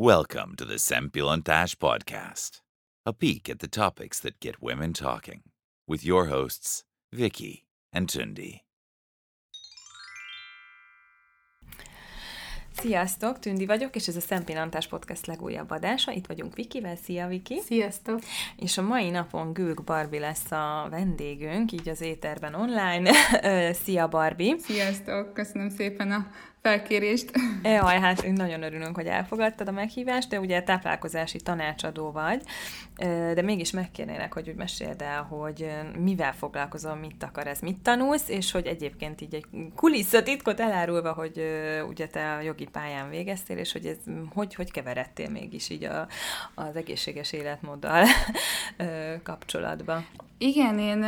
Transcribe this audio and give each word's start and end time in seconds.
Welcome 0.00 0.54
to 0.58 0.64
the 0.64 0.78
Sempilontash 0.78 1.74
Podcast, 1.74 2.60
a 3.04 3.12
peek 3.12 3.48
at 3.48 3.58
the 3.58 3.66
topics 3.66 4.20
that 4.20 4.38
get 4.38 4.62
women 4.62 4.92
talking, 4.92 5.40
with 5.88 6.04
your 6.04 6.26
hosts, 6.26 6.84
Vicky 7.10 7.66
and 7.92 8.08
Tundi. 8.08 8.60
Sziasztok, 12.80 13.38
Tündi 13.38 13.66
vagyok, 13.66 13.94
és 13.94 14.08
ez 14.08 14.16
a 14.16 14.20
Szempillantás 14.20 14.86
Podcast 14.86 15.26
legújabb 15.26 15.70
adása. 15.70 16.12
Itt 16.12 16.26
vagyunk 16.26 16.54
Vikivel. 16.54 16.96
Szia, 16.96 17.26
Viki! 17.26 17.60
Sziasztok! 17.60 18.20
És 18.56 18.78
a 18.78 18.82
mai 18.82 19.10
napon 19.10 19.52
Gők 19.52 19.84
Barbie 19.84 20.20
lesz 20.20 20.50
a 20.50 20.86
vendégünk, 20.90 21.72
így 21.72 21.88
az 21.88 22.00
éterben 22.00 22.54
online. 22.54 23.12
Szia, 23.84 24.08
Barbie! 24.08 24.58
Sziasztok! 24.58 25.34
Köszönöm 25.34 25.68
szépen 25.68 26.12
a 26.12 26.26
felkérést. 26.62 27.30
Jaj, 27.62 28.00
hát 28.00 28.26
nagyon 28.32 28.62
örülünk, 28.62 28.96
hogy 28.96 29.06
elfogadtad 29.06 29.68
a 29.68 29.72
meghívást, 29.72 30.28
de 30.28 30.40
ugye 30.40 30.62
táplálkozási 30.62 31.38
tanácsadó 31.38 32.10
vagy, 32.10 32.42
de 33.34 33.42
mégis 33.42 33.70
megkérnélek, 33.70 34.32
hogy 34.32 34.48
úgy 34.48 34.54
meséld 34.54 35.02
el, 35.02 35.22
hogy 35.22 35.70
mivel 35.98 36.32
foglalkozol, 36.32 36.94
mit 36.94 37.22
akar 37.22 37.46
ez, 37.46 37.60
mit 37.60 37.78
tanulsz, 37.78 38.28
és 38.28 38.50
hogy 38.50 38.66
egyébként 38.66 39.20
így 39.20 39.34
egy 39.34 39.46
kulisszatitkot 39.74 40.60
elárulva, 40.60 41.12
hogy 41.12 41.42
ugye 41.88 42.06
te 42.06 42.34
a 42.34 42.40
jogi 42.40 42.66
pályán 42.72 43.10
végeztél, 43.10 43.56
és 43.56 43.72
hogy 43.72 43.86
ez 43.86 43.96
hogy, 44.34 44.54
hogy 44.54 44.70
keveredtél 44.70 45.30
mégis 45.30 45.70
így 45.70 45.84
a, 45.84 46.08
az 46.54 46.76
egészséges 46.76 47.32
életmóddal 47.32 48.06
kapcsolatba. 49.22 50.04
Igen, 50.40 50.78
én 50.78 51.02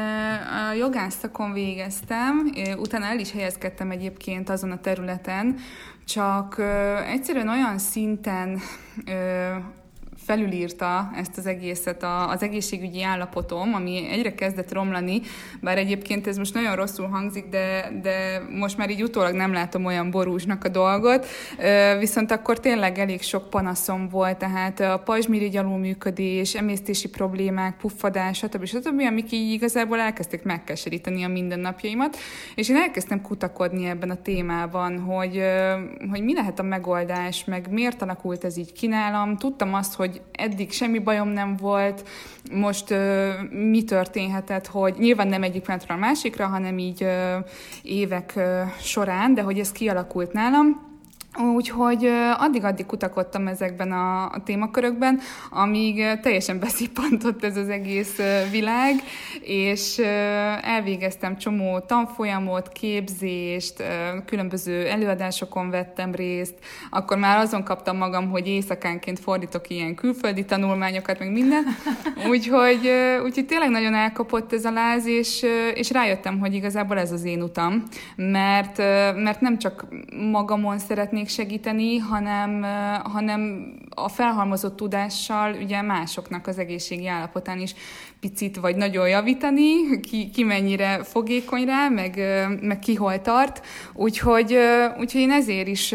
a 0.69 0.73
jogászakon 0.73 1.53
végeztem, 1.53 2.53
utána 2.77 3.05
el 3.05 3.19
is 3.19 3.33
helyezkedtem 3.33 3.91
egyébként 3.91 4.49
azon 4.49 4.71
a 4.71 4.80
területen, 4.80 5.40
csak 6.05 6.59
egyszerűen 7.07 7.49
olyan 7.49 7.79
szinten 7.79 8.61
felülírta 10.30 11.11
ezt 11.16 11.39
az 11.39 11.47
egészet 11.47 12.05
az 12.29 12.43
egészségügyi 12.43 13.02
állapotom, 13.02 13.74
ami 13.74 14.09
egyre 14.10 14.35
kezdett 14.35 14.73
romlani, 14.73 15.21
bár 15.60 15.79
egyébként 15.79 16.27
ez 16.27 16.37
most 16.37 16.55
nagyon 16.55 16.77
rosszul 16.77 17.07
hangzik, 17.07 17.45
de, 17.49 17.93
de 18.02 18.43
most 18.59 18.77
már 18.77 18.90
így 18.90 19.02
utólag 19.02 19.35
nem 19.35 19.52
látom 19.52 19.85
olyan 19.85 20.10
borúsnak 20.10 20.65
a 20.65 20.68
dolgot, 20.68 21.27
viszont 21.99 22.30
akkor 22.30 22.60
tényleg 22.60 22.99
elég 22.99 23.23
sok 23.23 23.51
panaszom 23.51 24.09
volt, 24.09 24.38
tehát 24.38 24.80
a 24.80 25.02
pajzsmirigy 25.05 25.57
alulműködés, 25.57 26.55
emésztési 26.55 27.09
problémák, 27.09 27.77
puffadás, 27.77 28.37
stb. 28.37 28.65
stb., 28.65 29.01
amik 29.01 29.33
így 29.33 29.52
igazából 29.52 29.99
elkezdték 29.99 30.43
megkeseríteni 30.43 31.24
a 31.24 31.29
mindennapjaimat, 31.29 32.16
és 32.55 32.68
én 32.68 32.77
elkezdtem 32.77 33.23
kutakodni 33.23 33.87
ebben 33.87 34.10
a 34.10 34.23
témában, 34.23 34.99
hogy, 35.01 35.43
hogy 36.10 36.23
mi 36.23 36.35
lehet 36.35 36.59
a 36.59 36.62
megoldás, 36.62 37.45
meg 37.45 37.71
miért 37.71 38.02
alakult 38.02 38.45
ez 38.45 38.57
így 38.57 38.73
ki 38.73 38.87
nálam. 38.87 39.37
Tudtam 39.37 39.74
azt, 39.74 39.95
hogy 39.95 40.20
eddig 40.32 40.73
semmi 40.73 40.99
bajom 40.99 41.29
nem 41.29 41.57
volt, 41.57 42.09
most 42.52 42.90
ö, 42.90 43.30
mi 43.51 43.85
történhetett, 43.85 44.66
hogy 44.66 44.95
nyilván 44.99 45.29
nem 45.29 45.43
egyik 45.43 45.62
pillanatról 45.62 45.96
a 45.96 46.01
másikra, 46.01 46.46
hanem 46.46 46.79
így 46.79 47.02
ö, 47.02 47.37
évek 47.82 48.32
ö, 48.37 48.62
során, 48.80 49.35
de 49.35 49.43
hogy 49.43 49.59
ez 49.59 49.73
kialakult 49.73 50.32
nálam. 50.32 50.90
Úgyhogy 51.39 52.11
addig-addig 52.39 52.87
kutakodtam 52.87 53.47
ezekben 53.47 53.93
a, 53.93 54.25
a 54.25 54.43
témakörökben, 54.45 55.21
amíg 55.51 56.21
teljesen 56.23 56.59
beszippantott 56.67 57.45
ez 57.45 57.57
az 57.57 57.69
egész 57.69 58.19
világ, 58.51 58.95
és 59.41 59.99
elvégeztem 60.63 61.37
csomó 61.37 61.79
tanfolyamot, 61.79 62.69
képzést, 62.69 63.83
különböző 64.27 64.87
előadásokon 64.87 65.71
vettem 65.71 66.15
részt, 66.15 66.55
akkor 66.91 67.17
már 67.19 67.39
azon 67.39 67.65
kaptam 67.65 67.97
magam, 67.97 68.31
hogy 68.31 68.47
éjszakánként 68.47 69.19
fordítok 69.19 69.71
ilyen 69.71 69.95
külföldi 69.95 70.45
tanulmányokat, 70.45 71.19
meg 71.19 71.33
minden, 71.33 71.65
úgyhogy, 72.31 72.91
úgyhogy 73.25 73.47
tényleg 73.47 73.71
nagyon 73.71 73.95
elkapott 73.95 74.53
ez 74.53 74.65
a 74.65 74.71
láz, 74.71 75.06
és, 75.06 75.47
és 75.75 75.91
rájöttem, 75.91 76.39
hogy 76.39 76.55
igazából 76.55 76.99
ez 76.99 77.13
az 77.13 77.25
én 77.25 77.43
utam, 77.43 77.83
mert, 78.17 78.79
mert 79.17 79.41
nem 79.41 79.59
csak 79.59 79.85
magamon 80.31 80.79
szeretnék 80.79 81.19
szeretnék 81.21 81.29
segíteni, 81.29 81.97
hanem, 81.97 82.63
hanem 83.03 83.73
a 83.95 84.09
felhalmozott 84.09 84.77
tudással 84.77 85.55
ugye 85.55 85.83
másoknak 85.83 86.47
az 86.47 86.59
egészségi 86.59 87.07
állapotán 87.07 87.61
is 87.61 87.75
picit 88.21 88.57
vagy 88.57 88.77
nagyon 88.77 89.09
javítani, 89.09 90.01
ki, 90.01 90.31
ki 90.31 90.43
mennyire 90.43 91.03
fogékony 91.03 91.65
rá, 91.65 91.89
meg, 91.89 92.17
meg 92.61 92.79
ki 92.79 92.95
hol 92.95 93.21
tart. 93.21 93.67
Úgyhogy, 93.95 94.57
úgyhogy 94.99 95.21
én 95.21 95.31
ezért 95.31 95.69
is 95.69 95.95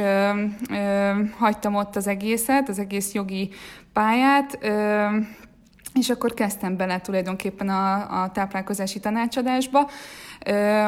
hagytam 1.37 1.75
ott 1.75 1.95
az 1.95 2.07
egészet, 2.07 2.69
az 2.69 2.79
egész 2.79 3.13
jogi 3.13 3.49
pályát, 3.93 4.57
és 5.93 6.09
akkor 6.09 6.33
kezdtem 6.33 6.77
bele 6.77 7.01
tulajdonképpen 7.01 7.69
a, 7.69 8.21
a 8.23 8.31
táplálkozási 8.31 8.99
tanácsadásba, 8.99 9.89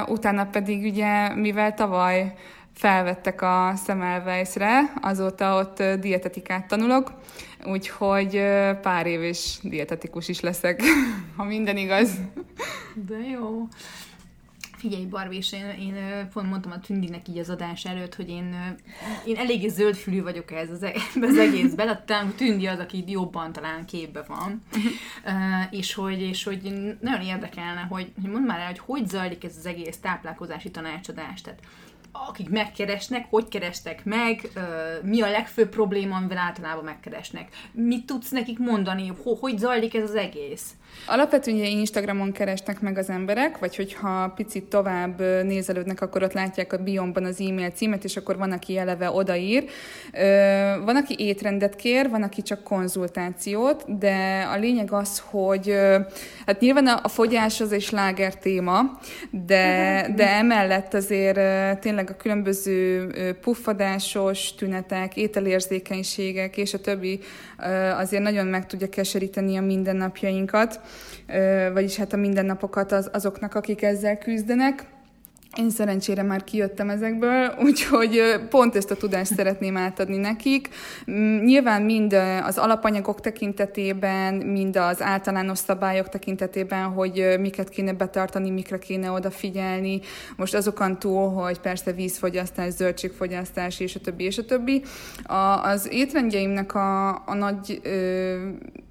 utána 0.07 0.45
pedig 0.45 0.83
ugye, 0.83 1.35
mivel 1.35 1.73
tavaly 1.73 2.33
felvettek 2.77 3.41
a 3.41 3.73
Semmelweisre, 3.85 4.93
azóta 5.01 5.57
ott 5.57 5.83
dietetikát 5.99 6.67
tanulok, 6.67 7.13
úgyhogy 7.65 8.31
pár 8.81 9.05
év 9.05 9.23
is 9.23 9.59
dietetikus 9.61 10.27
is 10.27 10.39
leszek, 10.39 10.81
ha 11.37 11.43
minden 11.43 11.77
igaz. 11.77 12.19
De 13.07 13.17
jó. 13.17 13.67
Figyelj, 14.77 15.05
Barbie, 15.05 15.37
és 15.37 15.53
én, 15.53 15.69
én 15.79 16.27
pont 16.33 16.49
mondtam 16.49 16.71
a 16.71 16.79
Tündinek 16.79 17.27
így 17.27 17.37
az 17.37 17.49
adás 17.49 17.85
előtt, 17.85 18.15
hogy 18.15 18.29
én, 18.29 18.75
én 19.25 19.35
eléggé 19.35 19.67
zöldfülű 19.67 20.21
vagyok 20.21 20.51
ez 20.51 20.69
az, 20.69 20.83
e-, 20.83 20.93
az 21.21 21.37
egészben, 21.37 21.85
tehát 21.85 22.05
talán 22.05 22.33
Tündi 22.35 22.67
az, 22.67 22.79
aki 22.79 23.03
jobban 23.07 23.51
talán 23.51 23.85
képbe 23.85 24.23
van, 24.27 24.61
és, 25.69 25.93
hogy, 25.93 26.21
és 26.21 26.43
hogy 26.43 26.61
nagyon 27.01 27.21
érdekelne, 27.21 27.81
hogy, 27.81 28.11
hogy 28.21 28.31
mondd 28.31 28.45
már 28.45 28.59
el, 28.59 28.65
hogy 28.65 28.79
hogy 28.79 29.07
zajlik 29.07 29.43
ez 29.43 29.55
az 29.57 29.65
egész 29.65 29.97
táplálkozási 29.97 30.71
tanácsadás, 30.71 31.41
tehát 31.41 31.59
akik 32.27 32.49
megkeresnek, 32.49 33.25
hogy 33.29 33.47
kerestek 33.47 34.05
meg, 34.05 34.49
mi 35.01 35.21
a 35.21 35.29
legfőbb 35.29 35.69
probléma, 35.69 36.15
amivel 36.15 36.37
általában 36.37 36.83
megkeresnek. 36.83 37.47
Mit 37.71 38.05
tudsz 38.05 38.29
nekik 38.29 38.59
mondani, 38.59 39.13
hogy 39.39 39.57
zajlik 39.57 39.95
ez 39.95 40.03
az 40.03 40.15
egész? 40.15 40.71
Alapvetően 41.05 41.57
ugye 41.57 41.67
Instagramon 41.67 42.31
keresnek 42.31 42.81
meg 42.81 42.97
az 42.97 43.09
emberek, 43.09 43.59
vagy 43.59 43.75
hogyha 43.75 44.29
picit 44.35 44.63
tovább 44.63 45.19
nézelődnek, 45.43 46.01
akkor 46.01 46.23
ott 46.23 46.33
látják 46.33 46.73
a 46.73 46.77
biomban 46.77 47.25
az 47.25 47.41
e-mail 47.41 47.69
címet, 47.69 48.03
és 48.03 48.17
akkor 48.17 48.37
van, 48.37 48.51
aki 48.51 48.77
eleve 48.77 49.11
odaír. 49.11 49.65
Van, 50.85 50.95
aki 50.95 51.15
étrendet 51.17 51.75
kér, 51.75 52.09
van, 52.09 52.23
aki 52.23 52.41
csak 52.41 52.63
konzultációt, 52.63 53.97
de 53.97 54.47
a 54.53 54.57
lényeg 54.57 54.91
az, 54.91 55.23
hogy 55.29 55.73
hát 56.45 56.59
nyilván 56.59 56.87
a 56.87 57.07
fogyás 57.07 57.61
az 57.61 57.71
egy 57.71 57.81
sláger 57.81 58.35
téma, 58.35 58.81
de, 59.31 60.07
de 60.15 60.29
emellett 60.29 60.93
azért 60.93 61.39
tényleg 61.79 62.06
a 62.09 62.17
különböző 62.17 63.07
puffadásos 63.41 64.55
tünetek, 64.55 65.17
ételérzékenységek 65.17 66.57
és 66.57 66.73
a 66.73 66.81
többi 66.81 67.19
azért 67.97 68.23
nagyon 68.23 68.47
meg 68.47 68.65
tudja 68.65 68.89
keseríteni 68.89 69.57
a 69.57 69.61
mindennapjainkat 69.61 70.79
vagyis 71.73 71.95
hát 71.95 72.13
a 72.13 72.17
mindennapokat 72.17 72.91
az, 72.91 73.09
azoknak, 73.13 73.55
akik 73.55 73.81
ezzel 73.81 74.17
küzdenek. 74.17 74.85
Én 75.57 75.69
szerencsére 75.69 76.23
már 76.23 76.43
kijöttem 76.43 76.89
ezekből, 76.89 77.53
úgyhogy 77.65 78.21
pont 78.49 78.75
ezt 78.75 78.91
a 78.91 78.95
tudást 78.95 79.33
szeretném 79.33 79.77
átadni 79.77 80.17
nekik. 80.17 80.69
Mm, 81.11 81.43
nyilván 81.43 81.81
mind 81.81 82.13
az 82.43 82.57
alapanyagok 82.57 83.21
tekintetében, 83.21 84.33
mind 84.33 84.75
az 84.75 85.01
általános 85.01 85.57
szabályok 85.57 86.09
tekintetében, 86.09 86.83
hogy 86.83 87.35
miket 87.39 87.69
kéne 87.69 87.93
betartani, 87.93 88.49
mikre 88.49 88.79
kéne 88.79 89.11
odafigyelni. 89.11 89.99
Most 90.35 90.55
azokon 90.55 90.99
túl, 90.99 91.29
hogy 91.29 91.59
persze 91.59 91.91
vízfogyasztás, 91.91 92.73
zöldségfogyasztás, 92.73 93.79
és 93.79 93.95
a 93.95 93.99
többi, 93.99 94.23
és 94.23 94.37
a 94.37 94.45
többi. 94.45 94.83
A, 95.23 95.63
az 95.63 95.87
étrendjeimnek 95.91 96.75
a, 96.75 97.09
a 97.09 97.33
nagy 97.33 97.79
ö, 97.83 98.35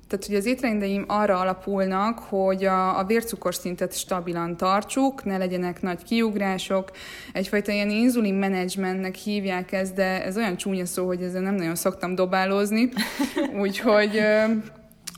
tehát, 0.08 0.26
hogy 0.26 0.34
az 0.34 0.46
étrendeim 0.46 1.04
arra 1.08 1.40
alapulnak, 1.40 2.18
hogy 2.18 2.64
a, 2.64 2.98
a 2.98 3.04
vércukorszintet 3.04 3.96
stabilan 3.96 4.56
tartsuk, 4.56 5.24
ne 5.24 5.36
legyenek 5.36 5.82
nagy 5.82 6.02
kiugrások. 6.02 6.90
Egyfajta 7.32 7.72
ilyen 7.72 7.90
inzulin 7.90 8.34
menedzsmentnek 8.34 9.14
hívják 9.14 9.72
ezt, 9.72 9.94
de 9.94 10.24
ez 10.24 10.36
olyan 10.36 10.56
csúnya 10.56 10.86
szó, 10.86 11.06
hogy 11.06 11.22
ezzel 11.22 11.42
nem 11.42 11.54
nagyon 11.54 11.74
szoktam 11.74 12.14
dobálózni. 12.14 12.88
Úgyhogy 13.62 14.20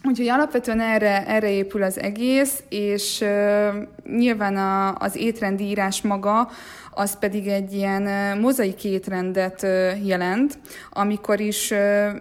Úgyhogy 0.05 0.29
alapvetően 0.29 0.81
erre, 0.81 1.27
erre 1.27 1.51
épül 1.51 1.83
az 1.83 2.01
egész, 2.01 2.63
és 2.69 3.25
nyilván 4.17 4.57
a, 4.57 4.95
az 4.95 5.17
étrendírás 5.17 6.03
maga, 6.03 6.49
az 6.91 7.19
pedig 7.19 7.47
egy 7.47 7.73
ilyen 7.73 8.39
mozaik 8.39 8.85
étrendet 8.85 9.67
jelent, 10.05 10.59
amikor 10.91 11.41
is 11.41 11.71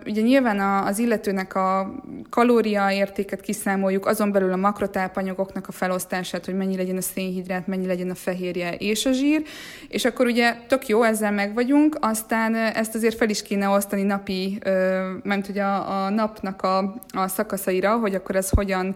ugye 0.06 0.22
nyilván 0.22 0.84
az 0.86 1.00
illetőnek 1.00 1.56
a 1.56 1.94
kalóriaértéket 2.30 3.42
kiszámoljuk, 3.42 4.06
azon 4.06 4.32
belül 4.32 4.52
a 4.52 4.56
makrotápanyagoknak 4.56 5.68
a 5.68 5.72
felosztását, 5.72 6.46
hogy 6.46 6.56
mennyi 6.56 6.78
legyen 6.78 6.98
a 6.98 7.02
szénhidrát, 7.02 7.68
mennyi 7.68 7.86
legyen 7.86 8.10
a 8.10 8.16
fehérje 8.16 8.76
és 8.76 9.06
a 9.06 9.12
zsír, 9.12 9.44
és 9.88 10.06
akkor 10.06 10.26
ugye 10.26 10.56
tök 10.68 10.88
jó, 10.88 11.04
ezzel 11.04 11.32
meg 11.32 11.54
vagyunk, 11.54 11.98
aztán 12.00 12.56
ezt 12.56 12.96
azért 12.96 13.18
fel 13.18 13.30
is 13.30 13.42
kéne 13.42 13.68
osztani 13.68 14.04
napi, 14.04 14.60
mert 15.24 15.46
hogy 15.46 15.60
a, 15.60 16.04
a 16.04 16.10
napnak 16.10 16.62
a, 16.62 16.78
a 17.08 17.28
szakaszaira, 17.28 17.98
hogy 17.98 18.16
akkor 18.16 18.36
ez 18.36 18.50
hogyan 18.50 18.96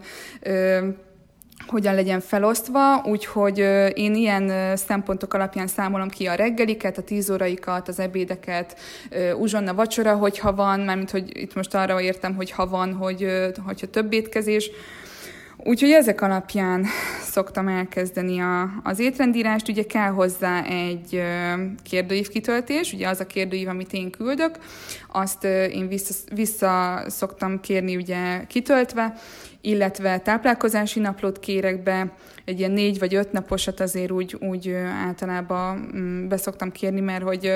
hogyan 1.66 1.94
legyen 1.94 2.20
felosztva, 2.20 3.02
úgyhogy 3.04 3.58
én 3.94 4.14
ilyen 4.14 4.76
szempontok 4.76 5.34
alapján 5.34 5.66
számolom 5.66 6.08
ki 6.08 6.26
a 6.26 6.34
reggeliket, 6.34 6.98
a 6.98 7.02
tíz 7.02 7.30
óraikat, 7.30 7.88
az 7.88 7.98
ebédeket, 7.98 8.76
uzsonna, 9.38 9.74
vacsora, 9.74 10.14
hogyha 10.14 10.54
van, 10.54 10.80
mármint, 10.80 11.10
hogy 11.10 11.36
itt 11.36 11.54
most 11.54 11.74
arra 11.74 12.00
értem, 12.00 12.34
hogy 12.34 12.50
ha 12.50 12.66
van, 12.66 12.92
hogy, 12.94 13.26
hogyha 13.66 13.86
több 13.86 14.12
étkezés, 14.12 14.70
Úgyhogy 15.64 15.90
ezek 15.90 16.20
alapján 16.20 16.86
szoktam 17.22 17.68
elkezdeni 17.68 18.40
a, 18.40 18.70
az 18.82 18.98
étrendírást. 18.98 19.68
Ugye 19.68 19.84
kell 19.84 20.10
hozzá 20.10 20.64
egy 20.64 21.22
kérdőív 21.82 22.28
kitöltés, 22.28 22.92
ugye 22.92 23.08
az 23.08 23.20
a 23.20 23.26
kérdőív, 23.26 23.68
amit 23.68 23.92
én 23.92 24.10
küldök, 24.10 24.58
azt 25.12 25.44
én 25.44 25.88
vissza, 25.88 26.14
vissza 26.34 27.02
szoktam 27.06 27.60
kérni 27.60 27.96
ugye 27.96 28.44
kitöltve, 28.46 29.14
illetve 29.64 30.18
táplálkozási 30.18 31.00
naplót 31.00 31.38
kérek 31.38 31.82
be, 31.82 32.12
egy 32.44 32.58
ilyen 32.58 32.70
négy 32.70 32.98
vagy 32.98 33.14
öt 33.14 33.32
naposat 33.32 33.80
azért 33.80 34.10
úgy, 34.10 34.36
úgy 34.40 34.70
általában 35.06 35.90
mm, 35.96 36.28
beszoktam 36.28 36.72
kérni, 36.72 37.00
mert 37.00 37.22
hogy 37.22 37.52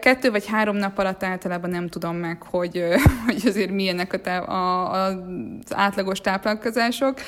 kettő 0.00 0.30
vagy 0.30 0.46
három 0.46 0.76
nap 0.76 0.98
alatt 0.98 1.22
általában 1.22 1.70
nem 1.70 1.88
tudom 1.88 2.16
meg, 2.16 2.42
hogy, 2.42 2.84
hogy 3.26 3.42
azért 3.46 3.70
milyenek 3.70 4.26
a, 4.26 4.30
a, 4.30 4.92
a, 4.92 5.06
az 5.06 5.74
átlagos 5.74 6.20
táplálkozások, 6.20 7.20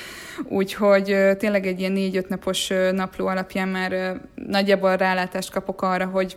úgyhogy 0.49 1.17
tényleg 1.39 1.67
egy 1.67 1.81
ilyen 1.81 1.93
négy-öt 1.93 2.29
napos 2.29 2.69
napló 2.93 3.27
alapján 3.27 3.69
már 3.69 4.21
nagyjából 4.35 4.97
rálátást 4.97 5.51
kapok 5.51 5.83
arra, 5.83 6.05
hogy 6.05 6.37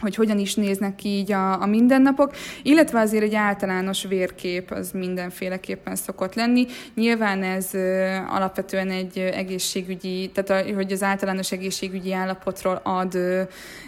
hogy 0.00 0.14
hogyan 0.14 0.38
is 0.38 0.54
néznek 0.54 0.94
ki 0.94 1.08
így 1.08 1.32
a, 1.32 1.62
a 1.62 1.66
mindennapok, 1.66 2.34
illetve 2.62 3.00
azért 3.00 3.22
egy 3.22 3.34
általános 3.34 4.04
vérkép 4.04 4.70
az 4.70 4.90
mindenféleképpen 4.90 5.96
szokott 5.96 6.34
lenni. 6.34 6.66
Nyilván 6.94 7.42
ez 7.42 7.74
ö, 7.74 8.16
alapvetően 8.28 8.90
egy 8.90 9.18
egészségügyi, 9.18 10.30
tehát 10.34 10.66
a, 10.66 10.74
hogy 10.74 10.92
az 10.92 11.02
általános 11.02 11.52
egészségügyi 11.52 12.12
állapotról 12.12 12.80
ad 12.82 13.14
ö, 13.14 13.42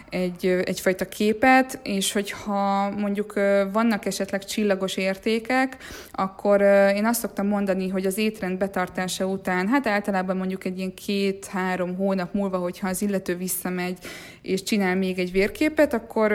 egy, 0.09 0.45
egyfajta 0.45 1.05
képet, 1.05 1.79
és 1.83 2.11
hogyha 2.11 2.89
mondjuk 2.89 3.33
vannak 3.71 4.05
esetleg 4.05 4.45
csillagos 4.45 4.97
értékek, 4.97 5.77
akkor 6.11 6.61
én 6.95 7.05
azt 7.05 7.19
szoktam 7.19 7.47
mondani, 7.47 7.89
hogy 7.89 8.05
az 8.05 8.17
étrend 8.17 8.57
betartása 8.57 9.25
után, 9.25 9.67
hát 9.67 9.87
általában 9.87 10.37
mondjuk 10.37 10.65
egy 10.65 10.77
ilyen 10.77 10.93
két-három 10.93 11.95
hónap 11.95 12.33
múlva, 12.33 12.57
hogyha 12.57 12.87
az 12.87 13.01
illető 13.01 13.35
visszamegy 13.35 13.97
és 14.41 14.63
csinál 14.63 14.95
még 14.95 15.19
egy 15.19 15.31
vérképet, 15.31 15.93
akkor 16.03 16.31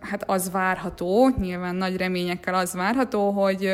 hát 0.00 0.22
az 0.26 0.50
várható, 0.50 1.30
nyilván 1.38 1.74
nagy 1.74 1.96
reményekkel 1.96 2.54
az 2.54 2.74
várható, 2.74 3.30
hogy 3.30 3.72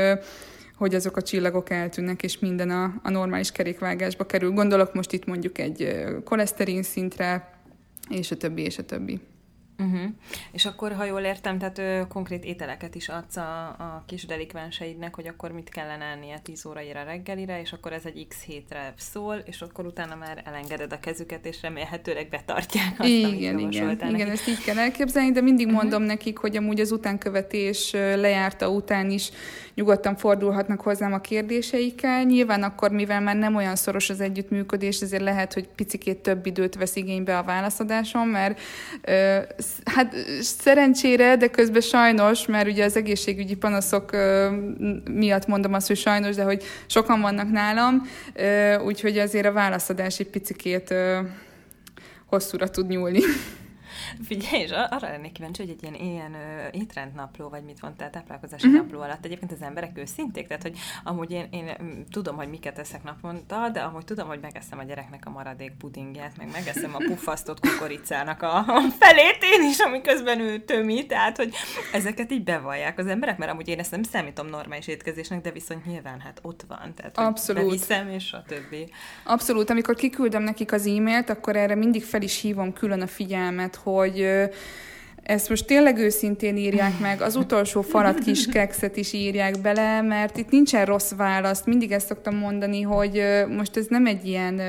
hogy 0.77 0.95
azok 0.95 1.17
a 1.17 1.23
csillagok 1.23 1.71
eltűnnek, 1.71 2.23
és 2.23 2.39
minden 2.39 2.71
a, 2.71 2.95
a 3.03 3.11
normális 3.11 3.53
kerékvágásba 3.53 4.27
kerül. 4.27 4.51
Gondolok 4.51 4.95
most 4.95 5.13
itt 5.13 5.25
mondjuk 5.25 5.59
egy 5.59 6.05
koleszterin 6.25 6.83
szintre, 6.83 7.51
és 8.09 8.31
a 8.31 8.37
többi, 8.37 8.63
és 8.63 8.79
a 8.79 8.85
többi. 8.85 9.21
Uh-huh. 9.81 10.11
És 10.53 10.65
akkor, 10.65 10.93
ha 10.93 11.05
jól 11.05 11.21
értem, 11.21 11.59
tehát 11.59 11.79
ö, 11.79 12.01
konkrét 12.09 12.45
ételeket 12.45 12.95
is 12.95 13.09
adsz 13.09 13.37
a, 13.37 13.67
a 13.67 14.03
kis 14.07 14.27
delikvenseidnek, 14.27 15.15
hogy 15.15 15.27
akkor 15.27 15.53
mit 15.53 15.69
kellene 15.69 16.05
ennie 16.05 16.39
10 16.39 16.67
óraira 16.67 17.03
reggelire, 17.03 17.61
és 17.61 17.73
akkor 17.73 17.93
ez 17.93 18.03
egy 18.05 18.27
x 18.29 18.43
hétre 18.43 18.95
szól, 18.97 19.35
és 19.45 19.61
akkor 19.61 19.87
utána 19.87 20.15
már 20.15 20.43
elengeded 20.45 20.93
a 20.93 21.01
kezüket, 21.01 21.47
és 21.47 21.63
remélhetőleg 21.63 22.29
betartják 22.29 22.95
azt, 22.99 23.09
igen, 23.09 23.55
amit 23.55 23.75
igen, 23.75 23.87
nekik. 23.87 24.11
igen, 24.11 24.31
ezt 24.31 24.49
így 24.49 24.63
kell 24.65 24.79
elképzelni, 24.79 25.33
de 25.33 25.41
mindig 25.41 25.67
uh-huh. 25.67 25.81
mondom 25.81 26.03
nekik, 26.03 26.39
hogy 26.39 26.57
amúgy 26.57 26.81
az 26.81 26.93
utánkövetés 26.93 27.91
lejárta 27.93 28.69
után 28.69 29.11
is 29.11 29.31
nyugodtan 29.75 30.17
fordulhatnak 30.17 30.81
hozzám 30.81 31.13
a 31.13 31.21
kérdéseikkel. 31.21 32.23
Nyilván 32.23 32.63
akkor, 32.63 32.91
mivel 32.91 33.21
már 33.21 33.37
nem 33.37 33.57
olyan 33.57 33.77
szoros 33.77 34.11
az 34.11 34.21
együttműködés, 34.21 35.01
ezért 35.01 35.23
lehet, 35.23 35.55
hogy 35.55 35.69
picikét 35.69 36.19
több 36.19 36.47
időt 36.47 36.75
vesz 36.75 36.97
igénybe 36.97 37.39
a 37.39 37.43
válaszadásom, 37.43 38.29
mert 38.29 38.61
ö, 39.03 39.39
hát 39.85 40.15
szerencsére, 40.41 41.37
de 41.37 41.49
közben 41.49 41.81
sajnos, 41.81 42.47
mert 42.47 42.69
ugye 42.69 42.85
az 42.85 42.97
egészségügyi 42.97 43.55
panaszok 43.55 44.11
miatt 45.11 45.47
mondom 45.47 45.75
azt, 45.75 45.87
hogy 45.87 45.97
sajnos, 45.97 46.35
de 46.35 46.43
hogy 46.43 46.63
sokan 46.87 47.21
vannak 47.21 47.51
nálam, 47.51 48.09
úgyhogy 48.85 49.19
azért 49.19 49.47
a 49.47 49.53
válaszadás 49.53 50.19
egy 50.19 50.29
picikét 50.29 50.95
hosszúra 52.27 52.71
tud 52.71 52.89
nyúlni. 52.89 53.21
Figyelj, 54.25 54.63
és 54.63 54.71
arra 54.71 55.09
lennék 55.09 55.33
kíváncsi, 55.33 55.63
hogy 55.63 55.71
egy 55.71 55.83
ilyen, 55.83 55.95
ilyen 55.95 56.35
ö, 56.35 56.67
étrendnapló, 56.71 57.49
vagy 57.49 57.65
mit 57.65 57.83
mondtál, 57.83 58.11
táplálkozási 58.11 58.67
uh-huh. 58.67 58.83
napló 58.83 59.01
alatt 59.01 59.25
egyébként 59.25 59.53
az 59.53 59.63
emberek 59.63 59.99
őszinték, 59.99 60.47
tehát 60.47 60.63
hogy 60.63 60.79
amúgy 61.05 61.31
én, 61.31 61.49
én 61.51 61.77
tudom, 62.11 62.37
hogy 62.37 62.49
miket 62.49 62.79
eszek 62.79 63.03
naponta, 63.03 63.69
de 63.69 63.81
amúgy 63.81 64.05
tudom, 64.05 64.29
hogy 64.29 64.41
megeszem 64.41 64.79
a 64.79 64.83
gyereknek 64.83 65.27
a 65.27 65.31
maradék 65.31 65.73
pudingját, 65.79 66.37
meg 66.37 66.49
megeszem 66.53 66.95
a 66.95 66.99
puffasztott 67.07 67.61
kukoricának 67.61 68.43
a, 68.43 68.57
a 68.57 68.81
felét 68.99 69.39
én 69.43 69.69
is, 69.69 69.79
amiközben 69.79 70.41
ő 70.41 70.59
tömi, 70.59 71.07
tehát 71.07 71.37
hogy 71.37 71.55
ezeket 71.93 72.33
így 72.33 72.45
bevallják 72.45 72.99
az 72.99 73.07
emberek, 73.07 73.39
mert 73.39 73.53
amúgy 73.53 73.69
én 73.69 73.79
ezt 73.79 73.91
nem 73.91 74.03
számítom 74.03 74.47
normális 74.47 74.87
étkezésnek, 74.87 75.41
de 75.41 75.51
viszont 75.51 75.85
nyilván 75.85 76.21
hát 76.21 76.39
ott 76.43 76.65
van, 76.69 76.95
tehát 76.95 77.19
Abszolút. 77.19 77.65
beviszem, 77.65 78.09
és 78.09 78.33
a 78.33 78.43
többi. 78.47 78.93
Abszolút, 79.25 79.71
amikor 79.71 79.95
kiküldöm 79.95 80.43
nekik 80.43 80.73
az 80.73 80.87
e-mailt, 80.87 81.31
akkor 81.31 81.57
erre 81.57 81.75
mindig 81.75 82.05
fel 82.05 82.23
is 82.23 82.41
hívom 82.41 82.73
külön 82.73 83.01
a 83.01 83.07
figyelmet, 83.07 83.75
hogy 83.83 84.49
ezt 85.31 85.49
most 85.49 85.67
tényleg 85.67 85.99
őszintén 85.99 86.57
írják 86.57 86.99
meg, 86.99 87.21
az 87.21 87.37
utolsó 87.37 87.83
falat 87.83 88.19
kis 88.19 88.47
kekszet 88.47 88.97
is 88.97 89.13
írják 89.13 89.61
bele, 89.61 90.03
mert 90.03 90.37
itt 90.37 90.51
nincsen 90.51 90.85
rossz 90.85 91.13
választ. 91.17 91.67
Mindig 91.67 91.93
ezt 91.93 92.07
szoktam 92.07 92.37
mondani, 92.37 92.83
hogy 92.83 93.23
most 93.57 93.77
ez 93.77 93.87
nem 93.89 94.07
egy 94.07 94.27
ilyen, 94.27 94.61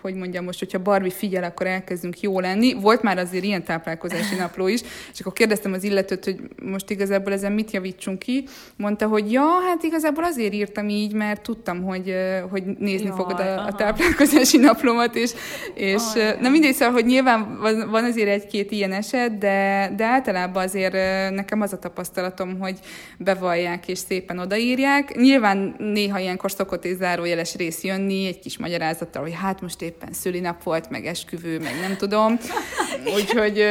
hogy 0.00 0.14
mondjam 0.14 0.44
most, 0.44 0.58
hogyha 0.58 0.78
Barbie 0.78 1.10
figyel, 1.10 1.44
akkor 1.44 1.66
elkezdünk 1.66 2.20
jó 2.20 2.40
lenni. 2.40 2.74
Volt 2.74 3.02
már 3.02 3.18
azért 3.18 3.44
ilyen 3.44 3.64
táplálkozási 3.64 4.34
napló 4.34 4.66
is, 4.66 4.80
és 5.12 5.20
akkor 5.20 5.32
kérdeztem 5.32 5.72
az 5.72 5.84
illetőt, 5.84 6.24
hogy 6.24 6.40
most 6.62 6.90
igazából 6.90 7.32
ezen 7.32 7.52
mit 7.52 7.70
javítsunk 7.70 8.18
ki. 8.18 8.44
Mondta, 8.76 9.06
hogy 9.06 9.32
ja, 9.32 9.46
hát 9.68 9.82
igazából 9.82 10.24
azért 10.24 10.52
írtam 10.52 10.88
így, 10.88 11.12
mert 11.12 11.42
tudtam, 11.42 11.82
hogy, 11.82 12.14
hogy 12.50 12.62
nézni 12.78 13.06
Jaj, 13.06 13.16
fogod 13.16 13.40
a, 13.40 13.66
a 13.66 13.72
táplálkozási 13.72 14.58
naplómat, 14.58 15.16
és, 15.16 15.32
és 15.74 16.02
na 16.40 16.48
mindegy, 16.48 16.74
szóval, 16.74 16.94
hogy 16.94 17.04
nyilván 17.04 17.58
van 17.90 18.04
azért 18.04 18.28
egy-két 18.28 18.70
ilyen 18.70 18.92
eset, 18.92 19.38
de 19.38 19.87
de, 19.96 20.04
általában 20.04 20.62
azért 20.62 20.92
nekem 21.30 21.60
az 21.60 21.72
a 21.72 21.78
tapasztalatom, 21.78 22.58
hogy 22.58 22.78
bevallják 23.18 23.88
és 23.88 23.98
szépen 23.98 24.38
odaírják. 24.38 25.16
Nyilván 25.16 25.74
néha 25.78 26.18
ilyenkor 26.18 26.50
szokott 26.50 26.84
egy 26.84 26.96
zárójeles 26.96 27.54
rész 27.54 27.82
jönni, 27.82 28.26
egy 28.26 28.38
kis 28.38 28.58
magyarázattal, 28.58 29.22
hogy 29.22 29.34
hát 29.40 29.60
most 29.60 29.82
éppen 29.82 30.12
szülinap 30.12 30.62
volt, 30.62 30.90
meg 30.90 31.06
esküvő, 31.06 31.58
meg 31.58 31.72
nem 31.80 31.96
tudom. 31.96 32.38
Úgyhogy... 33.16 33.64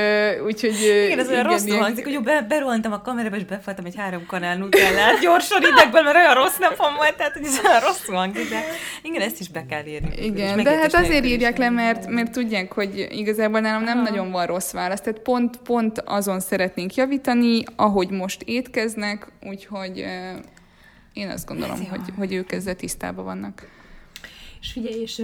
úgyhogy 0.46 0.78
igen, 1.06 1.20
ez 1.20 1.30
olyan 1.30 1.44
rosszul 1.44 1.68
ilyen... 1.68 1.82
hangzik, 1.82 2.06
hogy 2.06 2.24
be, 2.24 2.46
berohantam 2.48 2.92
a 2.92 3.02
kamerába, 3.02 3.36
és 3.36 3.46
befoltam 3.46 3.86
egy 3.86 3.96
három 3.96 4.26
kanál 4.26 4.58
nutellát 4.58 5.20
gyorsan 5.20 5.62
idegből, 5.62 6.02
mert 6.02 6.16
olyan 6.16 6.34
rossz 6.34 6.58
napom 6.58 6.96
volt, 6.96 7.16
tehát 7.16 7.34
hogy 7.34 7.46
ez 7.46 7.60
olyan 7.66 7.80
rosszul 7.80 8.16
hangzik, 8.16 8.50
de 8.50 8.64
igen, 9.02 9.22
ezt 9.22 9.40
is 9.40 9.50
be 9.50 9.66
kell 9.70 9.86
írni. 9.86 10.26
Igen, 10.26 10.64
de 10.64 10.78
hát 10.78 10.94
azért 10.94 11.26
írják 11.26 11.58
le, 11.58 11.70
mert, 11.70 12.08
mert 12.08 12.32
tudják, 12.32 12.74
hogy 12.74 13.08
igazából 13.10 13.60
nálam 13.60 13.84
nem 13.84 13.98
Aha. 13.98 14.10
nagyon 14.10 14.32
van 14.32 14.46
rossz 14.46 14.72
válasz. 14.72 15.02
Tehát 15.02 15.20
pont, 15.20 15.58
pont 15.58 16.04
azon 16.08 16.40
szeretnénk 16.40 16.96
javítani, 16.96 17.64
ahogy 17.76 18.10
most 18.10 18.42
étkeznek, 18.42 19.28
úgyhogy 19.44 20.06
én 21.14 21.30
azt 21.30 21.48
gondolom, 21.48 21.86
hogy, 21.86 22.02
hogy 22.18 22.34
ők 22.34 22.52
ezzel 22.52 22.76
tisztában 22.76 23.26
vannak. 23.26 23.77
És 24.62 24.72
figyelj, 24.72 25.02
és 25.02 25.22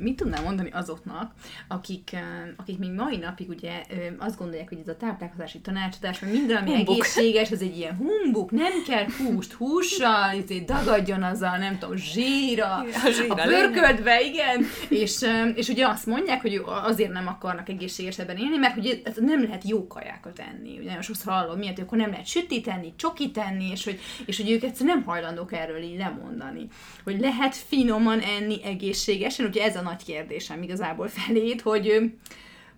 mit 0.00 0.16
tudnám 0.16 0.42
mondani 0.42 0.70
azoknak, 0.70 1.32
akik, 1.68 2.16
akik 2.56 2.78
még 2.78 2.90
mai 2.90 3.16
napig 3.16 3.48
ugye 3.48 3.82
azt 4.18 4.38
gondolják, 4.38 4.68
hogy 4.68 4.78
ez 4.78 4.88
a 4.88 4.96
táplálkozási 4.96 5.60
tanácsadás, 5.60 6.18
vagy 6.18 6.32
minden, 6.32 6.56
ami 6.56 6.70
humbuk. 6.74 6.94
egészséges, 6.94 7.50
az 7.50 7.62
egy 7.62 7.76
ilyen 7.76 7.96
humbuk, 7.96 8.50
nem 8.50 8.72
kell 8.86 9.06
húst 9.18 9.52
hússal, 9.52 10.34
itt 10.48 10.66
dagadjon 10.66 11.22
azzal, 11.22 11.56
nem 11.56 11.78
tudom, 11.78 11.96
zsíra, 11.96 12.74
a, 12.74 12.84
zsíra 13.10 13.34
a 13.34 13.46
pörködbe, 13.46 14.20
igen, 14.22 14.64
és, 14.88 15.26
és 15.54 15.68
ugye 15.68 15.86
azt 15.86 16.06
mondják, 16.06 16.40
hogy 16.40 16.62
azért 16.64 17.12
nem 17.12 17.26
akarnak 17.26 17.68
egészségesebben 17.68 18.36
élni, 18.36 18.56
mert 18.56 18.74
hogy 18.74 19.02
nem 19.16 19.42
lehet 19.42 19.68
jó 19.68 19.86
kajákat 19.86 20.38
enni. 20.38 20.78
Ugye 20.78 20.86
nagyon 20.86 21.02
sokszor 21.02 21.32
hallom, 21.32 21.58
miért, 21.58 21.74
hogy 21.74 21.84
akkor 21.84 21.98
nem 21.98 22.10
lehet 22.10 22.96
csoki 22.96 23.30
tenni, 23.30 23.70
és 23.70 23.84
hogy, 23.84 24.00
és 24.26 24.36
hogy 24.36 24.50
ők 24.50 24.62
egyszerűen 24.62 24.96
nem 24.96 25.04
hajlandók 25.04 25.52
erről 25.52 25.82
így 25.82 25.98
lemondani. 25.98 26.66
Hogy 27.04 27.20
lehet 27.20 27.54
finoman 27.54 28.20
enni 28.36 28.64
egészségesen? 28.64 29.46
Ugye 29.46 29.62
ez 29.62 29.76
a 29.76 29.82
nagy 29.82 30.04
kérdésem 30.04 30.62
igazából 30.62 31.08
felét, 31.08 31.60
hogy 31.60 32.12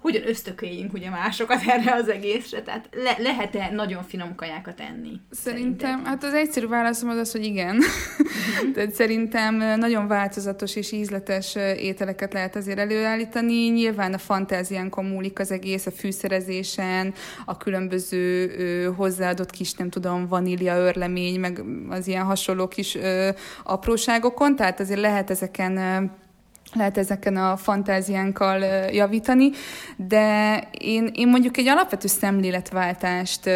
hogyan 0.02 0.28
ösztökéljünk 0.28 0.92
ugye 0.92 1.10
másokat 1.10 1.60
erre 1.74 1.94
az 1.94 2.08
egészre, 2.08 2.62
tehát 2.62 2.88
le- 2.92 3.16
lehet-e 3.18 3.70
nagyon 3.70 4.02
finom 4.02 4.34
kajákat 4.34 4.80
enni? 4.80 5.20
Szerintem, 5.30 5.88
szerinted? 5.88 6.06
hát 6.06 6.24
az 6.24 6.34
egyszerű 6.34 6.66
válaszom 6.66 7.08
az 7.08 7.16
az, 7.16 7.32
hogy 7.32 7.44
igen. 7.44 7.76
Uh-huh. 7.76 8.72
Tehát 8.74 8.94
szerintem 8.94 9.54
nagyon 9.78 10.06
változatos 10.06 10.76
és 10.76 10.92
ízletes 10.92 11.54
ételeket 11.76 12.32
lehet 12.32 12.56
azért 12.56 12.78
előállítani. 12.78 13.68
Nyilván 13.68 14.14
a 14.14 14.18
fantáziánkon 14.18 15.04
múlik 15.04 15.38
az 15.38 15.50
egész, 15.50 15.86
a 15.86 15.90
fűszerezésen, 15.90 17.14
a 17.44 17.56
különböző 17.56 18.54
ö, 18.58 18.92
hozzáadott 18.96 19.50
kis, 19.50 19.72
nem 19.72 19.90
tudom, 19.90 20.28
vanília 20.28 20.76
örlemény, 20.76 21.40
meg 21.40 21.62
az 21.88 22.06
ilyen 22.06 22.24
hasonló 22.24 22.68
kis 22.68 22.94
ö, 22.94 23.30
apróságokon, 23.64 24.56
tehát 24.56 24.80
azért 24.80 25.00
lehet 25.00 25.30
ezeken 25.30 25.78
lehet 26.72 26.98
ezeken 26.98 27.36
a 27.36 27.56
fantáziánkkal 27.56 28.58
javítani, 28.90 29.50
de 29.96 30.58
én, 30.78 31.10
én 31.14 31.28
mondjuk 31.28 31.56
egy 31.56 31.68
alapvető 31.68 32.08
szemléletváltást 32.08 33.50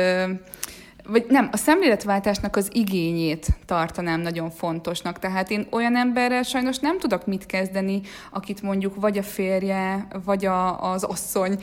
vagy 1.09 1.27
nem, 1.29 1.49
a 1.53 1.57
szemléletváltásnak 1.57 2.57
az 2.57 2.69
igényét 2.73 3.47
tartanám 3.65 4.21
nagyon 4.21 4.51
fontosnak. 4.51 5.19
Tehát 5.19 5.51
én 5.51 5.67
olyan 5.71 5.97
emberrel 5.97 6.43
sajnos 6.43 6.79
nem 6.79 6.99
tudok 6.99 7.27
mit 7.27 7.47
kezdeni, 7.47 8.01
akit 8.33 8.63
mondjuk 8.63 8.95
vagy 9.01 9.19
a 9.19 9.23
férje, 9.23 10.07
vagy 10.25 10.47
a, 10.47 10.91
az 10.93 11.03
asszony 11.03 11.59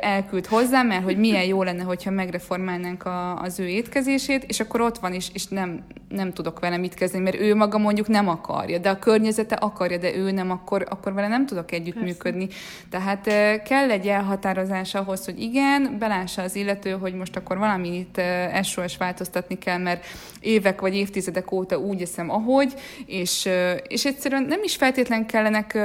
elküld 0.00 0.46
hozzá, 0.46 0.82
mert 0.82 1.04
hogy 1.04 1.18
milyen 1.18 1.44
jó 1.44 1.62
lenne, 1.62 1.82
hogyha 1.82 2.10
megreformálnánk 2.10 3.04
a, 3.04 3.40
az 3.40 3.60
ő 3.60 3.68
étkezését, 3.68 4.44
és 4.44 4.60
akkor 4.60 4.80
ott 4.80 4.98
van 4.98 5.14
is, 5.14 5.30
és 5.32 5.46
nem, 5.46 5.84
nem 6.08 6.32
tudok 6.32 6.60
vele 6.60 6.76
mit 6.76 6.94
kezdeni, 6.94 7.22
mert 7.22 7.40
ő 7.40 7.54
maga 7.54 7.78
mondjuk 7.78 8.08
nem 8.08 8.28
akarja, 8.28 8.78
de 8.78 8.90
a 8.90 8.98
környezete 8.98 9.54
akarja, 9.54 9.98
de 9.98 10.14
ő 10.14 10.30
nem, 10.30 10.50
akkor, 10.50 10.86
akkor 10.88 11.12
vele 11.12 11.28
nem 11.28 11.46
tudok 11.46 11.72
együttműködni. 11.72 12.48
Tehát 12.90 13.24
kell 13.62 13.90
egy 13.90 14.06
elhatározás 14.06 14.94
ahhoz, 14.94 15.24
hogy 15.24 15.40
igen, 15.40 15.96
belássa 15.98 16.42
az 16.42 16.56
illető, 16.56 16.90
hogy 16.90 17.14
most 17.14 17.36
akkor 17.36 17.58
valamit 17.58 18.22
SOS 18.62 18.96
változtatni 18.96 19.58
kell, 19.58 19.78
mert 19.78 20.04
évek 20.40 20.80
vagy 20.80 20.94
évtizedek 20.94 21.52
óta 21.52 21.78
úgy 21.78 22.02
eszem, 22.02 22.30
ahogy, 22.30 22.74
és, 23.06 23.48
és 23.88 24.04
egyszerűen 24.04 24.42
nem 24.42 24.60
is 24.62 24.76
feltétlen 24.76 25.26
kellenek 25.26 25.78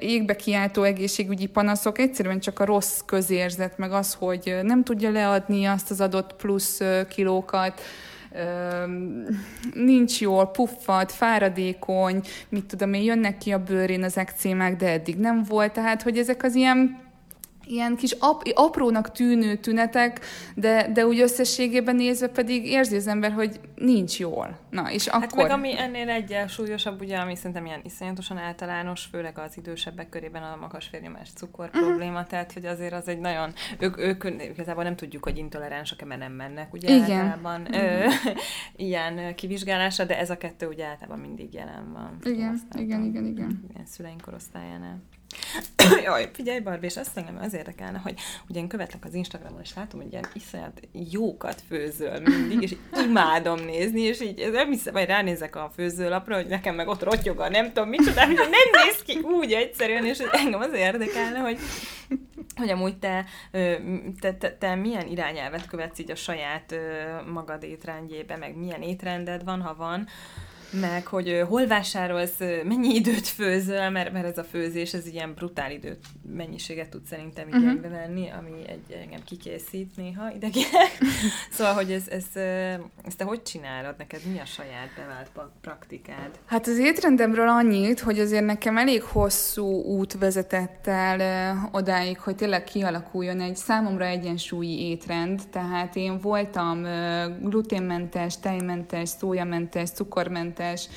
égbe 0.00 0.36
kiáltó 0.36 0.82
egészségügyi 0.82 1.46
panaszok, 1.46 1.98
egyszerűen 1.98 2.40
csak 2.40 2.60
a 2.60 2.64
rossz 2.64 3.00
közérzet, 3.06 3.78
meg 3.78 3.92
az, 3.92 4.14
hogy 4.18 4.58
nem 4.62 4.84
tudja 4.84 5.10
leadni 5.10 5.64
azt 5.64 5.90
az 5.90 6.00
adott 6.00 6.34
plusz 6.34 6.80
kilókat, 7.08 7.80
nincs 9.74 10.20
jól, 10.20 10.46
puffad, 10.46 11.10
fáradékony, 11.10 12.20
mit 12.48 12.64
tudom 12.64 12.92
én, 12.92 13.02
jönnek 13.02 13.38
ki 13.38 13.50
a 13.50 13.62
bőrén 13.62 14.02
az 14.02 14.16
ekcémák, 14.16 14.76
de 14.76 14.90
eddig 14.90 15.16
nem 15.16 15.42
volt, 15.48 15.72
tehát 15.72 16.02
hogy 16.02 16.18
ezek 16.18 16.42
az 16.42 16.54
ilyen 16.54 17.00
ilyen 17.66 17.96
kis 17.96 18.12
ap, 18.18 18.42
aprónak 18.54 19.12
tűnő 19.12 19.56
tünetek, 19.56 20.20
de, 20.54 20.88
de 20.92 21.06
úgy 21.06 21.20
összességében 21.20 21.96
nézve 21.96 22.28
pedig 22.28 22.66
érzi 22.66 22.96
az 22.96 23.06
ember, 23.06 23.32
hogy 23.32 23.60
nincs 23.74 24.18
jól. 24.18 24.58
Na, 24.70 24.92
és 24.92 25.06
akkor... 25.06 25.20
Hát 25.20 25.34
meg 25.34 25.50
ami 25.50 25.78
ennél 25.78 26.08
egyel 26.08 26.46
súlyosabb, 26.46 27.00
ugye, 27.00 27.18
ami 27.18 27.36
szerintem 27.36 27.66
ilyen 27.66 27.80
iszonyatosan 27.84 28.36
általános, 28.36 29.04
főleg 29.04 29.38
az 29.38 29.56
idősebbek 29.56 30.08
körében 30.08 30.42
a 30.42 30.56
magas 30.60 30.86
férnyomás 30.86 31.28
cukor 31.34 31.66
uh-huh. 31.66 31.86
probléma, 31.86 32.26
tehát 32.26 32.52
hogy 32.52 32.66
azért 32.66 32.92
az 32.92 33.08
egy 33.08 33.18
nagyon, 33.18 33.52
ők, 33.78 33.98
ők 33.98 34.24
igazából 34.50 34.82
nem 34.82 34.96
tudjuk, 34.96 35.24
hogy 35.24 35.38
intoleránsak-e, 35.38 36.04
mert 36.04 36.20
nem 36.20 36.32
mennek, 36.32 36.72
ugye 36.72 36.94
Igen. 36.94 37.10
általában 37.10 37.60
uh-huh. 37.60 37.82
ö, 37.82 38.08
ilyen 38.86 39.34
kivizsgálása, 39.34 40.04
de 40.04 40.18
ez 40.18 40.30
a 40.30 40.38
kettő 40.38 40.66
ugye 40.66 40.86
általában 40.86 41.18
mindig 41.18 41.54
jelen 41.54 41.92
van. 41.92 42.18
Igen, 42.22 42.60
igen, 42.74 43.04
igen, 43.04 43.26
igen. 43.26 43.64
Ilyen 43.72 43.86
szüleink 43.86 44.20
korosztályánál. 44.20 45.02
Jaj, 46.04 46.30
figyelj 46.32 46.60
Barbie, 46.60 46.88
és 46.88 46.96
azt 46.96 47.16
engem 47.16 47.38
az 47.42 47.54
érdekelne, 47.54 47.98
hogy 47.98 48.14
ugye 48.48 48.60
én 48.60 48.68
követlek 48.68 49.04
az 49.04 49.14
Instagramon, 49.14 49.60
és 49.60 49.74
látom, 49.74 50.00
hogy 50.00 50.12
ilyen 50.12 50.26
iszonyat 50.32 50.80
jókat 50.92 51.62
főzöl 51.68 52.20
mindig, 52.20 52.62
és 52.62 52.76
imádom 53.04 53.58
nézni, 53.58 54.00
és 54.00 54.20
így 54.20 54.50
nem 54.52 54.70
hiszem, 54.70 54.92
vagy 54.92 55.06
ránézek 55.06 55.56
a 55.56 55.70
főzőlapra, 55.74 56.34
hogy 56.34 56.46
nekem 56.46 56.74
meg 56.74 56.88
ott 56.88 57.02
rotyog 57.02 57.40
a 57.40 57.48
nem 57.48 57.72
tudom 57.72 57.88
micsoda, 57.88 58.26
hogy 58.26 58.34
nem 58.34 58.84
néz 58.84 59.02
ki 59.04 59.18
úgy 59.18 59.52
egyszerűen, 59.52 60.04
és 60.04 60.18
engem 60.18 60.60
az 60.60 60.72
érdekelne, 60.72 61.38
hogy 61.38 61.58
hogy 62.56 62.70
amúgy 62.70 62.98
te, 62.98 63.24
te, 64.20 64.34
te, 64.34 64.56
te 64.58 64.74
milyen 64.74 65.06
irányelvet 65.06 65.66
követsz 65.66 65.98
így 65.98 66.10
a 66.10 66.14
saját 66.14 66.74
magad 67.32 67.62
étrendjébe, 67.62 68.36
meg 68.36 68.56
milyen 68.56 68.82
étrended 68.82 69.44
van, 69.44 69.62
ha 69.62 69.74
van, 69.74 70.08
meg 70.80 71.06
hogy 71.06 71.44
hol 71.48 71.66
vásárolsz, 71.66 72.38
mennyi 72.64 72.94
időt 72.94 73.26
főzöl, 73.26 73.90
mert, 73.90 74.12
mert 74.12 74.26
ez 74.26 74.38
a 74.38 74.44
főzés, 74.44 74.94
ez 74.94 75.06
ilyen 75.06 75.34
brutál 75.34 75.70
időt, 75.70 75.98
mennyiséget 76.36 76.88
tud 76.88 77.04
szerintem 77.04 77.48
igénybe 77.48 77.88
uh-huh. 77.88 77.92
venni, 77.92 78.30
ami 78.38 78.68
egy, 78.68 78.98
engem 79.02 79.20
kikészít 79.24 79.96
néha 79.96 80.30
idegileg. 80.30 80.90
szóval, 81.50 81.74
hogy 81.74 81.92
ez, 81.92 82.08
ez, 82.08 82.24
ezt 83.04 83.16
te 83.16 83.24
hogy 83.24 83.42
csinálod? 83.42 83.94
Neked 83.98 84.20
mi 84.32 84.38
a 84.38 84.44
saját 84.44 84.88
bevált 84.96 85.30
praktikád? 85.60 86.30
Hát 86.44 86.66
az 86.66 86.78
étrendemről 86.78 87.48
annyit, 87.48 88.00
hogy 88.00 88.18
azért 88.18 88.44
nekem 88.44 88.78
elég 88.78 89.02
hosszú 89.02 89.82
út 89.82 90.18
vezetett 90.18 90.86
el 90.86 91.68
odáig, 91.72 92.18
hogy 92.18 92.36
tényleg 92.36 92.64
kialakuljon 92.64 93.40
egy 93.40 93.56
számomra 93.56 94.04
egyensúlyi 94.04 94.90
étrend, 94.90 95.40
tehát 95.50 95.96
én 95.96 96.18
voltam 96.18 96.82
gluténmentes, 97.40 98.40
tejmentes, 98.40 99.08
szójamentes, 99.08 99.90
cukormentes, 99.90 100.61
zöldségmentes 100.62 100.88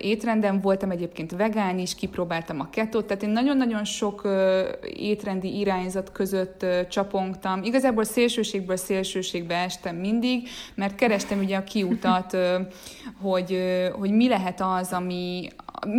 étrendem, 0.00 0.60
voltam 0.60 0.90
egyébként 0.90 1.36
vegán 1.36 1.78
is, 1.78 1.94
kipróbáltam 1.94 2.60
a 2.60 2.70
ketót, 2.70 3.06
tehát 3.06 3.22
én 3.22 3.30
nagyon-nagyon 3.30 3.84
sok 3.84 4.28
étrendi 4.96 5.58
irányzat 5.58 6.12
között 6.12 6.66
csapongtam. 6.88 7.62
Igazából 7.62 8.04
szélsőségből 8.04 8.76
szélsőségbe 8.76 9.54
estem 9.54 9.96
mindig, 9.96 10.48
mert 10.74 10.94
kerestem 10.94 11.38
ugye 11.38 11.56
a 11.56 11.64
kiutat, 11.64 12.36
hogy, 13.20 13.58
hogy 13.98 14.10
mi 14.10 14.28
lehet 14.28 14.60
az, 14.60 14.92
ami, 14.92 15.48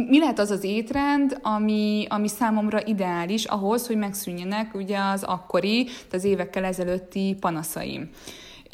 mi 0.09 0.19
lehet 0.19 0.39
az 0.39 0.51
az 0.51 0.63
étrend, 0.63 1.39
ami, 1.41 2.05
ami 2.09 2.27
számomra 2.27 2.85
ideális 2.85 3.45
ahhoz, 3.45 3.87
hogy 3.87 3.97
megszűnjenek 3.97 4.73
ugye 4.73 4.97
az 4.99 5.23
akkori, 5.23 5.87
az 6.11 6.23
évekkel 6.23 6.63
ezelőtti 6.63 7.37
panaszaim. 7.39 8.09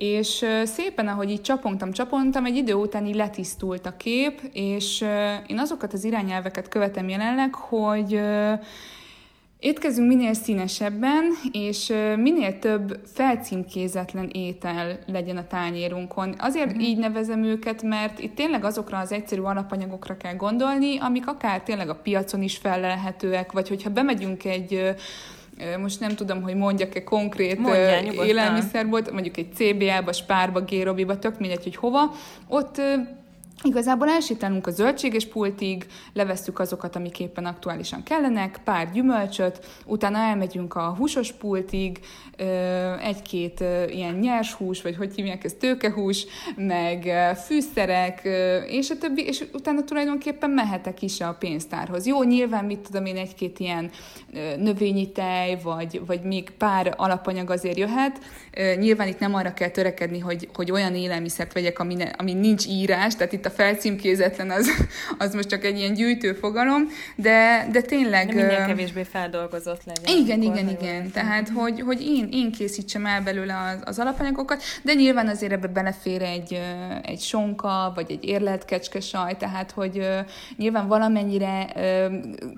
És 0.02 0.46
szépen, 0.64 1.08
ahogy 1.08 1.30
így 1.30 1.42
csapongtam, 1.42 1.92
csapongtam, 1.92 2.46
egy 2.46 2.56
idő 2.56 2.74
után 2.74 3.06
így 3.06 3.16
letisztult 3.16 3.86
a 3.86 3.98
kép, 3.98 4.42
és 4.54 5.06
én 5.48 5.60
azokat 5.60 5.94
az 5.94 6.04
irányelveket 6.04 6.68
követem 6.68 7.10
jelenleg, 7.10 7.56
hogy 7.56 8.20
Étkezünk 9.60 10.08
minél 10.08 10.34
színesebben, 10.34 11.24
és 11.52 11.94
minél 12.18 12.60
több 12.60 13.00
felcímkézetlen 13.14 14.30
étel 14.34 15.00
legyen 15.06 15.38
a 15.38 15.48
tányérunkon. 15.48 16.36
Azért 16.38 16.68
uh-huh. 16.68 16.84
így 16.84 16.98
nevezem 16.98 17.44
őket, 17.44 17.82
mert 17.82 18.20
itt 18.20 18.36
tényleg 18.36 18.64
azokra 18.64 18.98
az 18.98 19.12
egyszerű 19.12 19.42
alapanyagokra 19.42 20.18
kell 20.18 20.36
gondolni, 20.36 20.98
amik 20.98 21.28
akár 21.28 21.62
tényleg 21.62 21.90
a 21.90 21.96
piacon 21.96 22.42
is 22.42 22.58
felelhetőek, 22.58 23.52
vagy 23.52 23.68
hogyha 23.68 23.90
bemegyünk 23.90 24.46
egy 24.46 24.96
most 25.80 26.00
nem 26.00 26.16
tudom, 26.16 26.42
hogy 26.42 26.56
mondjak-e 26.56 27.04
konkrét 27.04 27.60
Mondjál, 27.60 28.06
élelmiszerbolt, 28.06 29.12
mondjuk 29.12 29.38
egy 29.38 29.54
CBA-ba, 29.54 30.14
Spárba, 30.14 30.62
Gérobiba, 30.62 31.20
tök 31.20 31.40
mindegy, 31.40 31.64
hogy 31.64 31.76
hova, 31.76 32.12
ott 32.48 32.82
Igazából 33.64 34.10
elsétálunk 34.10 34.68
a 34.68 34.72
zöldséges 34.72 35.26
pultig, 35.26 35.86
levesszük 36.14 36.60
azokat, 36.60 36.96
amik 36.96 37.20
éppen 37.20 37.46
aktuálisan 37.46 38.04
kellenek, 38.04 38.60
pár 38.64 38.92
gyümölcsöt, 38.92 39.66
utána 39.86 40.18
elmegyünk 40.18 40.76
a 40.76 40.96
húsos 40.98 41.32
pultig, 41.32 42.00
egy-két 43.02 43.64
ilyen 43.88 44.16
nyers 44.16 44.54
hús, 44.54 44.82
vagy 44.82 44.96
hogy 44.96 45.16
hívják 45.16 45.44
ezt, 45.44 45.58
tőkehús, 45.58 46.26
meg 46.56 47.12
fűszerek, 47.46 48.22
és 48.68 48.90
a 48.90 48.98
többi, 48.98 49.26
és 49.26 49.44
utána 49.54 49.84
tulajdonképpen 49.84 50.50
mehetek 50.50 51.02
is 51.02 51.22
a 51.22 51.36
pénztárhoz. 51.40 52.06
Jó, 52.06 52.24
nyilván 52.24 52.66
mit 52.66 52.80
tudom 52.80 53.06
én, 53.06 53.18
egy-két 53.18 53.60
ilyen 53.60 53.90
növényi 54.58 55.12
tej, 55.12 55.58
vagy, 55.64 56.02
vagy 56.06 56.22
még 56.22 56.50
pár 56.50 56.94
alapanyag 56.98 57.50
azért 57.50 57.78
jöhet. 57.78 58.20
Nyilván 58.78 59.08
itt 59.08 59.20
nem 59.20 59.36
arra 59.36 59.54
kell 59.54 59.70
törekedni, 59.70 60.20
hogy, 60.20 60.50
hogy 60.54 60.72
olyan 60.72 60.96
élelmiszert 60.96 61.54
vegyek, 61.54 61.80
ami, 61.80 61.96
ne, 61.96 62.04
ami 62.04 62.34
nincs 62.34 62.68
írás, 62.68 63.16
tehát 63.16 63.34
itt 63.34 63.46
a 63.46 63.51
felcímkézetlen 63.52 64.50
az, 64.50 64.68
az 65.18 65.34
most 65.34 65.50
csak 65.50 65.64
egy 65.66 65.78
ilyen 65.78 65.94
gyűjtő 65.94 66.34
fogalom, 66.34 66.88
de, 67.16 67.68
de 67.72 67.82
tényleg... 67.82 68.28
De 68.28 68.34
minél 68.34 68.66
kevésbé 68.66 69.04
feldolgozott 69.04 69.82
legyen. 69.86 70.18
Igen, 70.18 70.42
igen, 70.42 70.70
igen. 70.70 71.12
Tehát, 71.12 71.50
hogy, 71.50 71.82
hogy 71.82 72.02
én, 72.02 72.30
én 72.32 72.52
készítsem 72.52 73.06
el 73.06 73.22
belőle 73.22 73.58
az, 73.58 73.82
az 73.84 74.00
alapanyagokat, 74.00 74.64
de 74.82 74.94
nyilván 74.94 75.28
azért 75.28 75.52
ebbe 75.52 75.68
belefér 75.68 76.22
egy, 76.22 76.62
egy 77.04 77.20
sonka, 77.20 77.92
vagy 77.96 78.12
egy 78.12 78.24
érlelt 78.24 78.66
kecskesaj, 78.66 79.38
tehát, 79.38 79.72
hogy 79.72 80.08
nyilván 80.58 80.88
valamennyire 80.88 81.68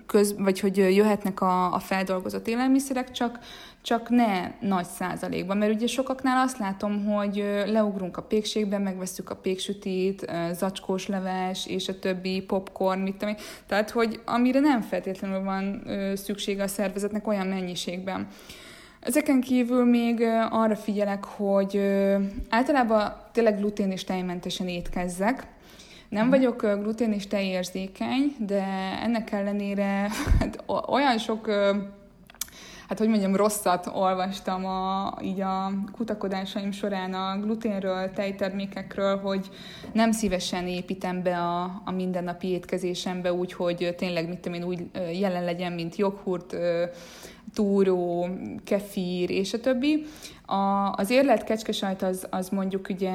köz, 0.07 0.35
vagy 0.37 0.59
hogy 0.59 0.77
jöhetnek 0.77 1.41
a, 1.41 1.73
a 1.73 1.79
feldolgozott 1.79 2.47
élelmiszerek, 2.47 3.11
csak, 3.11 3.39
csak 3.83 4.09
ne 4.09 4.51
nagy 4.59 4.85
százalékban, 4.85 5.57
mert 5.57 5.73
ugye 5.73 5.87
sokaknál 5.87 6.43
azt 6.43 6.57
látom, 6.57 7.05
hogy 7.05 7.35
leugrunk 7.65 8.17
a 8.17 8.21
pékségben, 8.21 8.81
megveszük 8.81 9.29
a 9.29 9.35
péksütit, 9.35 10.31
zacskós 10.51 11.07
leves, 11.07 11.67
és 11.67 11.87
a 11.87 11.99
többi 11.99 12.41
popcorn, 12.41 12.99
mit 12.99 13.15
tudom. 13.15 13.35
Tehát, 13.67 13.89
hogy 13.89 14.21
amire 14.25 14.59
nem 14.59 14.81
feltétlenül 14.81 15.43
van 15.43 15.83
szüksége 16.15 16.63
a 16.63 16.67
szervezetnek 16.67 17.27
olyan 17.27 17.47
mennyiségben. 17.47 18.27
Ezeken 18.99 19.41
kívül 19.41 19.85
még 19.85 20.21
arra 20.49 20.75
figyelek, 20.75 21.23
hogy 21.25 21.77
általában 22.49 23.13
tényleg 23.31 23.57
glutén 23.57 23.91
és 23.91 24.03
tejmentesen 24.03 24.67
étkezzek. 24.67 25.47
Nem 26.09 26.29
vagyok 26.29 26.61
glutén 26.61 27.11
és 27.11 27.27
tejérzékeny, 27.27 28.35
de 28.39 28.63
ennek 29.03 29.31
ellenére 29.31 30.09
hát, 30.39 30.63
olyan 30.87 31.17
sok 31.17 31.49
hát 32.87 32.97
hogy 32.97 33.07
mondjam, 33.07 33.35
rosszat 33.35 33.89
olvastam 33.93 34.65
a, 34.65 35.13
így 35.21 35.41
a 35.41 35.71
kutakodásaim 35.91 36.71
során 36.71 37.13
a 37.13 37.39
gluténről, 37.39 38.11
tejtermékekről, 38.11 39.17
hogy 39.17 39.49
nem 39.93 40.11
szívesen 40.11 40.67
építem 40.67 41.23
be 41.23 41.37
a, 41.37 41.81
a 41.85 41.91
mindennapi 41.91 42.47
étkezésembe 42.47 43.33
úgy, 43.33 43.53
hogy 43.53 43.95
tényleg, 43.97 44.27
mit 44.27 44.39
tudom 44.39 44.59
én, 44.59 44.67
úgy 44.67 44.85
jelen 45.19 45.43
legyen, 45.43 45.71
mint 45.71 45.95
joghurt, 45.95 46.55
túró, 47.53 48.27
kefír 48.63 49.29
és 49.29 49.53
a 49.53 49.59
többi. 49.59 50.05
A, 50.45 50.91
az 50.95 51.09
érlelt 51.09 51.43
kecskesajt 51.43 52.01
az, 52.01 52.27
az 52.29 52.49
mondjuk 52.49 52.87
ugye 52.89 53.11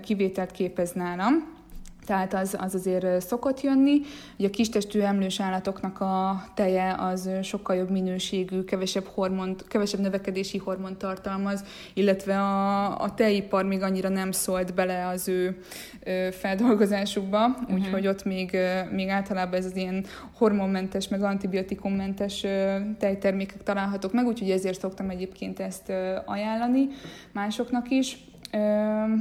kivételt 0.00 0.50
képez 0.50 0.92
nálam, 0.92 1.57
tehát 2.08 2.34
az, 2.34 2.56
az 2.58 2.74
azért 2.74 3.20
szokott 3.20 3.60
jönni. 3.60 4.00
Ugye 4.38 4.48
a 4.48 4.50
kistestű 4.50 5.00
emlős 5.00 5.40
állatoknak 5.40 6.00
a 6.00 6.44
teje 6.54 6.94
az 6.98 7.30
sokkal 7.42 7.76
jobb 7.76 7.90
minőségű, 7.90 8.64
kevesebb, 8.64 9.04
hormont, 9.14 9.66
kevesebb 9.66 10.00
növekedési 10.00 10.58
hormont 10.58 10.96
tartalmaz, 10.96 11.64
illetve 11.94 12.40
a, 12.40 13.00
a 13.00 13.14
tejipar 13.14 13.64
még 13.64 13.82
annyira 13.82 14.08
nem 14.08 14.32
szólt 14.32 14.74
bele 14.74 15.06
az 15.06 15.28
ő 15.28 15.58
feldolgozásukba, 16.30 17.46
uh-huh. 17.46 17.74
úgyhogy 17.74 18.06
ott 18.06 18.24
még, 18.24 18.56
még 18.90 19.08
általában 19.08 19.58
ez 19.58 19.64
az 19.64 19.76
ilyen 19.76 20.04
hormonmentes, 20.36 21.08
meg 21.08 21.22
antibiotikummentes 21.22 22.46
tejtermékek 22.98 23.62
találhatók 23.62 24.12
meg, 24.12 24.26
úgyhogy 24.26 24.50
ezért 24.50 24.80
szoktam 24.80 25.10
egyébként 25.10 25.60
ezt 25.60 25.92
ajánlani 26.24 26.88
másoknak 27.32 27.90
is. 27.90 28.16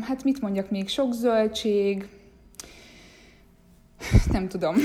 Hát 0.01 0.23
mit 0.23 0.41
mondjak 0.41 0.69
még, 0.69 0.89
sok 0.89 1.13
zöldség, 1.13 2.07
nem 4.31 4.47
tudom. 4.47 4.75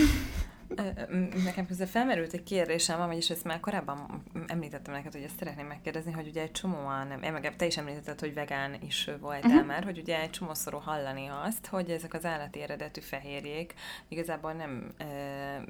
Nekem 1.45 1.67
közben 1.67 1.87
felmerült 1.87 2.33
egy 2.33 2.43
kérdésem, 2.43 3.07
vagyis 3.07 3.31
ezt 3.31 3.45
már 3.45 3.61
korábban 3.61 4.23
említettem 4.47 4.95
neked, 4.95 5.13
hogy 5.13 5.23
ezt 5.23 5.39
szeretném 5.39 5.67
megkérdezni, 5.67 6.13
hogy 6.13 6.27
ugye 6.27 6.43
egy 6.43 6.51
csomóan, 6.51 7.07
meg 7.07 7.57
te 7.57 7.67
is 7.67 7.77
említetted, 7.77 8.21
hogy 8.21 8.35
vegán 8.35 8.77
is 8.87 9.11
voltál 9.21 9.51
uh-huh. 9.51 9.67
már, 9.67 9.85
hogy 9.85 9.99
ugye 9.99 10.21
egy 10.21 10.31
csomószorú 10.31 10.79
hallani 10.79 11.27
azt, 11.45 11.67
hogy 11.67 11.91
ezek 11.91 12.15
az 12.15 12.25
állati 12.25 12.61
eredetű 12.61 13.01
fehérjék 13.01 13.75
igazából 14.09 14.53
nem, 14.53 14.93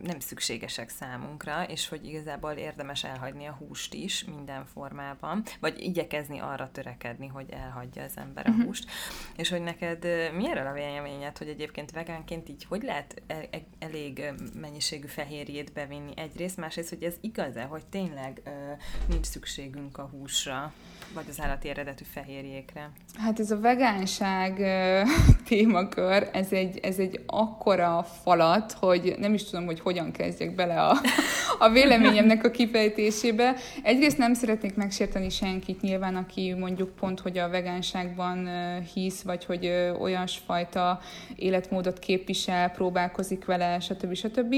nem 0.03 0.21
szükségesek 0.21 0.89
számunkra, 0.89 1.65
és 1.69 1.89
hogy 1.89 2.07
igazából 2.07 2.53
érdemes 2.53 3.05
elhagyni 3.05 3.47
a 3.47 3.53
húst 3.53 3.95
is 3.95 4.25
minden 4.25 4.67
formában, 4.67 5.43
vagy 5.61 5.81
igyekezni 5.81 6.39
arra 6.39 6.71
törekedni, 6.73 7.27
hogy 7.27 7.51
elhagyja 7.51 8.03
az 8.03 8.17
ember 8.17 8.47
a 8.47 8.51
uh-huh. 8.51 8.65
húst, 8.65 8.91
és 9.37 9.49
hogy 9.49 9.63
neked 9.63 10.05
mi 10.35 10.51
erről 10.51 10.67
a 10.67 10.73
véleményed, 10.73 11.39
hogy 11.39 11.49
egyébként 11.49 11.91
vegánként 11.91 12.49
így 12.49 12.65
hogy 12.65 12.83
lehet 12.83 13.23
e, 13.27 13.49
e, 13.51 13.63
elég 13.79 14.33
mennyiség 14.61 14.92
mennyiségű 14.93 15.23
fehérjét 15.23 15.73
bevinni 15.73 16.13
egyrészt, 16.17 16.57
másrészt, 16.57 16.89
hogy 16.89 17.03
ez 17.03 17.15
igaz-e, 17.21 17.63
hogy 17.63 17.83
tényleg 17.91 18.41
ö, 18.45 18.51
nincs 19.09 19.27
szükségünk 19.27 19.99
a 19.99 20.11
húsra, 20.13 20.73
vagy 21.15 21.25
az 21.29 21.41
állati 21.41 21.69
eredetű 21.69 22.05
fehérjékre? 22.13 22.91
Hát 23.19 23.41
ez 23.41 23.51
a 23.51 23.61
vegánság 23.61 24.59
ö, 24.59 25.03
témakör, 25.49 26.29
ez 26.33 26.53
egy, 26.53 26.79
ez 26.83 26.99
egy 26.99 27.21
akkora 27.27 28.07
falat, 28.23 28.73
hogy 28.73 29.15
nem 29.19 29.35
is 29.35 29.45
tudom, 29.45 29.65
hogy 29.65 29.81
hogyan 29.81 30.11
kezdjek 30.11 30.55
bele 30.55 30.83
a, 30.83 30.97
a 31.59 31.69
véleményemnek 31.71 32.45
a 32.45 32.51
kifejtésébe. 32.51 33.57
Egyrészt 33.83 34.19
nem 34.19 34.35
szeretnék 34.35 34.75
megsérteni 34.75 35.29
senkit 35.29 35.81
nyilván, 35.81 36.17
aki 36.17 36.53
mondjuk 36.53 36.95
pont, 36.95 37.21
hogy 37.21 37.39
a 37.39 37.49
vegánságban 37.49 38.49
hisz, 38.95 39.23
vagy 39.23 39.45
hogy 39.45 39.67
olyasfajta 40.01 41.01
életmódot 41.37 41.99
képvisel, 41.99 42.71
próbálkozik 42.71 43.45
vele, 43.45 43.81
stb. 43.81 44.15
stb. 44.15 44.55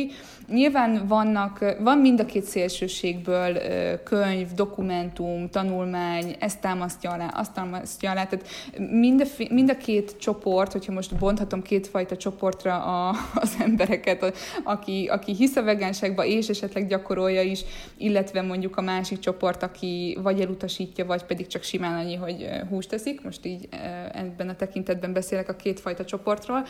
Nyilván 0.49 1.07
vannak, 1.07 1.75
van 1.81 1.99
mind 1.99 2.21
a 2.21 2.25
két 2.25 2.45
szélsőségből 2.45 3.59
könyv, 4.03 4.53
dokumentum, 4.53 5.51
tanulmány, 5.51 6.37
ezt 6.39 6.61
támasztja 6.61 7.11
alá, 7.11 7.27
azt 7.27 7.53
támasztja 7.53 8.11
alá, 8.11 8.25
tehát 8.27 8.47
mind 8.91 9.21
a, 9.21 9.53
mind 9.53 9.71
a 9.71 9.77
két 9.77 10.17
csoport, 10.19 10.73
hogyha 10.73 10.93
most 10.93 11.17
bonthatom 11.17 11.63
kétfajta 11.63 12.17
csoportra 12.17 12.85
a, 12.85 13.15
az 13.35 13.57
embereket, 13.59 14.35
aki, 14.65 15.09
aki 15.13 15.35
hisz 15.35 15.57
a 15.57 15.63
vegánságba 15.63 16.25
és 16.25 16.49
esetleg 16.49 16.87
gyakorolja 16.87 17.43
is, 17.43 17.65
illetve 17.97 18.43
mondjuk 18.43 18.77
a 18.77 18.81
másik 18.83 19.19
csoport, 19.19 19.63
aki 19.63 20.19
vagy 20.23 20.41
elutasítja, 20.41 21.07
vagy 21.07 21.25
pedig 21.25 21.47
csak 21.47 21.63
simán 21.63 21.99
annyi, 21.99 22.15
hogy 22.15 22.49
húst 22.69 22.89
teszik. 22.89 23.23
Most 23.25 23.47
így 23.47 23.69
ebben 24.13 24.49
a 24.49 24.57
tekintetben 24.57 25.13
beszélek 25.13 25.49
a 25.49 25.57
kétfajta 25.57 26.05
csoportról. 26.05 26.67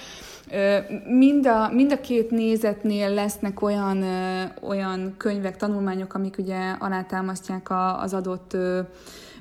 Mind 1.06 1.46
a, 1.46 1.70
mind 1.72 1.92
a 1.92 2.00
két 2.00 2.30
nézetnél 2.30 3.14
lesznek 3.34 3.62
olyan, 3.62 4.04
olyan 4.62 5.14
könyvek, 5.16 5.56
tanulmányok, 5.56 6.14
amik 6.14 6.38
ugye 6.38 6.70
alátámasztják 6.78 7.66
az 8.02 8.14
adott 8.14 8.56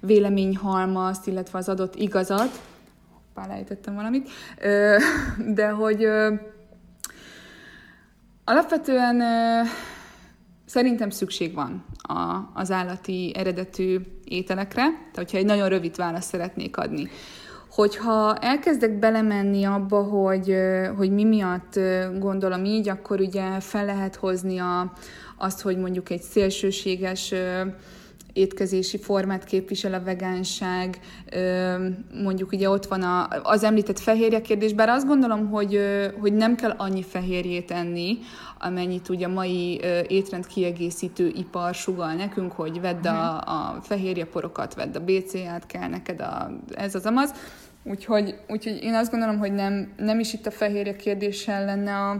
véleményhalmazt, 0.01 1.27
illetve 1.27 1.57
az 1.57 1.69
adott 1.69 1.95
igazat. 1.95 2.61
Hoppá, 3.11 3.47
valamit. 3.85 4.29
De 5.55 5.69
hogy 5.69 6.07
alapvetően 8.43 9.21
Szerintem 10.65 11.09
szükség 11.09 11.53
van 11.53 11.85
a, 12.01 12.51
az 12.53 12.71
állati 12.71 13.33
eredetű 13.35 13.99
ételekre, 14.23 14.83
tehát 14.83 15.15
hogyha 15.15 15.37
egy 15.37 15.45
nagyon 15.45 15.69
rövid 15.69 15.95
választ 15.95 16.29
szeretnék 16.29 16.77
adni. 16.77 17.09
Hogyha 17.75 18.35
elkezdek 18.35 18.99
belemenni 18.99 19.63
abba, 19.63 20.01
hogy, 20.03 20.55
hogy 20.97 21.11
mi 21.11 21.23
miatt 21.23 21.79
gondolom 22.19 22.65
így, 22.65 22.89
akkor 22.89 23.19
ugye 23.19 23.59
fel 23.59 23.85
lehet 23.85 24.15
hozni 24.15 24.57
a, 24.57 24.93
azt, 25.37 25.61
hogy 25.61 25.77
mondjuk 25.77 26.09
egy 26.09 26.21
szélsőséges 26.21 27.33
étkezési 28.33 28.97
formát 28.97 29.43
képvisel 29.43 29.93
a 29.93 30.03
vegánság, 30.03 30.99
mondjuk 32.23 32.51
ugye 32.51 32.69
ott 32.69 32.85
van 32.85 33.01
a, 33.01 33.27
az 33.43 33.63
említett 33.63 33.99
fehérje 33.99 34.41
kérdés, 34.41 34.73
bár 34.73 34.89
azt 34.89 35.07
gondolom, 35.07 35.49
hogy, 35.49 35.79
hogy 36.19 36.33
nem 36.33 36.55
kell 36.55 36.73
annyi 36.77 37.03
fehérjét 37.03 37.71
enni, 37.71 38.17
amennyit 38.59 39.09
ugye 39.09 39.25
a 39.25 39.29
mai 39.29 39.81
étrend 40.07 40.47
kiegészítő 40.47 41.31
ipar 41.35 41.73
sugal 41.73 42.13
nekünk, 42.13 42.51
hogy 42.51 42.81
vedd 42.81 43.07
a, 43.07 43.11
mhm. 43.11 43.55
a 43.55 43.81
fehérjeporokat, 43.81 44.73
vedd 44.75 44.95
a 44.95 44.99
BCA-t, 44.99 45.65
kell 45.65 45.87
neked 45.87 46.21
a, 46.21 46.51
ez 46.71 46.95
az 46.95 47.05
amaz. 47.05 47.33
Úgyhogy, 47.83 48.39
úgyhogy 48.47 48.83
én 48.83 48.93
azt 48.93 49.11
gondolom, 49.11 49.37
hogy 49.37 49.53
nem, 49.53 49.93
nem 49.97 50.19
is 50.19 50.33
itt 50.33 50.45
a 50.45 50.51
fehérje 50.51 50.95
kérdéssel 50.95 51.65
lenne 51.65 51.95
a, 51.95 52.11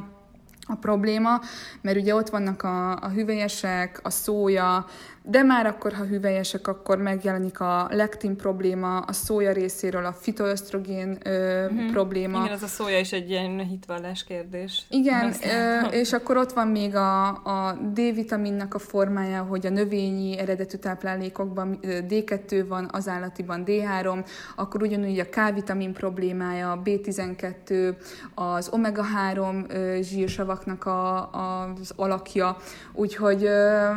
a 0.68 0.76
probléma, 0.76 1.42
mert 1.82 1.98
ugye 1.98 2.16
ott 2.16 2.30
vannak 2.30 2.64
a, 2.64 2.92
a 2.92 3.10
hüvelyesek, 3.10 4.00
a 4.04 4.10
szója, 4.10 4.86
de 5.26 5.44
már 5.44 5.66
akkor, 5.66 5.94
ha 5.94 6.04
hüvelyesek, 6.04 6.68
akkor 6.68 6.98
megjelenik 6.98 7.60
a 7.60 7.88
lektin 7.92 8.36
probléma, 8.36 9.00
a 9.00 9.14
szója 9.14 9.52
részéről 9.52 10.06
a 10.06 10.14
fitoösztrogén 10.14 11.18
ö, 11.24 11.66
uh-huh. 11.66 11.92
probléma. 11.92 12.44
Igen, 12.44 12.54
az 12.54 12.64
a 12.64 12.68
szója 12.68 13.00
is 13.00 13.12
egy 13.12 13.30
ilyen 13.30 13.60
hitvallás 13.60 14.24
kérdés. 14.24 14.86
Igen, 14.90 15.34
ö, 15.44 15.88
és 15.88 16.14
akkor 16.14 16.38
ott 16.38 16.52
van 16.52 16.68
még 16.68 16.96
a, 16.96 17.28
a 17.28 17.78
D-vitaminnak 17.94 18.74
a 18.74 18.80
formája, 18.80 19.44
hogy 19.44 19.66
a 19.66 19.70
növényi 19.70 20.38
eredetű 20.38 20.78
táplálékokban 20.78 21.80
D2 21.82 22.66
van, 22.68 22.90
az 22.92 23.08
állatiban 23.08 23.64
D3, 23.66 24.26
akkor 24.56 24.82
ugyanúgy 24.82 25.20
a 25.20 25.30
K-vitamin 25.30 25.94
problémája, 25.94 26.72
a 26.72 26.82
B12, 26.84 27.96
az 28.36 28.70
omega-3 28.72 30.02
zsírsavaknak 30.02 30.86
a, 30.86 31.16
a, 31.18 31.74
az 31.82 31.94
alakja, 31.96 32.58
úgyhogy 32.94 33.44
ö, 33.44 33.92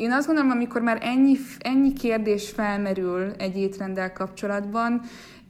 én 0.00 0.12
azt 0.12 0.26
gondolom, 0.26 0.50
amikor 0.50 0.80
már 0.80 0.98
ennyi, 1.02 1.36
ennyi 1.58 1.92
kérdés 1.92 2.50
felmerül 2.50 3.32
egy 3.38 3.56
étrenddel 3.56 4.12
kapcsolatban, 4.12 5.00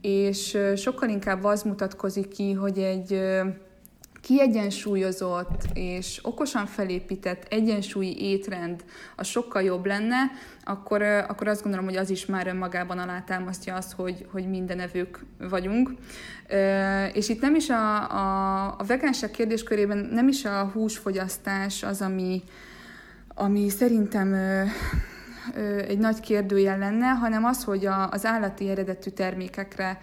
és 0.00 0.58
sokkal 0.76 1.08
inkább 1.08 1.44
az 1.44 1.62
mutatkozik 1.62 2.28
ki, 2.28 2.52
hogy 2.52 2.78
egy 2.78 3.20
kiegyensúlyozott 4.20 5.64
és 5.74 6.18
okosan 6.22 6.66
felépített 6.66 7.46
egyensúlyi 7.48 8.30
étrend 8.30 8.84
a 9.16 9.24
sokkal 9.24 9.62
jobb 9.62 9.86
lenne, 9.86 10.16
akkor, 10.64 11.02
akkor 11.02 11.48
azt 11.48 11.62
gondolom, 11.62 11.86
hogy 11.86 11.96
az 11.96 12.10
is 12.10 12.26
már 12.26 12.46
önmagában 12.46 12.98
alátámasztja 12.98 13.74
azt, 13.74 13.92
hogy, 13.92 14.26
hogy 14.32 14.48
mindenevők 14.48 15.24
vagyunk. 15.38 15.90
És 17.12 17.28
itt 17.28 17.40
nem 17.40 17.54
is 17.54 17.68
a, 17.68 18.10
a, 18.10 18.64
a 18.78 18.84
vegánság 18.86 19.30
kérdéskörében 19.30 20.08
nem 20.12 20.28
is 20.28 20.44
a 20.44 20.70
húsfogyasztás 20.72 21.82
az, 21.82 22.00
ami, 22.02 22.42
ami 23.40 23.68
szerintem 23.68 24.35
egy 25.88 25.98
nagy 25.98 26.20
kérdőjel 26.20 26.79
lenne, 26.79 27.07
hanem 27.07 27.44
az, 27.44 27.64
hogy 27.64 27.87
a, 27.87 28.09
az 28.11 28.24
állati 28.24 28.68
eredetű 28.68 29.11
termékekre 29.11 29.98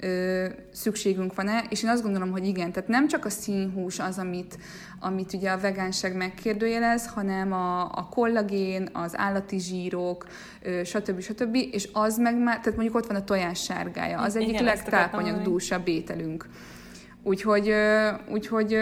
ö, 0.00 0.46
szükségünk 0.72 1.34
van-e, 1.34 1.64
és 1.68 1.82
én 1.82 1.90
azt 1.90 2.02
gondolom, 2.02 2.30
hogy 2.30 2.46
igen. 2.46 2.72
Tehát 2.72 2.88
nem 2.88 3.08
csak 3.08 3.24
a 3.24 3.30
színhús 3.30 3.98
az, 3.98 4.18
amit, 4.18 4.58
amit 5.00 5.32
ugye 5.32 5.50
a 5.50 5.58
vegánság 5.58 6.16
megkérdőjelez, 6.16 7.06
hanem 7.06 7.52
a, 7.52 7.82
a 7.82 8.08
kollagén, 8.10 8.88
az 8.92 9.16
állati 9.16 9.58
zsírok, 9.58 10.26
ö, 10.62 10.84
stb. 10.84 11.20
stb. 11.20 11.54
És 11.54 11.88
az 11.92 12.18
meg 12.18 12.36
már, 12.36 12.58
tehát 12.58 12.78
mondjuk 12.78 12.96
ott 12.96 13.06
van 13.06 13.16
a 13.16 13.24
tojás 13.24 13.62
sárgája, 13.62 14.18
az 14.20 14.36
egyik 14.36 14.60
legtápanyagdúsabb 14.60 15.88
ételünk. 15.88 16.48
Úgyhogy, 17.24 17.74
úgyhogy 18.28 18.72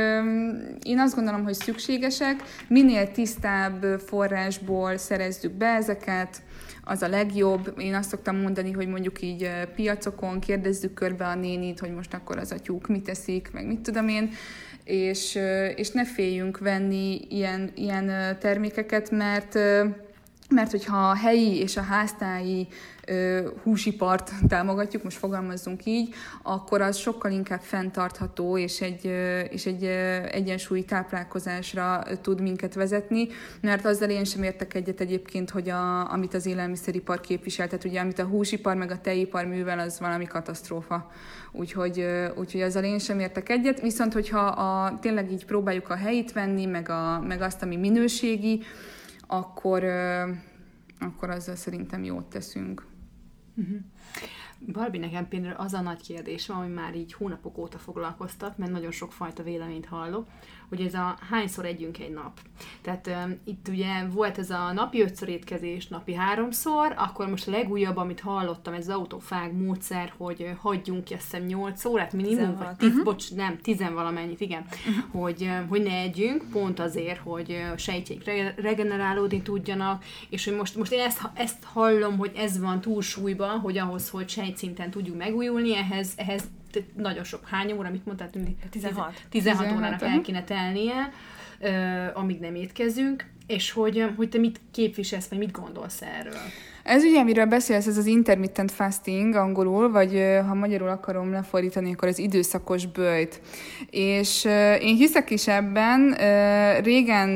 én 0.82 0.98
azt 0.98 1.14
gondolom, 1.14 1.44
hogy 1.44 1.54
szükségesek, 1.54 2.42
minél 2.68 3.10
tisztább 3.10 4.00
forrásból 4.06 4.96
szerezzük 4.96 5.52
be 5.52 5.66
ezeket, 5.66 6.42
az 6.84 7.02
a 7.02 7.08
legjobb. 7.08 7.74
Én 7.78 7.94
azt 7.94 8.08
szoktam 8.08 8.36
mondani, 8.36 8.70
hogy 8.70 8.88
mondjuk 8.88 9.22
így 9.22 9.50
piacokon 9.74 10.40
kérdezzük 10.40 10.94
körbe 10.94 11.26
a 11.26 11.34
nénit, 11.34 11.80
hogy 11.80 11.94
most 11.94 12.14
akkor 12.14 12.38
az 12.38 12.52
a 12.52 12.58
tyúk 12.58 12.86
mit 12.86 13.08
eszik, 13.08 13.50
meg 13.52 13.66
mit 13.66 13.80
tudom 13.80 14.08
én, 14.08 14.30
és, 14.84 15.38
és 15.76 15.90
ne 15.90 16.04
féljünk 16.04 16.58
venni 16.58 17.20
ilyen, 17.28 17.70
ilyen 17.74 18.36
termékeket, 18.38 19.10
mert 19.10 19.58
mert 20.50 20.70
hogyha 20.70 21.08
a 21.08 21.14
helyi 21.14 21.60
és 21.60 21.76
a 21.76 21.82
háztáji 21.82 22.68
ö, 23.06 23.48
húsipart 23.62 24.32
támogatjuk, 24.48 25.02
most 25.02 25.16
fogalmazzunk 25.16 25.86
így, 25.86 26.14
akkor 26.42 26.80
az 26.80 26.96
sokkal 26.96 27.30
inkább 27.30 27.60
fenntartható 27.60 28.58
és 28.58 28.80
egy, 28.80 29.06
ö, 29.06 29.40
és 29.40 29.66
egy 29.66 29.84
ö, 29.84 30.16
egyensúlyi 30.30 30.84
táplálkozásra 30.84 32.02
tud 32.20 32.40
minket 32.40 32.74
vezetni, 32.74 33.28
mert 33.60 33.84
azzal 33.84 34.10
én 34.10 34.24
sem 34.24 34.42
értek 34.42 34.74
egyet 34.74 35.00
egyébként, 35.00 35.50
hogy 35.50 35.68
a, 35.68 36.12
amit 36.12 36.34
az 36.34 36.46
élelmiszeripar 36.46 37.20
képvisel, 37.20 37.66
tehát 37.66 37.84
ugye 37.84 38.00
amit 38.00 38.18
a 38.18 38.24
húsipar 38.24 38.76
meg 38.76 38.90
a 38.90 39.00
tejipar 39.00 39.44
művel, 39.44 39.78
az 39.78 40.00
valami 40.00 40.26
katasztrófa. 40.26 41.10
Úgyhogy, 41.52 42.00
ö, 42.00 42.28
úgyhogy 42.34 42.60
azzal 42.60 42.84
én 42.84 42.98
sem 42.98 43.20
értek 43.20 43.48
egyet, 43.48 43.80
viszont 43.80 44.12
hogyha 44.12 44.40
a, 44.40 44.98
tényleg 45.00 45.32
így 45.32 45.44
próbáljuk 45.44 45.90
a 45.90 45.96
helyit 45.96 46.32
venni, 46.32 46.66
meg, 46.66 46.88
a, 46.88 47.20
meg 47.26 47.40
azt, 47.40 47.62
ami 47.62 47.76
minőségi, 47.76 48.62
akkor, 49.30 49.84
akkor 50.98 51.30
azzal 51.30 51.56
szerintem 51.56 52.04
jót 52.04 52.24
teszünk. 52.24 52.86
Barbie, 54.72 55.00
nekem 55.00 55.28
például 55.28 55.54
az 55.54 55.72
a 55.72 55.80
nagy 55.80 56.02
kérdésem, 56.02 56.56
ami 56.56 56.68
már 56.68 56.94
így 56.94 57.12
hónapok 57.12 57.58
óta 57.58 57.78
foglalkoztat, 57.78 58.58
mert 58.58 58.70
nagyon 58.70 58.90
sok 58.90 59.12
fajta 59.12 59.42
véleményt 59.42 59.86
hallok, 59.86 60.28
hogy 60.70 60.80
ez 60.80 60.94
a 60.94 61.18
hányszor 61.30 61.64
együnk 61.64 61.98
egy 61.98 62.12
nap. 62.12 62.40
Tehát 62.82 63.06
um, 63.06 63.38
itt 63.44 63.68
ugye 63.68 64.06
volt 64.12 64.38
ez 64.38 64.50
a 64.50 64.72
napi 64.72 65.02
ötször 65.02 65.28
étkezés, 65.28 65.88
napi 65.88 66.14
háromszor, 66.14 66.94
akkor 66.96 67.28
most 67.28 67.48
a 67.48 67.50
legújabb, 67.50 67.96
amit 67.96 68.20
hallottam, 68.20 68.74
ez 68.74 68.88
az 68.88 68.94
autofág 68.94 69.52
módszer, 69.52 70.12
hogy 70.16 70.50
hagyjunk 70.58 71.04
ki 71.04 71.14
azt 71.14 71.22
hiszem 71.22 71.46
8 71.46 71.84
órát 71.84 72.12
minimum, 72.12 72.38
vagy 72.38 72.48
Tizenhat. 72.54 72.78
10, 72.78 72.88
uh-huh. 72.88 73.04
bocs, 73.04 73.34
nem, 73.34 73.58
10 73.58 73.78
valamennyit, 73.92 74.40
igen, 74.40 74.64
uh-huh. 74.88 75.22
hogy, 75.22 75.50
hogy 75.68 75.82
ne 75.82 75.94
együnk, 75.94 76.44
pont 76.52 76.80
azért, 76.80 77.18
hogy 77.18 77.64
sejtjeik 77.76 78.24
re- 78.24 78.54
regenerálódni 78.56 79.42
tudjanak, 79.42 80.04
és 80.28 80.44
hogy 80.44 80.56
most, 80.56 80.76
most 80.76 80.92
én 80.92 81.00
ezt, 81.00 81.30
ezt 81.34 81.64
hallom, 81.64 82.18
hogy 82.18 82.32
ez 82.36 82.60
van 82.60 82.80
túlsúlyban, 82.80 83.58
hogy 83.58 83.78
ahhoz, 83.78 84.10
hogy 84.10 84.28
sejtszinten 84.28 84.90
tudjunk 84.90 85.18
megújulni, 85.18 85.76
ehhez, 85.76 86.12
ehhez 86.16 86.42
nagyon 86.96 87.24
sok 87.24 87.48
hány 87.48 87.72
óra, 87.72 87.90
mit 87.90 88.06
mondtál, 88.06 88.30
Tündi? 88.30 88.56
16. 88.70 88.94
16 89.28 89.28
16, 89.30 89.76
órának 89.76 90.02
el 90.02 90.20
kéne 90.20 90.44
telnie, 90.44 91.12
amíg 92.14 92.40
nem 92.40 92.54
étkezünk, 92.54 93.26
és 93.46 93.70
hogy, 93.70 94.12
hogy 94.16 94.28
te 94.28 94.38
mit 94.38 94.60
képviselsz, 94.70 95.28
vagy 95.28 95.38
mit 95.38 95.50
gondolsz 95.50 96.02
erről? 96.02 96.40
Ez 96.82 97.04
ugye, 97.04 97.20
amiről 97.20 97.44
beszélsz, 97.44 97.86
ez 97.86 97.96
az 97.96 98.06
intermittent 98.06 98.70
fasting 98.70 99.34
angolul, 99.34 99.90
vagy 99.90 100.24
ha 100.48 100.54
magyarul 100.54 100.88
akarom 100.88 101.32
lefordítani, 101.32 101.92
akkor 101.92 102.08
az 102.08 102.18
időszakos 102.18 102.86
bőjt. 102.86 103.40
És 103.90 104.44
én 104.80 104.96
hiszek 104.96 105.30
is 105.30 105.48
ebben, 105.48 106.16
régen, 106.82 107.34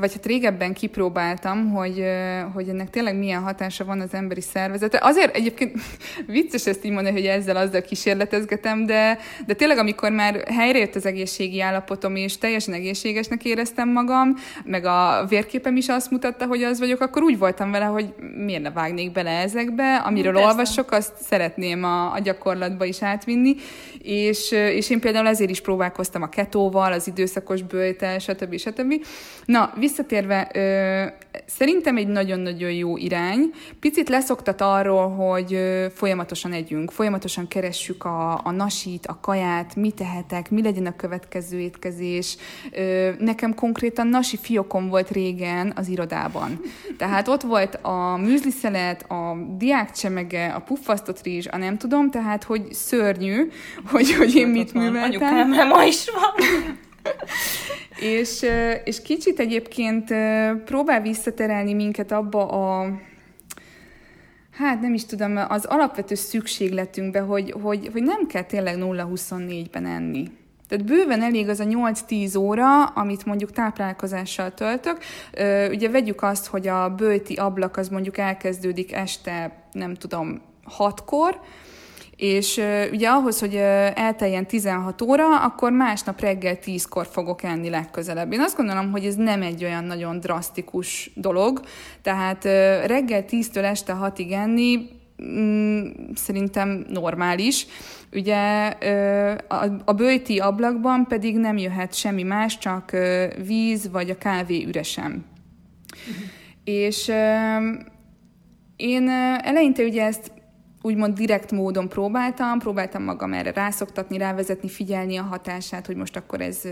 vagy 0.00 0.12
hát 0.12 0.26
régebben 0.26 0.72
kipróbáltam, 0.72 1.70
hogy, 1.70 2.04
hogy 2.52 2.68
ennek 2.68 2.90
tényleg 2.90 3.16
milyen 3.18 3.42
hatása 3.42 3.84
van 3.84 4.00
az 4.00 4.14
emberi 4.14 4.40
szervezetre. 4.40 4.98
Azért 5.02 5.36
egyébként 5.36 5.80
vicces 6.26 6.66
ezt 6.66 6.84
így 6.84 6.92
mondani, 6.92 7.14
hogy 7.14 7.26
ezzel 7.26 7.56
azzal 7.56 7.80
kísérletezgetem, 7.80 8.86
de, 8.86 9.18
de 9.46 9.54
tényleg 9.54 9.78
amikor 9.78 10.10
már 10.10 10.42
helyrejött 10.48 10.94
az 10.94 11.06
egészségi 11.06 11.60
állapotom, 11.60 12.16
és 12.16 12.38
teljesen 12.38 12.74
egészségesnek 12.74 13.44
éreztem 13.44 13.88
magam, 13.88 14.34
meg 14.64 14.84
a 14.84 15.24
vérképem 15.28 15.76
is 15.76 15.88
azt 15.88 16.10
mutatta, 16.10 16.46
hogy 16.46 16.62
az 16.62 16.78
vagyok, 16.78 17.00
akkor 17.00 17.22
úgy 17.22 17.38
voltam 17.38 17.70
vele, 17.70 17.84
hogy 17.84 18.14
miért 18.36 18.62
ne 18.62 18.70
vágnék 18.84 19.12
bele 19.12 19.30
ezekbe, 19.30 19.96
amiről 19.96 20.32
Persze. 20.32 20.48
olvasok, 20.48 20.90
azt 20.90 21.12
szeretném 21.20 21.84
a, 21.84 22.12
a 22.12 22.18
gyakorlatba 22.18 22.84
is 22.84 23.02
átvinni, 23.02 23.54
és, 23.98 24.50
és 24.50 24.90
én 24.90 25.00
például 25.00 25.26
ezért 25.26 25.50
is 25.50 25.60
próbálkoztam 25.60 26.22
a 26.22 26.28
ketóval, 26.28 26.92
az 26.92 27.06
időszakos 27.06 27.62
bőjtel, 27.62 28.18
stb. 28.18 28.56
stb. 28.58 29.04
Na, 29.44 29.72
visszatérve, 29.78 30.50
szerintem 31.46 31.96
egy 31.96 32.06
nagyon-nagyon 32.06 32.72
jó 32.72 32.96
irány. 32.96 33.50
Picit 33.80 34.08
leszoktat 34.08 34.60
arról, 34.60 35.08
hogy 35.08 35.58
folyamatosan 35.94 36.52
együnk, 36.52 36.90
folyamatosan 36.90 37.48
keressük 37.48 38.04
a, 38.04 38.40
a 38.44 38.50
nasit, 38.50 39.06
a 39.06 39.18
kaját, 39.20 39.76
mi 39.76 39.90
tehetek, 39.90 40.50
mi 40.50 40.62
legyen 40.62 40.86
a 40.86 40.96
következő 40.96 41.58
étkezés. 41.58 42.36
Nekem 43.18 43.54
konkrétan 43.54 44.06
nasi 44.06 44.36
fiokom 44.36 44.88
volt 44.88 45.10
régen 45.10 45.72
az 45.76 45.88
irodában. 45.88 46.60
Tehát 46.98 47.28
ott 47.28 47.42
volt 47.42 47.74
a 47.74 48.16
műzliszelet, 48.16 49.10
a 49.10 49.36
diákcsemege, 49.56 50.46
a 50.46 50.60
puffasztott 50.60 51.22
rizs, 51.22 51.46
a 51.50 51.56
nem 51.56 51.78
tudom, 51.78 52.10
tehát 52.10 52.44
hogy 52.44 52.72
szörnyű, 52.72 53.50
hogy, 53.90 54.14
hogy 54.14 54.34
én 54.34 54.48
mit 54.48 54.74
műveltem. 54.74 55.02
Anyukám, 55.02 55.68
ma 55.68 55.84
is 55.84 56.10
van. 56.10 56.46
És, 58.00 58.46
és 58.84 59.02
kicsit 59.02 59.38
egyébként 59.38 60.14
próbál 60.64 61.00
visszaterelni 61.00 61.72
minket 61.72 62.12
abba 62.12 62.46
a, 62.48 62.90
hát 64.50 64.80
nem 64.80 64.94
is 64.94 65.04
tudom, 65.04 65.36
az 65.48 65.64
alapvető 65.64 66.14
szükségletünkbe, 66.14 67.20
hogy, 67.20 67.54
hogy, 67.62 67.88
hogy 67.92 68.02
nem 68.02 68.26
kell 68.26 68.42
tényleg 68.42 68.76
0-24-ben 68.78 69.86
enni. 69.86 70.30
Tehát 70.68 70.84
bőven 70.84 71.22
elég 71.22 71.48
az 71.48 71.60
a 71.60 71.64
8-10 71.64 72.38
óra, 72.38 72.84
amit 72.84 73.24
mondjuk 73.24 73.52
táplálkozással 73.52 74.54
töltök. 74.54 74.98
Ugye 75.70 75.88
vegyük 75.88 76.22
azt, 76.22 76.46
hogy 76.46 76.68
a 76.68 76.88
bőti 76.88 77.34
ablak 77.34 77.76
az 77.76 77.88
mondjuk 77.88 78.18
elkezdődik 78.18 78.92
este, 78.92 79.62
nem 79.72 79.94
tudom, 79.94 80.42
6-kor, 80.78 81.40
és 82.24 82.60
ugye 82.92 83.08
ahhoz, 83.08 83.40
hogy 83.40 83.54
elteljen 83.94 84.46
16 84.46 85.02
óra, 85.02 85.40
akkor 85.40 85.72
másnap 85.72 86.20
reggel 86.20 86.58
10-kor 86.64 87.06
fogok 87.06 87.42
enni 87.42 87.68
legközelebb. 87.68 88.32
Én 88.32 88.40
azt 88.40 88.56
gondolom, 88.56 88.90
hogy 88.90 89.04
ez 89.04 89.14
nem 89.14 89.42
egy 89.42 89.64
olyan 89.64 89.84
nagyon 89.84 90.20
drasztikus 90.20 91.10
dolog, 91.14 91.60
tehát 92.02 92.44
reggel 92.86 93.24
10-től 93.30 93.64
este 93.64 93.96
6-ig 94.00 94.32
enni 94.32 94.88
mm, 95.24 95.86
szerintem 96.14 96.84
normális. 96.88 97.66
Ugye 98.12 98.72
a, 99.84 99.92
bőti 99.92 100.38
ablakban 100.38 101.06
pedig 101.06 101.36
nem 101.36 101.56
jöhet 101.56 101.94
semmi 101.94 102.22
más, 102.22 102.58
csak 102.58 102.90
víz 103.46 103.90
vagy 103.90 104.10
a 104.10 104.18
kávé 104.18 104.64
üresen. 104.64 105.24
És 106.64 107.08
ö, 107.08 107.56
én 108.76 109.08
eleinte 109.42 109.82
ugye 109.82 110.04
ezt 110.04 110.33
úgymond 110.84 111.14
direkt 111.14 111.52
módon 111.52 111.88
próbáltam, 111.88 112.58
próbáltam 112.58 113.02
magam 113.02 113.32
erre 113.32 113.52
rászoktatni, 113.52 114.18
rávezetni, 114.18 114.68
figyelni 114.68 115.16
a 115.16 115.22
hatását, 115.22 115.86
hogy 115.86 115.96
most 115.96 116.16
akkor 116.16 116.40
ez 116.40 116.62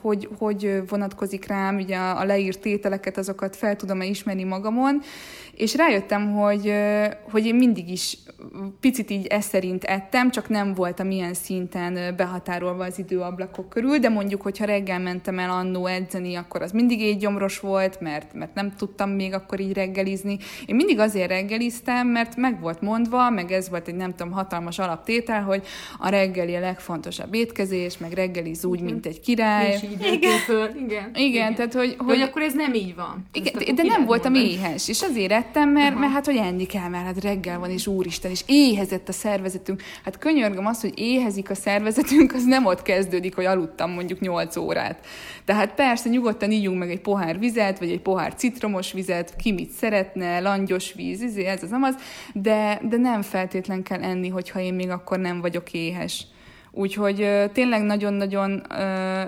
hogy, 0.00 0.28
hogy 0.38 0.82
vonatkozik 0.88 1.46
rám, 1.46 1.76
ugye 1.76 1.96
a 1.96 2.24
leírt 2.24 2.60
tételeket, 2.60 3.16
azokat 3.16 3.56
fel 3.56 3.76
tudom-e 3.76 4.04
ismerni 4.04 4.44
magamon, 4.44 5.00
és 5.54 5.76
rájöttem, 5.76 6.32
hogy, 6.32 6.72
hogy 7.30 7.46
én 7.46 7.54
mindig 7.54 7.90
is 7.90 8.18
picit 8.80 9.10
így 9.10 9.26
ez 9.26 9.44
szerint 9.44 9.84
ettem, 9.84 10.30
csak 10.30 10.48
nem 10.48 10.74
voltam 10.74 11.10
ilyen 11.10 11.34
szinten 11.34 12.16
behatárolva 12.16 12.84
az 12.84 12.98
időablakok 12.98 13.68
körül, 13.68 13.98
de 13.98 14.08
mondjuk, 14.08 14.42
hogyha 14.42 14.64
reggel 14.64 14.98
mentem 14.98 15.38
el 15.38 15.50
annó 15.50 15.86
edzeni, 15.86 16.34
akkor 16.34 16.62
az 16.62 16.72
mindig 16.72 17.00
éjgyomros 17.00 17.60
volt, 17.60 18.00
mert, 18.00 18.34
mert 18.34 18.54
nem 18.54 18.72
tudtam 18.76 19.10
még 19.10 19.34
akkor 19.34 19.60
így 19.60 19.72
reggelizni. 19.72 20.38
Én 20.66 20.74
mindig 20.74 20.98
azért 20.98 21.28
reggeliztem, 21.28 22.08
mert 22.08 22.36
meg 22.36 22.60
volt 22.60 22.80
mondva, 22.80 23.29
meg 23.30 23.52
ez 23.52 23.68
volt 23.68 23.88
egy 23.88 23.94
nem 23.94 24.14
tudom, 24.14 24.32
hatalmas 24.32 24.78
alaptétel, 24.78 25.42
hogy 25.42 25.66
a 25.98 26.08
reggeli 26.08 26.54
a 26.54 26.60
legfontosabb 26.60 27.34
étkezés, 27.34 27.98
meg 27.98 28.12
reggeliz 28.12 28.64
úgy, 28.64 28.80
mint 28.80 29.06
egy 29.06 29.20
király. 29.20 29.72
És 29.72 29.82
így 29.82 30.12
igen. 30.12 30.38
föl. 30.38 30.68
Igen. 30.84 31.10
Igen, 31.14 31.54
tehát 31.54 31.74
hogy, 31.74 31.94
Hogy, 31.98 32.08
hogy 32.08 32.20
akkor 32.20 32.42
ez 32.42 32.54
nem 32.54 32.74
így 32.74 32.94
van. 32.94 33.24
igen, 33.32 33.74
de, 33.74 33.82
nem 33.82 34.04
voltam 34.04 34.32
mondani. 34.32 34.52
éhes, 34.54 34.88
és 34.88 35.02
azért 35.02 35.32
ettem, 35.32 35.68
mert, 35.68 35.98
mert 35.98 36.12
hát, 36.12 36.26
hogy 36.26 36.36
enni 36.36 36.66
kell, 36.66 36.88
mert 36.88 37.04
hát 37.04 37.22
reggel 37.22 37.58
van, 37.58 37.70
és 37.70 37.86
úristen, 37.86 38.30
és 38.30 38.42
éhezett 38.46 39.08
a 39.08 39.12
szervezetünk. 39.12 39.82
Hát 40.04 40.18
könyörgöm 40.18 40.66
azt, 40.66 40.80
hogy 40.80 40.92
éhezik 40.96 41.50
a 41.50 41.54
szervezetünk, 41.54 42.32
az 42.32 42.44
nem 42.44 42.66
ott 42.66 42.82
kezdődik, 42.82 43.34
hogy 43.34 43.44
aludtam 43.44 43.90
mondjuk 43.90 44.20
8 44.20 44.56
órát. 44.56 45.06
Tehát 45.44 45.74
persze 45.74 46.08
nyugodtan 46.08 46.50
ígyunk 46.50 46.78
meg 46.78 46.90
egy 46.90 47.00
pohár 47.00 47.38
vizet, 47.38 47.78
vagy 47.78 47.90
egy 47.90 48.00
pohár 48.00 48.34
citromos 48.34 48.92
vizet, 48.92 49.36
ki 49.36 49.52
mit 49.52 49.70
szeretne, 49.70 50.40
langyos 50.40 50.92
víz, 50.92 51.22
izé, 51.22 51.44
ez 51.44 51.62
az 51.62 51.72
amaz, 51.72 51.94
de, 52.32 52.80
de 52.88 52.96
nem 52.96 53.19
nem 53.20 53.30
feltétlen 53.30 53.82
kell 53.82 54.02
enni, 54.02 54.28
hogyha 54.28 54.60
én 54.60 54.74
még 54.74 54.90
akkor 54.90 55.18
nem 55.18 55.40
vagyok 55.40 55.72
éhes. 55.72 56.26
Úgyhogy 56.72 57.48
tényleg 57.52 57.82
nagyon-nagyon 57.82 58.62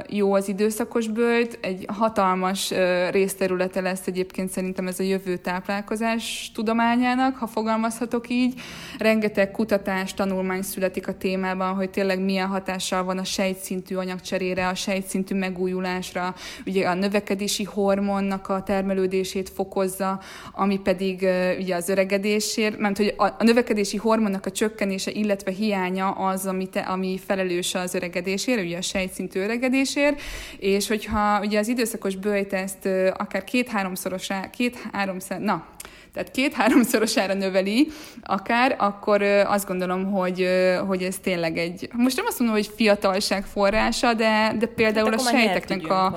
jó 0.09 0.35
az 0.35 0.49
időszakos 0.49 1.09
bőjt, 1.09 1.59
egy 1.63 1.85
hatalmas 1.89 2.73
részterülete 3.11 3.81
lesz 3.81 4.07
egyébként 4.07 4.51
szerintem 4.51 4.87
ez 4.87 5.01
a 5.01 5.03
jövő 5.03 5.37
táplálkozás 5.37 6.51
tudományának, 6.55 7.37
ha 7.37 7.47
fogalmazhatok 7.47 8.29
így. 8.29 8.61
Rengeteg 8.99 9.51
kutatás, 9.51 10.15
tanulmány 10.15 10.63
születik 10.63 11.09
a 11.09 11.17
témában, 11.17 11.75
hogy 11.75 11.91
tényleg 11.91 12.21
milyen 12.21 12.47
hatással 12.47 13.05
van 13.05 13.19
a 13.19 13.25
sejtszintű 13.25 13.97
anyagcserére, 13.97 14.69
a 14.69 14.75
sejtszintű 14.75 15.35
megújulásra, 15.35 16.35
ugye 16.67 16.89
a 16.89 16.95
növekedési 16.95 17.65
hormonnak 17.65 18.49
a 18.49 18.63
termelődését 18.63 19.49
fokozza, 19.49 20.21
ami 20.53 20.79
pedig 20.79 21.27
ugye 21.59 21.75
az 21.75 21.89
öregedésért, 21.89 22.79
mert 22.79 22.97
hogy 22.97 23.15
a 23.17 23.45
növekedési 23.45 23.97
hormonnak 23.97 24.47
a 24.47 24.51
csökkenése, 24.51 25.11
illetve 25.11 25.51
hiánya 25.51 26.11
az, 26.11 26.47
ami, 26.47 26.69
te, 26.69 26.81
ami 26.81 27.19
felelős 27.33 27.75
az 27.75 27.95
öregedésért, 27.95 28.63
ugye 28.63 28.77
a 28.77 28.83
sejtszintű 28.83 29.41
öregedésért, 29.41 30.21
és 30.59 30.89
hogyha 30.89 31.41
ugye 31.41 31.59
az 31.59 31.69
időszakos 31.69 32.17
bőjt 32.17 32.53
ezt 32.53 32.89
akár 33.17 33.45
két-háromszorosá, 33.45 34.51
két-háromszor, 34.51 35.39
na, 35.39 35.67
tehát 36.13 36.31
két-háromszorosára 36.31 37.35
növeli 37.35 37.89
akár, 38.23 38.77
akkor 38.79 39.23
azt 39.23 39.67
gondolom, 39.67 40.11
hogy, 40.11 40.49
hogy 40.87 41.03
ez 41.03 41.17
tényleg 41.23 41.59
egy, 41.59 41.89
most 41.93 42.17
nem 42.17 42.27
azt 42.27 42.39
mondom, 42.39 42.57
hogy 42.57 42.71
fiatalság 42.77 43.45
forrása, 43.45 44.15
de, 44.15 44.55
de 44.59 44.67
például 44.67 45.11
hát 45.11 45.21
a 45.21 45.29
sejteknek 45.31 45.91
a, 45.91 46.17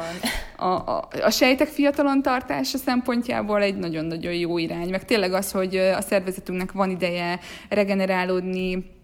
a, 0.58 0.66
a, 0.66 1.08
a 1.24 1.30
sejtek 1.30 1.68
fiatalon 1.68 2.22
tartása 2.22 2.78
szempontjából 2.78 3.62
egy 3.62 3.78
nagyon-nagyon 3.78 4.34
jó 4.34 4.58
irány, 4.58 4.90
meg 4.90 5.06
tényleg 5.06 5.34
az, 5.34 5.52
hogy 5.52 5.76
a 5.76 6.02
szervezetünknek 6.02 6.72
van 6.72 6.90
ideje 6.90 7.40
regenerálódni, 7.70 8.95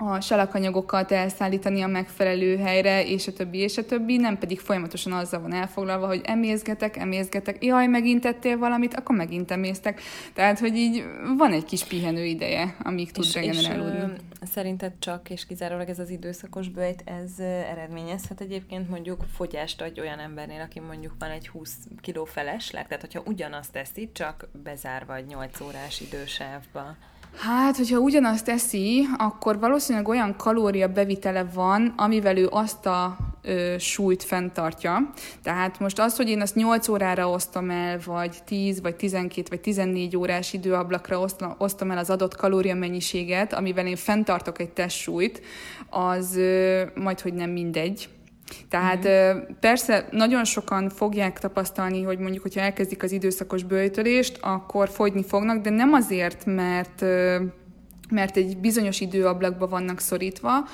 a 0.00 0.20
salakanyagokat 0.20 1.12
elszállítani 1.12 1.82
a 1.82 1.86
megfelelő 1.86 2.56
helyre, 2.56 3.06
és 3.06 3.26
a 3.26 3.32
többi, 3.32 3.58
és 3.58 3.76
a 3.76 3.84
többi, 3.84 4.16
nem 4.16 4.38
pedig 4.38 4.60
folyamatosan 4.60 5.12
azzal 5.12 5.40
van 5.40 5.52
elfoglalva, 5.52 6.06
hogy 6.06 6.20
emészgetek, 6.24 6.96
emészgetek, 6.96 7.64
jaj, 7.64 7.86
megint 7.86 8.20
tettél 8.20 8.58
valamit, 8.58 8.94
akkor 8.94 9.16
megint 9.16 9.50
emésztek. 9.50 10.00
Tehát, 10.32 10.58
hogy 10.58 10.76
így 10.76 11.04
van 11.36 11.52
egy 11.52 11.64
kis 11.64 11.84
pihenő 11.84 12.24
ideje, 12.24 12.76
amíg 12.82 13.10
tud 13.10 13.32
regenerálódni. 13.32 14.16
És 14.42 14.48
szerinted 14.48 14.92
csak 14.98 15.30
és 15.30 15.46
kizárólag 15.46 15.88
ez 15.88 15.98
az 15.98 16.10
időszakos 16.10 16.68
bőjt, 16.68 17.02
ez 17.04 17.30
eredményezhet 17.44 18.40
egyébként 18.40 18.88
mondjuk 18.88 19.24
fogyást 19.34 19.82
egy 19.82 20.00
olyan 20.00 20.18
embernél, 20.18 20.60
aki 20.60 20.80
mondjuk 20.80 21.14
van 21.18 21.30
egy 21.30 21.48
20 21.48 21.76
kiló 22.00 22.24
felesleg, 22.24 22.86
tehát 22.86 23.00
hogyha 23.00 23.22
ugyanazt 23.26 23.72
teszi, 23.72 24.10
csak 24.12 24.48
bezárva 24.62 25.16
egy 25.16 25.26
8 25.26 25.60
órás 25.60 26.00
idősávba. 26.00 26.96
Hát, 27.38 27.76
hogyha 27.76 27.98
ugyanazt 27.98 28.44
teszi, 28.44 29.06
akkor 29.18 29.58
valószínűleg 29.58 30.08
olyan 30.08 30.36
kalória 30.36 30.88
bevitele 30.88 31.44
van, 31.54 31.94
amivel 31.96 32.36
ő 32.36 32.46
azt 32.50 32.86
a 32.86 33.16
ö, 33.42 33.74
súlyt 33.78 34.22
fenntartja. 34.22 35.10
Tehát 35.42 35.78
most 35.78 35.98
az, 35.98 36.16
hogy 36.16 36.28
én 36.28 36.40
azt 36.40 36.54
8 36.54 36.88
órára 36.88 37.30
osztom 37.30 37.70
el, 37.70 37.98
vagy 38.04 38.36
10, 38.44 38.80
vagy 38.80 38.96
12, 38.96 39.46
vagy 39.50 39.60
14 39.60 40.16
órás 40.16 40.52
időablakra 40.52 41.20
osztom, 41.58 41.90
el 41.90 41.98
az 41.98 42.10
adott 42.10 42.36
kalória 42.36 42.74
mennyiséget, 42.74 43.52
amivel 43.52 43.86
én 43.86 43.96
fenntartok 43.96 44.60
egy 44.60 44.70
testsúlyt, 44.70 45.42
az 45.90 46.36
ö, 46.36 46.82
majd, 46.94 47.20
hogy 47.20 47.34
nem 47.34 47.50
mindegy 47.50 48.08
tehát 48.68 49.04
uh-huh. 49.04 49.56
persze 49.60 50.08
nagyon 50.10 50.44
sokan 50.44 50.88
fogják 50.88 51.38
tapasztalni, 51.38 52.02
hogy 52.02 52.18
mondjuk, 52.18 52.42
hogyha 52.42 52.60
elkezdik 52.60 53.02
az 53.02 53.12
időszakos 53.12 53.62
bőjtölést, 53.62 54.38
akkor 54.40 54.88
fogyni 54.88 55.24
fognak, 55.24 55.62
de 55.62 55.70
nem 55.70 55.92
azért, 55.92 56.44
mert, 56.46 57.04
mert 58.10 58.36
egy 58.36 58.56
bizonyos 58.56 59.00
időablakba 59.00 59.66
vannak 59.66 60.00
szorítva, 60.00 60.64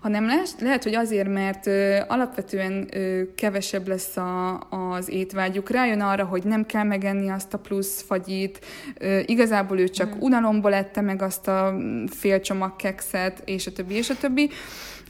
hanem 0.00 0.26
lehet, 0.26 0.54
lehet, 0.60 0.82
hogy 0.82 0.94
azért, 0.94 1.28
mert 1.28 1.66
ö, 1.66 1.98
alapvetően 2.08 2.88
ö, 2.92 3.22
kevesebb 3.34 3.88
lesz 3.88 4.16
a, 4.16 4.60
az 4.70 5.08
étvágyuk, 5.08 5.70
rájön 5.70 6.00
arra, 6.00 6.24
hogy 6.24 6.44
nem 6.44 6.66
kell 6.66 6.84
megenni 6.84 7.28
azt 7.28 7.54
a 7.54 7.58
plusz 7.58 8.02
fagyit, 8.02 8.64
ö, 8.98 9.18
igazából 9.24 9.78
ő 9.78 9.88
csak 9.88 10.14
mm. 10.14 10.18
unalomból 10.20 10.74
ette 10.74 11.00
meg 11.00 11.22
azt 11.22 11.48
a 11.48 11.76
fél 12.06 12.40
csomag 12.40 12.76
kekszet, 12.76 13.42
és 13.44 13.66
a 13.66 13.72
többi, 13.72 13.94
és 13.94 14.10
a 14.10 14.16
többi. 14.16 14.50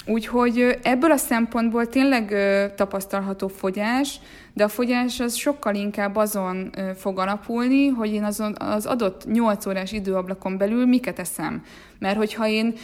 Úgyhogy 0.06 0.78
ebből 0.82 1.10
a 1.10 1.16
szempontból 1.16 1.86
tényleg 1.86 2.34
tapasztalható 2.74 3.48
fogyás, 3.48 4.20
de 4.54 4.64
a 4.64 4.68
fogyás 4.68 5.20
az 5.20 5.34
sokkal 5.34 5.74
inkább 5.74 6.16
azon 6.16 6.70
fog 6.96 7.18
alapulni, 7.18 7.88
hogy 7.88 8.12
én 8.12 8.24
azon, 8.24 8.56
az 8.58 8.86
adott 8.86 9.24
8 9.26 9.66
órás 9.66 9.92
időablakon 9.92 10.58
belül 10.58 10.86
miket 10.86 11.18
eszem. 11.18 11.64
Mert 11.98 12.16
hogyha 12.16 12.46
én 12.46 12.74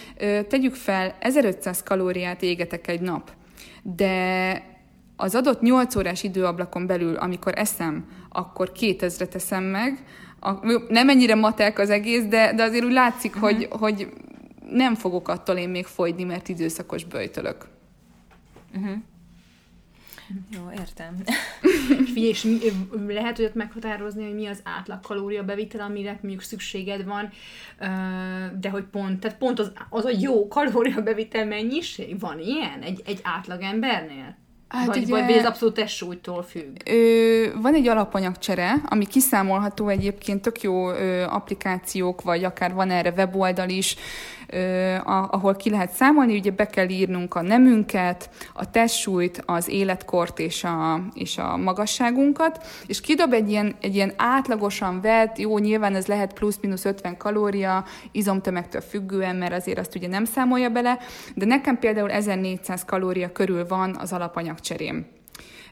tegyük 0.48 0.74
fel 0.74 1.14
1500 1.20 1.82
kalóriát 1.82 2.42
égetek 2.42 2.88
egy 2.88 3.00
nap, 3.00 3.30
de 3.82 4.62
az 5.16 5.34
adott 5.34 5.60
8 5.60 5.96
órás 5.96 6.22
időablakon 6.22 6.86
belül, 6.86 7.14
amikor 7.14 7.52
eszem, 7.56 8.04
akkor 8.28 8.72
2000-et 8.80 9.34
eszem 9.34 9.64
meg, 9.64 10.04
a, 10.40 10.52
nem 10.88 11.08
ennyire 11.08 11.34
matek 11.34 11.78
az 11.78 11.90
egész, 11.90 12.24
de, 12.24 12.52
de 12.54 12.62
azért 12.62 12.84
úgy 12.84 12.92
látszik, 12.92 13.34
uh-huh. 13.34 13.50
hogy, 13.50 13.68
hogy 13.70 14.08
nem 14.70 14.94
fogok 14.94 15.28
attól 15.28 15.56
én 15.56 15.68
még 15.68 15.84
fogyni, 15.84 16.24
mert 16.24 16.48
időszakos 16.48 17.04
böjtölök. 17.04 17.68
Uh-huh. 18.74 18.96
Jó, 20.50 20.60
értem. 20.78 21.16
Figyelj, 22.14 22.28
és 22.28 22.42
mi, 22.42 22.58
lehet 23.12 23.38
olyat 23.38 23.54
meghatározni, 23.54 24.24
hogy 24.24 24.34
mi 24.34 24.46
az 24.46 24.60
átlag 24.64 25.00
kalóriabevitel, 25.00 25.80
amire 25.80 26.18
mondjuk 26.22 26.42
szükséged 26.42 27.04
van, 27.04 27.30
de 28.60 28.70
hogy 28.70 28.84
pont, 28.84 29.20
tehát 29.20 29.38
pont 29.38 29.58
az, 29.58 29.72
az 29.90 30.04
a 30.04 30.10
jó 30.20 30.48
kalóriabevitel 30.48 31.46
mennyiség 31.46 32.20
van 32.20 32.38
ilyen 32.38 32.80
egy, 32.82 33.02
egy 33.04 33.20
átlag 33.22 33.62
embernél? 33.62 34.36
Hát 34.68 34.86
vagy, 34.86 35.02
ugye, 35.02 35.24
vagy 35.24 35.30
ez 35.30 35.44
abszolút 35.44 35.74
testsúlytól 35.74 36.42
függ? 36.42 36.76
Ö, 36.84 37.44
van 37.60 37.74
egy 37.74 37.88
alapanyagcsere, 37.88 38.74
ami 38.84 39.06
kiszámolható 39.06 39.88
egyébként, 39.88 40.42
tök 40.42 40.60
jó 40.60 40.90
ö, 40.90 41.22
applikációk, 41.22 42.22
vagy 42.22 42.44
akár 42.44 42.74
van 42.74 42.90
erre 42.90 43.12
weboldal 43.16 43.68
is, 43.68 43.96
ahol 45.04 45.56
ki 45.56 45.70
lehet 45.70 45.90
számolni, 45.90 46.36
ugye 46.36 46.50
be 46.50 46.66
kell 46.66 46.88
írnunk 46.88 47.34
a 47.34 47.42
nemünket, 47.42 48.30
a 48.54 48.70
testsúlyt, 48.70 49.42
az 49.46 49.68
életkort 49.68 50.38
és 50.38 50.64
a, 50.64 51.00
és 51.14 51.38
a 51.38 51.56
magasságunkat, 51.56 52.66
és 52.86 53.00
kidob 53.00 53.32
egy 53.32 53.50
ilyen, 53.50 53.74
egy 53.80 53.94
ilyen 53.94 54.12
átlagosan 54.16 55.00
vett, 55.00 55.38
jó, 55.38 55.58
nyilván 55.58 55.94
ez 55.94 56.06
lehet 56.06 56.32
plusz-minusz 56.32 56.84
50 56.84 57.16
kalória, 57.16 57.84
izomtömegtől 58.12 58.80
függően, 58.80 59.36
mert 59.36 59.52
azért 59.52 59.78
azt 59.78 59.94
ugye 59.94 60.08
nem 60.08 60.24
számolja 60.24 60.68
bele, 60.68 60.98
de 61.34 61.44
nekem 61.44 61.78
például 61.78 62.10
1400 62.10 62.84
kalória 62.84 63.32
körül 63.32 63.66
van 63.66 63.96
az 63.96 64.12
alapanyagcserém. 64.12 65.15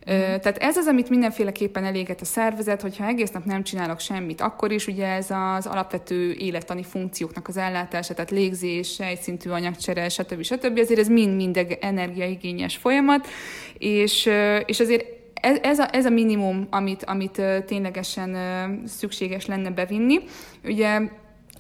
Tehát 0.05 0.59
ez 0.59 0.77
az, 0.77 0.87
amit 0.87 1.09
mindenféleképpen 1.09 1.85
eléget 1.85 2.21
a 2.21 2.25
szervezet, 2.25 2.83
hogyha 2.83 3.07
egész 3.07 3.31
nap 3.31 3.45
nem 3.45 3.63
csinálok 3.63 4.01
semmit, 4.01 4.41
akkor 4.41 4.73
is 4.73 4.87
ugye 4.87 5.07
ez 5.07 5.31
az 5.31 5.67
alapvető 5.67 6.33
élettani 6.33 6.83
funkcióknak 6.83 7.49
az 7.49 7.57
ellátása, 7.57 8.15
tehát 8.15 8.31
légzés, 8.31 8.95
sejtszintű 8.95 9.51
anyagcsere, 9.51 10.09
stb. 10.09 10.43
stb. 10.43 10.79
Azért 10.79 11.01
ez 11.01 11.09
mind-mind 11.09 11.77
energiaigényes 11.81 12.77
folyamat, 12.77 13.27
és, 13.79 14.31
és 14.67 14.81
azért 14.81 15.05
ez, 15.45 15.59
ez, 15.63 15.79
a, 15.79 15.89
ez 15.93 16.07
a 16.07 16.11
minimum, 16.11 16.67
amit, 16.71 17.05
amit 17.05 17.43
ténylegesen 17.67 18.37
szükséges 18.87 19.47
lenne 19.47 19.71
bevinni. 19.71 20.21
Ugye 20.65 21.01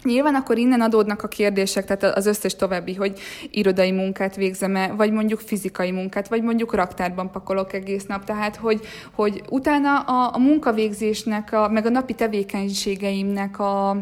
Nyilván 0.04 0.34
akkor 0.34 0.58
innen 0.58 0.80
adódnak 0.80 1.22
a 1.22 1.28
kérdések, 1.28 1.84
tehát 1.84 2.16
az 2.16 2.26
összes 2.26 2.56
további, 2.56 2.94
hogy 2.94 3.18
irodai 3.50 3.90
munkát 3.90 4.36
végzem-e, 4.36 4.92
vagy 4.92 5.12
mondjuk 5.12 5.40
fizikai 5.40 5.90
munkát, 5.90 6.28
vagy 6.28 6.42
mondjuk 6.42 6.74
raktárban 6.74 7.30
pakolok 7.30 7.72
egész 7.72 8.06
nap, 8.06 8.24
tehát 8.24 8.56
hogy, 8.56 8.80
hogy 9.14 9.42
utána 9.48 9.98
a, 10.00 10.34
a 10.34 10.38
munkavégzésnek, 10.38 11.52
a, 11.52 11.68
meg 11.68 11.86
a 11.86 11.90
napi 11.90 12.14
tevékenységeimnek 12.14 13.58
a, 13.58 13.96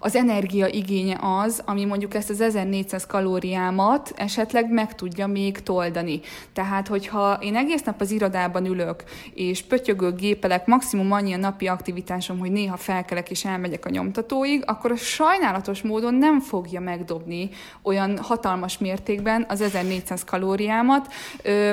az 0.00 0.16
energia 0.16 0.66
igénye 0.66 1.18
az, 1.20 1.62
ami 1.64 1.84
mondjuk 1.84 2.14
ezt 2.14 2.30
az 2.30 2.40
1400 2.40 3.06
kalóriámat 3.06 4.12
esetleg 4.16 4.72
meg 4.72 4.94
tudja 4.94 5.26
még 5.26 5.62
toldani. 5.62 6.20
Tehát, 6.52 6.88
hogyha 6.88 7.38
én 7.40 7.56
egész 7.56 7.82
nap 7.82 8.00
az 8.00 8.10
irodában 8.10 8.66
ülök, 8.66 9.04
és 9.34 9.62
pötyögök, 9.62 10.18
gépelek, 10.18 10.66
maximum 10.66 11.12
annyi 11.12 11.32
a 11.32 11.36
napi 11.36 11.66
aktivitásom, 11.66 12.38
hogy 12.38 12.50
néha 12.50 12.76
felkelek 12.76 13.30
és 13.30 13.44
elmegyek 13.44 13.86
a 13.86 13.90
nyomtatóig, 13.90 14.62
akkor 14.66 14.90
a 14.90 14.96
sajnálatos 14.96 15.82
módon 15.82 16.14
nem 16.14 16.40
fogja 16.40 16.80
megdobni 16.80 17.48
olyan 17.82 18.18
hatalmas 18.18 18.78
mértékben 18.78 19.44
az 19.48 19.60
1400 19.60 20.24
kalóriámat. 20.24 21.12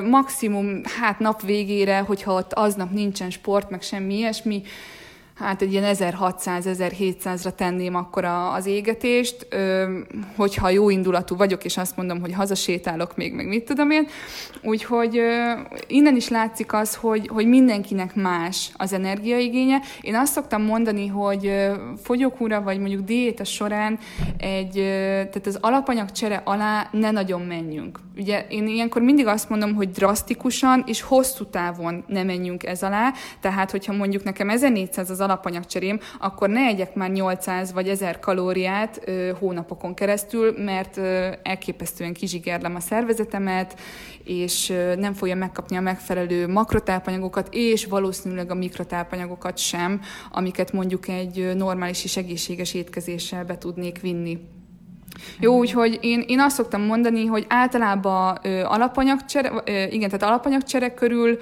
Maximum, 0.10 0.82
hát 1.02 1.20
nap 1.20 1.42
végére, 1.42 2.00
hogyha 2.00 2.34
ott 2.34 2.54
aznap 2.54 2.92
nincsen 2.92 3.30
sport, 3.30 3.70
meg 3.70 3.82
semmi 3.82 4.18
ilyesmi, 4.18 4.62
hát 5.36 5.62
egy 5.62 5.72
ilyen 5.72 5.96
1600-1700-ra 5.98 7.56
tenném 7.56 7.96
akkor 7.96 8.26
a, 8.26 8.54
az 8.54 8.66
égetést, 8.66 9.48
ö, 9.50 9.98
hogyha 10.36 10.70
jó 10.70 10.90
indulatú 10.90 11.36
vagyok, 11.36 11.64
és 11.64 11.78
azt 11.78 11.98
mondom, 11.98 12.20
hogy 12.20 12.34
hazasétálok 12.34 13.18
még, 13.18 13.34
meg 13.34 13.48
mit 13.48 13.66
tudom 13.66 13.92
én. 13.92 14.08
Úgyhogy 14.64 15.18
ö, 15.18 15.52
innen 15.88 16.16
is 16.16 16.30
látszik 16.30 16.74
az, 16.74 16.96
hogy, 16.96 17.28
hogy 17.28 17.48
mindenkinek 17.48 18.16
más 18.16 18.72
az 18.78 18.94
energiaigénye. 18.94 19.82
Én 20.02 20.16
azt 20.16 20.34
szoktam 20.34 20.62
mondani, 20.62 21.08
hogy 21.08 21.72
fogyókúra, 22.04 22.62
vagy 22.62 22.80
mondjuk 22.80 23.02
diéta 23.02 23.44
során 23.44 24.00
egy, 24.38 24.74
tehát 24.74 25.48
az 25.48 25.58
alapanyagcsere 25.62 26.42
alá 26.46 26.88
ne 26.92 27.12
nagyon 27.12 27.42
menjünk. 27.42 28.00
Ugye 28.18 28.46
én 28.50 28.68
ilyenkor 28.68 29.02
mindig 29.02 29.28
azt 29.28 29.50
mondom, 29.50 29.74
hogy 29.74 29.92
drasztikusan 29.92 30.84
és 30.88 31.02
hosszú 31.02 31.46
távon 31.46 32.04
ne 32.08 32.24
menjünk 32.24 32.64
ez 32.64 32.84
alá, 32.84 33.14
tehát 33.40 33.72
hogyha 33.72 33.94
mondjuk 33.94 34.24
nekem 34.24 34.50
1400 34.50 35.10
az 35.10 35.20
alapanyagcserém, 35.24 36.00
akkor 36.20 36.50
ne 36.50 36.66
egyek 36.66 36.96
már 36.96 37.10
800 37.10 37.74
vagy 37.74 37.88
1000 37.88 38.20
kalóriát 38.20 39.02
ö, 39.06 39.32
hónapokon 39.40 39.94
keresztül, 39.94 40.64
mert 40.64 40.98
ö, 40.98 41.28
elképesztően 41.44 42.14
kizsigerlem 42.14 42.76
a 42.76 42.80
szervezetemet, 42.80 43.80
és 44.24 44.70
ö, 44.70 44.96
nem 44.96 45.14
fogja 45.14 45.36
megkapni 45.36 45.78
a 45.78 45.82
megfelelő 45.82 46.48
makrotápanyagokat, 46.48 47.48
és 47.52 47.86
valószínűleg 47.86 48.52
a 48.52 48.56
mikrotápanyagokat 48.56 49.58
sem, 49.58 50.02
amiket 50.32 50.72
mondjuk 50.72 51.08
egy 51.08 51.56
normális 51.56 52.04
és 52.04 52.18
egészséges 52.18 52.74
étkezéssel 52.74 53.46
be 53.46 53.58
tudnék 53.58 54.02
vinni. 54.02 54.40
Jó, 55.40 55.58
úgyhogy 55.58 56.00
én, 56.02 56.24
én 56.28 56.40
azt 56.40 56.56
szoktam 56.56 56.82
mondani, 56.82 57.26
hogy 57.26 57.46
általában 57.50 58.40
ö, 58.44 58.64
alapanyagcsere, 58.64 59.52
ö, 59.66 59.84
igen, 59.84 60.10
tehát 60.10 60.24
alapanyagcsere 60.24 60.94
körül 60.94 61.38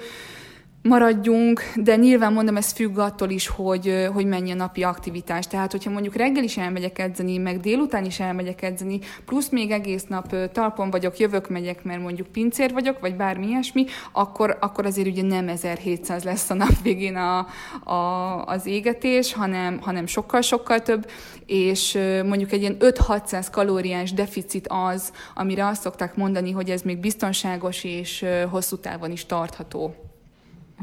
maradjunk, 0.82 1.62
de 1.74 1.96
nyilván 1.96 2.32
mondom, 2.32 2.56
ez 2.56 2.72
függ 2.72 2.98
attól 2.98 3.30
is, 3.30 3.46
hogy, 3.46 4.08
hogy 4.12 4.26
mennyi 4.26 4.50
a 4.50 4.54
napi 4.54 4.82
aktivitás. 4.82 5.46
Tehát, 5.46 5.70
hogyha 5.70 5.90
mondjuk 5.90 6.14
reggel 6.14 6.42
is 6.42 6.56
elmegyek 6.56 6.98
edzeni, 6.98 7.38
meg 7.38 7.60
délután 7.60 8.04
is 8.04 8.20
elmegyek 8.20 8.62
edzeni, 8.62 8.98
plusz 9.24 9.48
még 9.48 9.70
egész 9.70 10.04
nap 10.08 10.50
talpon 10.52 10.90
vagyok, 10.90 11.18
jövök, 11.18 11.48
megyek, 11.48 11.84
mert 11.84 12.00
mondjuk 12.00 12.26
pincér 12.26 12.72
vagyok, 12.72 13.00
vagy 13.00 13.16
bármi 13.16 13.46
ilyesmi, 13.46 13.84
akkor, 14.12 14.56
akkor 14.60 14.86
azért 14.86 15.06
ugye 15.06 15.22
nem 15.22 15.48
1700 15.48 16.24
lesz 16.24 16.50
a 16.50 16.54
nap 16.54 16.82
végén 16.82 17.16
a, 17.16 17.46
a, 17.92 18.44
az 18.44 18.66
égetés, 18.66 19.32
hanem, 19.32 19.80
hanem 19.80 20.06
sokkal-sokkal 20.06 20.80
több, 20.82 21.10
és 21.46 21.98
mondjuk 22.24 22.52
egy 22.52 22.60
ilyen 22.60 22.76
5-600 22.80 23.46
kalóriás 23.50 24.12
deficit 24.12 24.66
az, 24.68 25.12
amire 25.34 25.66
azt 25.66 25.82
szokták 25.82 26.16
mondani, 26.16 26.50
hogy 26.50 26.70
ez 26.70 26.82
még 26.82 26.98
biztonságos 26.98 27.84
és 27.84 28.24
hosszú 28.50 28.76
távon 28.76 29.10
is 29.10 29.26
tartható. 29.26 29.94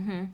Uh-huh. 0.05 0.27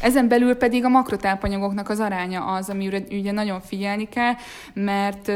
Ezen 0.00 0.28
belül 0.28 0.54
pedig 0.54 0.84
a 0.84 0.88
makrotápanyagoknak 0.88 1.88
az 1.88 2.00
aránya 2.00 2.44
az, 2.44 2.70
amire 2.70 3.02
ugye 3.10 3.32
nagyon 3.32 3.60
figyelni 3.60 4.08
kell, 4.08 4.32
mert, 4.74 5.26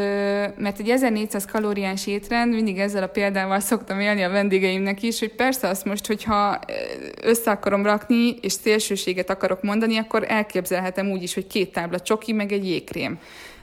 mert 0.57 0.79
egy 0.79 0.89
1400 0.89 1.45
kalóriás 1.45 2.07
étrend, 2.07 2.55
mindig 2.55 2.79
ezzel 2.79 3.03
a 3.03 3.07
példával 3.07 3.61
szoktam 3.61 4.01
élni 4.01 4.23
a 4.23 4.31
vendégeimnek 4.31 5.03
is, 5.03 5.19
hogy 5.19 5.35
persze 5.35 5.69
azt 5.69 5.85
most, 5.85 6.07
hogyha 6.07 6.59
össze 7.23 7.51
akarom 7.51 7.83
rakni, 7.83 8.35
és 8.41 8.53
szélsőséget 8.53 9.31
akarok 9.31 9.63
mondani, 9.63 9.97
akkor 9.97 10.25
elképzelhetem 10.29 11.11
úgy 11.11 11.23
is, 11.23 11.35
hogy 11.35 11.47
két 11.47 11.73
tábla 11.73 12.01
csoki, 12.01 12.33
meg 12.33 12.53
egy 12.53 12.67
jégkrém 12.67 13.19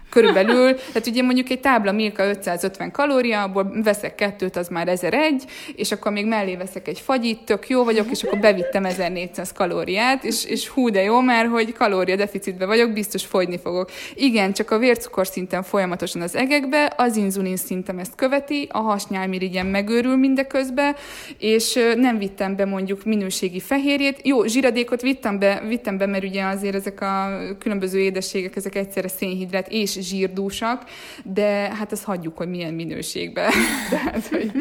körülbelül. 0.10 0.76
Tehát 0.76 1.08
ugye 1.08 1.22
mondjuk 1.22 1.50
egy 1.50 1.60
tábla 1.60 1.92
Milka 1.92 2.24
550 2.24 2.92
kalória, 2.92 3.42
abból 3.42 3.72
veszek 3.84 4.16
kettőt, 4.16 4.56
az 4.56 4.68
már 4.68 4.88
1001, 4.88 5.44
és 5.76 5.92
akkor 5.92 6.12
még 6.12 6.26
mellé 6.26 6.56
veszek 6.56 6.88
egy 6.88 7.00
fagyit, 7.00 7.40
tök 7.40 7.70
jó 7.70 7.84
vagyok, 7.84 8.08
és 8.12 8.24
akkor 8.24 8.40
bevittem 8.40 8.86
1400 8.86 9.52
kalóriát, 9.52 10.24
és, 10.24 10.46
és 10.46 10.68
hú, 10.68 10.90
de 10.90 11.02
jó, 11.02 11.20
mert 11.20 11.50
hogy 11.50 11.74
kalória 11.74 12.16
deficitbe 12.16 12.66
vagyok, 12.66 12.94
biztos 12.94 13.26
fogyni 13.26 13.58
fogok. 13.58 13.90
Igen, 14.14 14.54
csak 14.54 14.72
a 14.72 14.78
vércukor 14.78 15.28
szinten 15.28 15.64
folyamatosan 15.64 16.22
az 16.22 16.36
egekbe, 16.36 16.94
az 16.98 17.16
inzulin 17.16 17.58
szintem 17.58 18.00
ezt 18.00 18.16
követi, 18.16 18.68
a 18.72 18.80
hasnyálmirigyen 18.80 19.66
megőrül 19.66 20.16
mindeközben, 20.16 20.96
és 21.38 21.80
nem 21.96 22.18
vittem 22.18 22.56
be 22.56 22.66
mondjuk 22.66 23.04
minőségi 23.04 23.60
fehérjét. 23.60 24.20
Jó, 24.24 24.46
zsiradékot 24.46 25.02
vittem 25.02 25.40
be, 25.40 25.64
vittem 25.68 25.98
be, 25.98 26.06
mert 26.06 26.24
ugye 26.24 26.44
azért 26.44 26.76
ezek 26.76 27.02
a 27.02 27.40
különböző 27.60 28.00
édességek, 28.00 28.56
ezek 28.56 28.76
egyszerre 28.76 29.08
szénhidrát 29.08 29.68
és 29.70 29.99
zsírdúsak, 30.02 30.84
de 31.24 31.76
hát 31.76 31.92
ezt 31.92 32.04
hagyjuk, 32.04 32.38
hogy 32.38 32.50
milyen 32.50 32.74
minőségben. 32.74 33.52
Tehát, 33.90 34.28
hogy... 34.28 34.52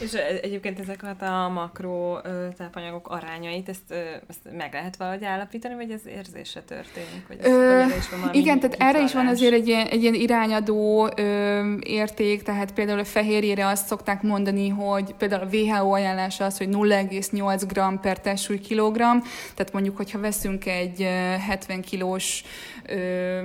És 0.00 0.12
egyébként 0.42 0.80
ezeket 0.80 1.22
a 1.22 1.48
makro 1.48 2.18
tápanyagok 2.56 3.08
arányait, 3.08 3.68
ezt, 3.68 3.92
ezt 4.28 4.56
meg 4.56 4.72
lehet 4.72 4.96
valahogy 4.96 5.24
állapítani, 5.24 5.74
vagy 5.74 5.90
ez 5.90 6.00
érzésre 6.06 6.60
történik? 6.60 7.26
Vagy 7.28 7.38
Ö, 7.42 7.84
is 7.98 8.08
van 8.08 8.30
igen, 8.32 8.60
tehát 8.60 8.76
erre 8.78 9.02
is 9.02 9.12
van 9.12 9.26
azért 9.26 9.52
egy 9.52 9.68
ilyen, 9.68 9.86
egy 9.86 10.02
ilyen 10.02 10.14
irányadó 10.14 11.10
ö, 11.16 11.74
érték, 11.80 12.42
tehát 12.42 12.72
például 12.72 12.98
a 12.98 13.04
fehérjére 13.04 13.66
azt 13.66 13.86
szokták 13.86 14.22
mondani, 14.22 14.68
hogy 14.68 15.14
például 15.18 15.42
a 15.42 15.56
WHO 15.56 15.92
ajánlása 15.92 16.44
az, 16.44 16.58
hogy 16.58 16.68
0,8 16.68 17.62
g 17.68 18.00
per 18.00 18.20
testsúly 18.20 18.58
kilogramm, 18.58 19.18
tehát 19.54 19.72
mondjuk, 19.72 19.96
hogyha 19.96 20.20
veszünk 20.20 20.66
egy 20.66 21.00
70 21.46 21.80
kilós 21.80 22.42
ö, 22.88 23.40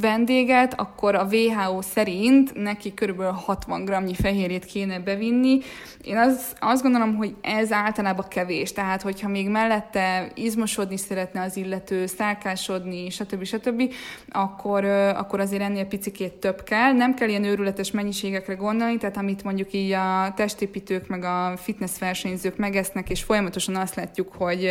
vendéget, 0.00 0.80
akkor 0.80 1.14
a 1.14 1.26
WHO 1.30 1.82
szerint 1.82 2.54
neki 2.54 2.94
körülbelül 2.94 3.32
60 3.32 3.84
g 3.84 4.14
fehérjét 4.14 4.64
kéne 4.64 4.98
bevinni. 4.98 5.58
Én 6.04 6.16
az, 6.16 6.52
azt 6.60 6.82
gondolom, 6.82 7.16
hogy 7.16 7.34
ez 7.40 7.72
általában 7.72 8.26
kevés. 8.28 8.72
Tehát, 8.72 9.02
hogyha 9.02 9.28
még 9.28 9.48
mellette 9.48 10.30
izmosodni 10.34 10.96
szeretne 10.96 11.42
az 11.42 11.56
illető, 11.56 12.06
szálkásodni, 12.06 13.10
stb. 13.10 13.44
stb., 13.44 13.92
akkor, 14.28 14.84
akkor 15.14 15.40
azért 15.40 15.62
ennél 15.62 15.84
picikét 15.84 16.32
több 16.32 16.62
kell. 16.62 16.92
Nem 16.92 17.14
kell 17.14 17.28
ilyen 17.28 17.44
őrületes 17.44 17.90
mennyiségekre 17.90 18.54
gondolni, 18.54 18.96
tehát 18.96 19.16
amit 19.16 19.44
mondjuk 19.44 19.72
így 19.72 19.92
a 19.92 20.32
testépítők 20.36 21.08
meg 21.08 21.24
a 21.24 21.52
fitness 21.56 21.98
versenyzők 21.98 22.56
megesznek, 22.56 23.10
és 23.10 23.22
folyamatosan 23.22 23.76
azt 23.76 23.94
látjuk, 23.94 24.32
hogy 24.32 24.70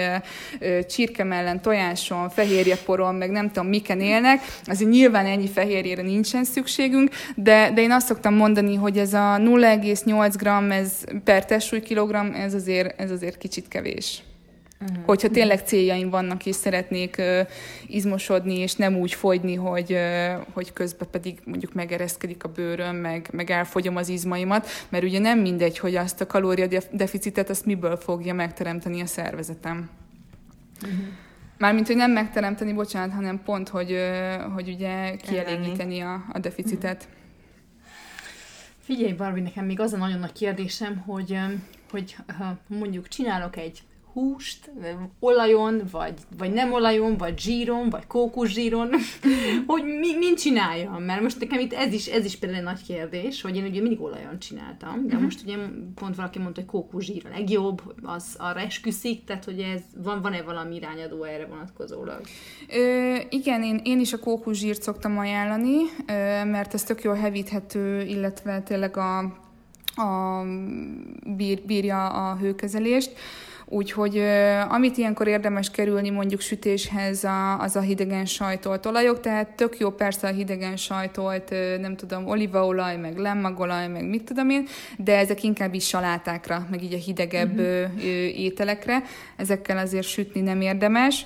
csirke 0.89 1.23
mellett 1.23 1.61
tojáson, 1.61 2.29
fehérjeporon, 2.29 3.15
meg 3.15 3.31
nem 3.31 3.51
tudom, 3.51 3.62
miken 3.63 3.99
élnek, 3.99 4.41
azért 4.65 4.89
nyilván 4.89 5.25
ennyi 5.25 5.47
fehérjére 5.47 6.01
nincsen 6.01 6.43
szükségünk, 6.43 7.09
de, 7.35 7.71
de 7.73 7.81
én 7.81 7.91
azt 7.91 8.07
szoktam 8.07 8.35
mondani, 8.35 8.75
hogy 8.75 8.97
ez 8.97 9.13
a 9.13 9.37
0,8 9.39 10.33
g 10.37 10.71
ez 10.71 11.03
per 11.23 11.45
testsúly 11.45 11.81
kilogramm, 11.81 12.33
ez 12.33 12.53
azért, 12.53 12.99
ez 12.99 13.11
azért 13.11 13.37
kicsit 13.37 13.67
kevés. 13.67 14.23
Uh-huh. 14.89 15.05
Hogyha 15.05 15.29
tényleg 15.29 15.59
céljaim 15.59 16.09
vannak, 16.09 16.45
és 16.45 16.55
szeretnék 16.55 17.15
uh, 17.19 17.39
izmosodni, 17.87 18.57
és 18.57 18.75
nem 18.75 18.97
úgy 18.97 19.13
fogyni, 19.13 19.55
hogy, 19.55 19.91
uh, 19.91 20.45
hogy 20.53 20.73
közben 20.73 21.07
pedig 21.11 21.39
mondjuk 21.45 21.73
megereszkedik 21.73 22.43
a 22.43 22.47
bőröm, 22.47 22.95
meg, 22.95 23.29
meg 23.31 23.49
elfogyom 23.49 23.95
az 23.95 24.09
izmaimat, 24.09 24.67
mert 24.89 25.03
ugye 25.03 25.19
nem 25.19 25.39
mindegy, 25.39 25.77
hogy 25.77 25.95
azt 25.95 26.21
a 26.21 26.27
kalóriadeficitet, 26.27 27.49
azt 27.49 27.65
miből 27.65 27.97
fogja 27.97 28.33
megteremteni 28.33 29.01
a 29.01 29.05
szervezetem. 29.05 29.89
Uh-huh. 30.81 30.99
Mármint, 31.63 31.87
hogy 31.87 31.95
nem 31.95 32.11
megteremteni, 32.11 32.73
bocsánat, 32.73 33.15
hanem 33.15 33.43
pont, 33.43 33.69
hogy, 33.69 33.97
hogy 34.53 34.69
ugye 34.69 35.15
kielégíteni 35.15 35.99
a, 35.99 36.25
a 36.33 36.39
deficitet. 36.39 37.07
Figyelj, 38.79 39.13
Barbie, 39.13 39.43
nekem 39.43 39.65
még 39.65 39.79
az 39.79 39.93
a 39.93 39.97
nagyon 39.97 40.19
nagy 40.19 40.31
kérdésem, 40.31 40.97
hogy, 40.97 41.39
hogy 41.91 42.15
ha 42.37 42.57
mondjuk 42.67 43.07
csinálok 43.07 43.57
egy 43.57 43.81
húst, 44.13 44.71
olajon, 45.19 45.81
vagy, 45.91 46.13
vagy 46.37 46.53
nem 46.53 46.73
olajon, 46.73 47.17
vagy 47.17 47.39
zsíron, 47.39 47.89
vagy 47.89 48.07
kókuszsíron, 48.07 48.89
hogy 49.67 49.83
mi, 49.83 50.17
mint 50.17 50.39
csináljam. 50.39 51.03
Mert 51.03 51.21
most 51.21 51.39
nekem 51.39 51.59
itt 51.59 51.73
ez 51.73 51.93
is, 51.93 52.07
ez 52.07 52.25
is 52.25 52.37
például 52.37 52.59
egy 52.59 52.65
nagy 52.65 52.83
kérdés, 52.83 53.41
hogy 53.41 53.55
én 53.55 53.65
ugye 53.65 53.81
mindig 53.81 54.01
olajon 54.01 54.39
csináltam, 54.39 54.95
de 55.01 55.05
uh-huh. 55.05 55.21
most 55.21 55.41
ugye 55.43 55.57
pont 55.95 56.15
valaki 56.15 56.39
mondta, 56.39 56.61
hogy 56.61 56.69
kókuszsír 56.69 57.21
a 57.25 57.29
legjobb, 57.29 57.81
az 58.03 58.35
arra 58.37 58.59
esküszik, 58.59 59.23
tehát 59.23 59.45
hogy 59.45 59.59
ez 59.59 59.81
van, 60.03 60.21
van-e 60.21 60.41
valami 60.41 60.75
irányadó 60.75 61.23
erre 61.23 61.45
vonatkozólag? 61.45 62.21
Ö, 62.69 63.15
igen, 63.29 63.63
én, 63.63 63.81
én 63.83 63.99
is 63.99 64.13
a 64.13 64.19
kókuszsírt 64.19 64.81
szoktam 64.81 65.17
ajánlani, 65.17 65.77
ö, 66.07 66.11
mert 66.45 66.73
ez 66.73 66.83
tök 66.83 67.03
jól 67.03 67.15
hevíthető, 67.15 68.01
illetve 68.01 68.61
tényleg 68.61 68.97
a, 68.97 69.17
a 69.95 70.43
bír, 71.35 71.61
bírja 71.65 72.07
a 72.07 72.37
hőkezelést. 72.37 73.11
Úgyhogy 73.65 74.21
amit 74.69 74.97
ilyenkor 74.97 75.27
érdemes 75.27 75.71
kerülni 75.71 76.09
mondjuk 76.09 76.41
sütéshez, 76.41 77.23
a, 77.23 77.59
az 77.59 77.75
a 77.75 77.81
hidegen 77.81 78.25
sajtolt 78.25 78.85
olajok, 78.85 79.19
tehát 79.19 79.49
tök 79.49 79.77
jó 79.77 79.89
persze 79.89 80.27
a 80.27 80.31
hidegen 80.31 80.77
sajtolt, 80.77 81.49
nem 81.79 81.95
tudom, 81.95 82.27
olívaolaj, 82.27 82.97
meg 82.97 83.17
lemmagolaj, 83.17 83.87
meg 83.87 84.09
mit 84.09 84.23
tudom 84.23 84.49
én, 84.49 84.67
de 84.97 85.17
ezek 85.17 85.43
inkább 85.43 85.73
is 85.73 85.87
salátákra, 85.87 86.67
meg 86.69 86.83
így 86.83 86.93
a 86.93 86.97
hidegebb 86.97 87.59
uh-huh. 87.59 88.39
ételekre, 88.39 89.03
ezekkel 89.37 89.77
azért 89.77 90.07
sütni 90.07 90.41
nem 90.41 90.61
érdemes. 90.61 91.25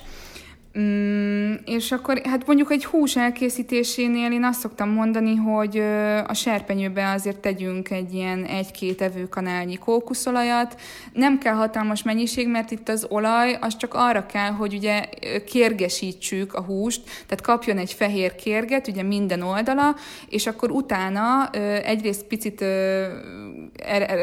Mm, 0.80 1.52
és 1.64 1.92
akkor, 1.92 2.20
hát 2.24 2.46
mondjuk 2.46 2.72
egy 2.72 2.84
hús 2.84 3.16
elkészítésénél 3.16 4.32
én 4.32 4.44
azt 4.44 4.60
szoktam 4.60 4.90
mondani, 4.90 5.34
hogy 5.34 5.82
a 6.26 6.34
serpenyőbe 6.34 7.10
azért 7.10 7.36
tegyünk 7.36 7.90
egy 7.90 8.14
ilyen 8.14 8.44
egy-két 8.44 9.02
evőkanálnyi 9.02 9.76
kókuszolajat. 9.76 10.80
Nem 11.12 11.38
kell 11.38 11.54
hatalmas 11.54 12.02
mennyiség, 12.02 12.48
mert 12.48 12.70
itt 12.70 12.88
az 12.88 13.06
olaj, 13.08 13.58
az 13.60 13.76
csak 13.76 13.94
arra 13.94 14.26
kell, 14.26 14.50
hogy 14.50 14.74
ugye 14.74 15.04
kérgesítsük 15.46 16.54
a 16.54 16.62
húst, 16.62 17.02
tehát 17.04 17.40
kapjon 17.40 17.78
egy 17.78 17.92
fehér 17.92 18.34
kérget, 18.34 18.88
ugye 18.88 19.02
minden 19.02 19.42
oldala, 19.42 19.96
és 20.28 20.46
akkor 20.46 20.70
utána 20.70 21.50
egyrészt 21.84 22.24
picit 22.24 22.64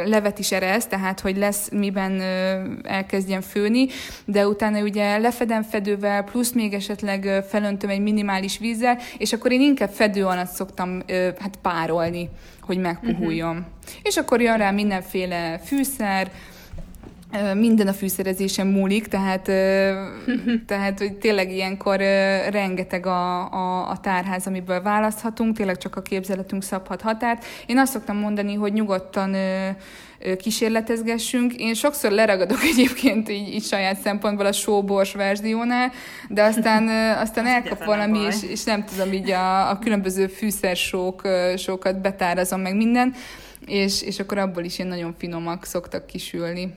levet 0.05 0.39
is 0.39 0.51
eresz, 0.51 0.85
tehát 0.85 1.19
hogy 1.19 1.37
lesz 1.37 1.69
miben 1.69 2.21
elkezdjen 2.83 3.41
főni, 3.41 3.87
de 4.25 4.47
utána 4.47 4.81
ugye 4.81 5.17
lefedem 5.17 5.61
fedővel, 5.61 6.23
plusz 6.23 6.44
még 6.53 6.73
esetleg 6.73 7.43
felöntöm 7.49 7.89
egy 7.89 7.99
minimális 7.99 8.57
vízzel, 8.57 8.97
és 9.17 9.33
akkor 9.33 9.51
én 9.51 9.61
inkább 9.61 9.89
fedő 9.89 10.25
alatt 10.25 10.51
szoktam 10.51 11.03
hát 11.39 11.55
párolni, 11.61 12.29
hogy 12.61 12.77
megpuhuljon. 12.77 13.55
Uh-huh. 13.55 13.65
És 14.03 14.17
akkor 14.17 14.41
jön 14.41 14.57
rá 14.57 14.71
mindenféle 14.71 15.59
fűszer, 15.63 16.31
minden 17.53 17.87
a 17.87 17.93
fűszerezésen 17.93 18.67
múlik, 18.67 19.07
tehát, 19.07 19.41
tehát 20.67 20.99
hogy 20.99 21.13
tényleg 21.13 21.51
ilyenkor 21.51 21.97
rengeteg 22.49 23.05
a, 23.05 23.51
a, 23.53 23.89
a 23.89 23.99
tárház, 23.99 24.47
amiből 24.47 24.81
választhatunk, 24.81 25.55
tényleg 25.55 25.77
csak 25.77 25.95
a 25.95 26.01
képzeletünk 26.01 26.63
szabhat 26.63 27.01
határt. 27.01 27.45
Én 27.65 27.77
azt 27.77 27.91
szoktam 27.91 28.17
mondani, 28.17 28.53
hogy 28.53 28.73
nyugodtan 28.73 29.35
kísérletezgessünk. 30.37 31.53
Én 31.53 31.73
sokszor 31.73 32.11
leragadok 32.11 32.63
egyébként 32.73 33.29
így, 33.29 33.53
így 33.53 33.63
saját 33.63 33.99
szempontból 33.99 34.45
a 34.45 34.51
sóbors 34.51 35.13
verziónál, 35.13 35.91
de 36.29 36.43
aztán, 36.43 36.87
aztán 37.17 37.45
elkap 37.55 37.83
valami, 37.83 38.19
és, 38.19 38.35
és 38.49 38.63
nem 38.63 38.85
tudom, 38.85 39.13
így 39.13 39.31
a, 39.31 39.69
a 39.69 39.79
különböző 39.79 40.27
fűszersókat 40.27 42.01
betárazom 42.01 42.61
meg 42.61 42.75
minden, 42.75 43.13
és, 43.65 44.01
és 44.01 44.19
akkor 44.19 44.37
abból 44.37 44.63
is 44.63 44.77
ilyen 44.77 44.89
nagyon 44.89 45.15
finomak 45.17 45.65
szoktak 45.65 46.05
kisülni. 46.05 46.73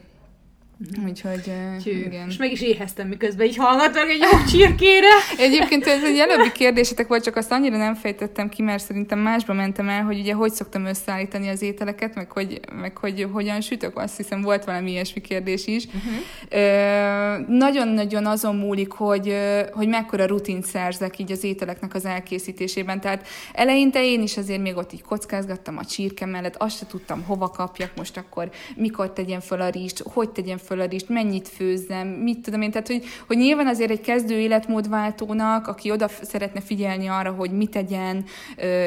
Mhm. 0.79 1.07
Úgyhogy, 1.07 1.43
Cső. 1.83 1.91
igen. 1.91 2.27
És 2.27 2.37
meg 2.37 2.51
is 2.51 2.61
éheztem, 2.61 3.07
miközben 3.07 3.45
így 3.45 3.55
hallgatok 3.55 4.09
egy 4.09 4.19
jó 4.19 4.45
csirkére. 4.49 5.07
Egyébként 5.37 5.87
ez 5.87 6.03
egy 6.03 6.17
előbbi 6.17 6.51
kérdésetek 6.51 7.07
volt, 7.07 7.23
csak 7.23 7.35
azt 7.35 7.51
annyira 7.51 7.77
nem 7.77 7.95
fejtettem 7.95 8.49
ki, 8.49 8.61
mert 8.61 8.83
szerintem 8.83 9.19
másba 9.19 9.53
mentem 9.53 9.89
el, 9.89 10.03
hogy 10.03 10.19
ugye 10.19 10.33
hogy 10.33 10.51
szoktam 10.51 10.85
összeállítani 10.85 11.49
az 11.49 11.61
ételeket, 11.61 12.15
meg 12.15 12.31
hogy, 12.31 12.59
meg 12.81 12.97
hogy 12.97 13.27
hogyan 13.31 13.61
sütök, 13.61 13.97
azt 13.97 14.17
hiszem 14.17 14.41
volt 14.41 14.65
valami 14.65 14.91
ilyesmi 14.91 15.21
kérdés 15.21 15.67
is. 15.67 15.85
Uh-huh. 15.85 17.47
nagyon-nagyon 17.47 18.25
azon 18.25 18.55
múlik, 18.55 18.91
hogy, 18.91 19.35
hogy 19.71 19.87
mekkora 19.87 20.25
rutint 20.25 20.65
szerzek 20.65 21.19
így 21.19 21.31
az 21.31 21.43
ételeknek 21.43 21.93
az 21.93 22.05
elkészítésében. 22.05 23.01
Tehát 23.01 23.27
eleinte 23.53 24.05
én 24.05 24.21
is 24.21 24.37
azért 24.37 24.61
még 24.61 24.77
ott 24.77 24.93
így 24.93 25.03
kockázgattam 25.03 25.77
a 25.77 25.85
csirke 25.85 26.25
mellett, 26.25 26.55
azt 26.55 26.77
se 26.77 26.85
tudtam, 26.85 27.23
hova 27.23 27.49
kapjak 27.49 27.91
most 27.95 28.17
akkor, 28.17 28.49
mikor 28.75 29.13
tegyen 29.13 29.39
föl 29.39 29.61
a 29.61 29.69
rizst, 29.69 30.03
hogy 30.13 30.29
tegyen 30.29 30.57
föl 30.57 30.68
rizst, 30.69 31.09
mennyit 31.09 31.47
főzzem, 31.47 32.07
mit 32.07 32.39
tudom 32.39 32.61
én. 32.61 32.71
Tehát, 32.71 32.87
hogy, 32.87 33.03
hogy 33.27 33.37
nyilván 33.37 33.67
azért 33.67 33.91
egy 33.91 34.01
kezdő 34.01 34.39
életmódváltónak, 34.39 35.67
aki 35.67 35.91
oda 35.91 36.07
szeretne 36.21 36.61
figyelni 36.61 37.07
arra, 37.07 37.31
hogy 37.31 37.51
mit 37.51 37.69
tegyen, 37.69 38.25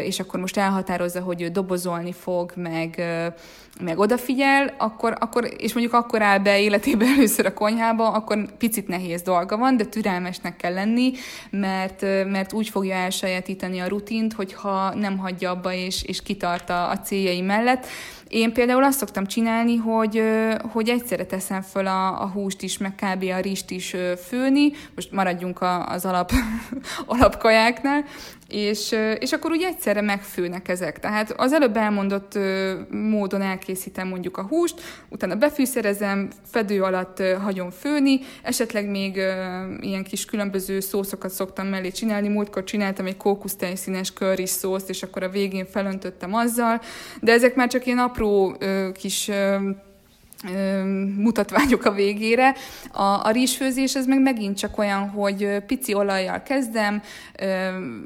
és 0.04 0.20
akkor 0.20 0.40
most 0.40 0.56
elhatározza, 0.56 1.20
hogy 1.20 1.42
ő 1.42 1.48
dobozolni 1.48 2.12
fog, 2.12 2.52
meg, 2.56 3.02
meg 3.80 3.98
odafigyel, 3.98 4.74
akkor, 4.78 5.16
akkor, 5.18 5.48
és 5.58 5.72
mondjuk 5.72 5.94
akkor 5.94 6.22
áll 6.22 6.38
be 6.38 6.60
életében 6.60 7.08
először 7.16 7.46
a 7.46 7.54
konyhába, 7.54 8.08
akkor 8.10 8.56
picit 8.58 8.88
nehéz 8.88 9.22
dolga 9.22 9.56
van, 9.56 9.76
de 9.76 9.84
türelmesnek 9.84 10.56
kell 10.56 10.74
lenni, 10.74 11.12
mert, 11.50 12.00
mert 12.26 12.52
úgy 12.52 12.68
fogja 12.68 12.94
elsajátítani 12.94 13.78
a 13.78 13.88
rutint, 13.88 14.32
hogyha 14.32 14.94
nem 14.94 15.18
hagyja 15.18 15.50
abba 15.50 15.72
és, 15.72 16.02
és 16.02 16.22
kitart 16.22 16.70
a 16.70 17.00
céljai 17.04 17.40
mellett. 17.40 17.86
Én 18.32 18.52
például 18.52 18.84
azt 18.84 18.98
szoktam 18.98 19.26
csinálni, 19.26 19.76
hogy, 19.76 20.22
hogy 20.72 20.88
egyszerre 20.88 21.24
teszem 21.24 21.62
föl 21.62 21.86
a, 21.86 22.22
a 22.22 22.26
húst 22.26 22.62
is, 22.62 22.78
meg 22.78 22.94
kb. 22.94 23.22
a 23.22 23.40
rist 23.40 23.70
is 23.70 23.96
főni, 24.26 24.72
most 24.94 25.12
maradjunk 25.12 25.60
a, 25.60 25.88
az 25.88 26.04
alap, 26.04 26.30
alapkajáknál, 27.06 28.04
és, 28.52 28.96
és 29.18 29.32
akkor 29.32 29.50
úgy 29.50 29.62
egyszerre 29.62 30.00
megfőnek 30.00 30.68
ezek. 30.68 30.98
Tehát 30.98 31.32
az 31.36 31.52
előbb 31.52 31.76
elmondott 31.76 32.38
módon 32.90 33.42
elkészítem 33.42 34.08
mondjuk 34.08 34.36
a 34.36 34.42
húst, 34.42 34.80
utána 35.08 35.34
befűszerezem, 35.34 36.28
fedő 36.50 36.82
alatt 36.82 37.22
hagyom 37.42 37.70
főni, 37.70 38.20
esetleg 38.42 38.90
még 38.90 39.16
ilyen 39.80 40.04
kis 40.04 40.24
különböző 40.24 40.80
szószokat 40.80 41.30
szoktam 41.30 41.66
mellé 41.66 41.90
csinálni. 41.90 42.28
Múltkor 42.28 42.64
csináltam 42.64 43.06
egy 43.06 43.16
kókusztejszínes 43.16 44.12
curry 44.12 44.46
szószt, 44.46 44.88
és 44.88 45.02
akkor 45.02 45.22
a 45.22 45.28
végén 45.28 45.66
felöntöttem 45.66 46.34
azzal, 46.34 46.80
de 47.20 47.32
ezek 47.32 47.54
már 47.54 47.68
csak 47.68 47.86
ilyen 47.86 47.98
apró 47.98 48.56
kis 48.92 49.30
mutatványok 51.16 51.84
a 51.84 51.92
végére. 51.92 52.54
A, 52.92 53.02
a 53.02 53.30
rizsfőzés 53.30 53.94
ez 53.94 54.06
meg 54.06 54.20
megint 54.20 54.58
csak 54.58 54.78
olyan, 54.78 55.08
hogy 55.08 55.56
pici 55.66 55.94
olajjal 55.94 56.42
kezdem, 56.42 57.02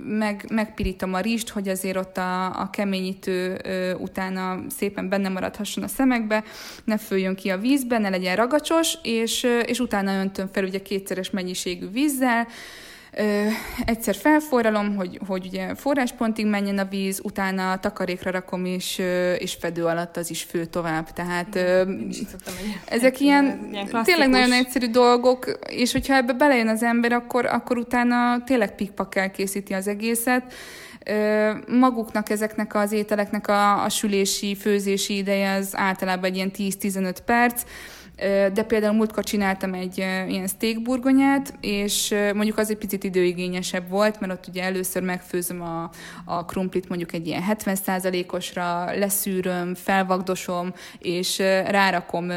meg, 0.04 0.44
megpirítom 0.48 1.14
a 1.14 1.20
rizst, 1.20 1.48
hogy 1.48 1.68
azért 1.68 1.96
ott 1.96 2.16
a, 2.16 2.44
a 2.60 2.70
keményítő 2.70 3.60
utána 3.98 4.58
szépen 4.68 5.08
benne 5.08 5.28
maradhasson 5.28 5.84
a 5.84 5.88
szemekbe, 5.88 6.44
ne 6.84 6.98
följön 6.98 7.34
ki 7.34 7.48
a 7.48 7.58
vízbe, 7.58 7.98
ne 7.98 8.08
legyen 8.08 8.36
ragacsos, 8.36 8.98
és, 9.02 9.46
és 9.66 9.78
utána 9.78 10.20
öntöm 10.20 10.48
fel 10.52 10.64
ugye 10.64 10.82
kétszeres 10.82 11.30
mennyiségű 11.30 11.90
vízzel, 11.90 12.46
Ö, 13.18 13.46
egyszer 13.84 14.14
felforralom, 14.14 14.96
hogy, 14.96 15.20
hogy 15.26 15.46
ugye 15.46 15.74
forráspontig 15.74 16.46
menjen 16.46 16.78
a 16.78 16.84
víz, 16.84 17.20
utána 17.22 17.80
takarékra 17.80 18.30
rakom, 18.30 18.64
és, 18.64 19.02
és 19.38 19.56
fedő 19.60 19.84
alatt 19.84 20.16
az 20.16 20.30
is 20.30 20.42
fő 20.42 20.64
tovább. 20.64 21.12
Tehát 21.12 21.54
ö, 21.54 21.92
ezek 22.84 23.20
ilyen, 23.20 23.68
ilyen 23.72 24.02
tényleg 24.04 24.28
nagyon 24.28 24.52
egyszerű 24.52 24.90
dolgok, 24.90 25.58
és 25.68 25.92
hogyha 25.92 26.14
ebbe 26.14 26.32
belejön 26.32 26.68
az 26.68 26.82
ember, 26.82 27.12
akkor, 27.12 27.46
akkor 27.46 27.78
utána 27.78 28.44
tényleg 28.44 28.74
pikpakkel 28.74 29.30
készíti 29.30 29.72
az 29.72 29.88
egészet. 29.88 30.52
Maguknak 31.68 32.30
ezeknek 32.30 32.74
az 32.74 32.92
ételeknek 32.92 33.48
a, 33.48 33.84
a 33.84 33.88
sülési, 33.88 34.54
főzési 34.54 35.16
ideje 35.16 35.54
az 35.54 35.70
általában 35.72 36.24
egy 36.24 36.36
ilyen 36.36 36.50
10-15 36.56 37.16
perc, 37.24 37.62
de 38.52 38.62
például 38.66 38.94
múltkor 38.94 39.24
csináltam 39.24 39.74
egy 39.74 39.98
ilyen 39.98 40.46
steakburgonyát, 40.46 41.54
és 41.60 42.14
mondjuk 42.34 42.58
az 42.58 42.70
egy 42.70 42.76
picit 42.76 43.04
időigényesebb 43.04 43.88
volt, 43.88 44.20
mert 44.20 44.32
ott 44.32 44.46
ugye 44.48 44.62
először 44.62 45.02
megfőzöm 45.02 45.62
a, 45.62 45.90
a 46.24 46.44
krumplit 46.44 46.88
mondjuk 46.88 47.12
egy 47.12 47.26
ilyen 47.26 47.42
70%-osra, 47.48 48.84
leszűröm, 48.98 49.74
felvagdosom, 49.74 50.72
és 50.98 51.38
rárakom 51.68 52.30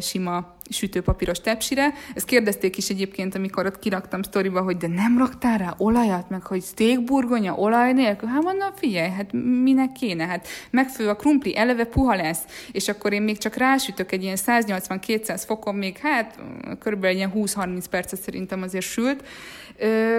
sima 0.00 0.55
sütőpapíros 0.68 1.40
tepsire. 1.40 1.92
Ezt 2.14 2.26
kérdezték 2.26 2.76
is 2.76 2.88
egyébként, 2.88 3.34
amikor 3.34 3.66
ott 3.66 3.78
kiraktam 3.78 4.22
sztoriba, 4.22 4.60
hogy 4.60 4.76
de 4.76 4.86
nem 4.86 5.18
raktál 5.18 5.58
rá 5.58 5.74
olajat, 5.78 6.30
meg 6.30 6.42
hogy 6.42 6.62
steakburgonya 6.62 7.54
olaj 7.54 7.92
nélkül? 7.92 8.28
Hát 8.28 8.42
mondom, 8.42 8.68
figyelj, 8.74 9.10
hát 9.10 9.32
minek 9.62 9.92
kéne? 9.92 10.26
Hát 10.26 10.46
megfő 10.70 11.08
a 11.08 11.16
krumpli, 11.16 11.56
eleve 11.56 11.84
puha 11.84 12.16
lesz, 12.16 12.40
és 12.72 12.88
akkor 12.88 13.12
én 13.12 13.22
még 13.22 13.38
csak 13.38 13.54
rásütök 13.54 14.12
egy 14.12 14.22
ilyen 14.22 14.36
180-200 14.46 15.42
fokon, 15.46 15.74
még 15.74 15.96
hát 15.96 16.38
körülbelül 16.78 17.16
ilyen 17.16 17.32
20-30 17.34 17.84
percet 17.90 18.20
szerintem 18.20 18.62
azért 18.62 18.84
sült, 18.84 19.24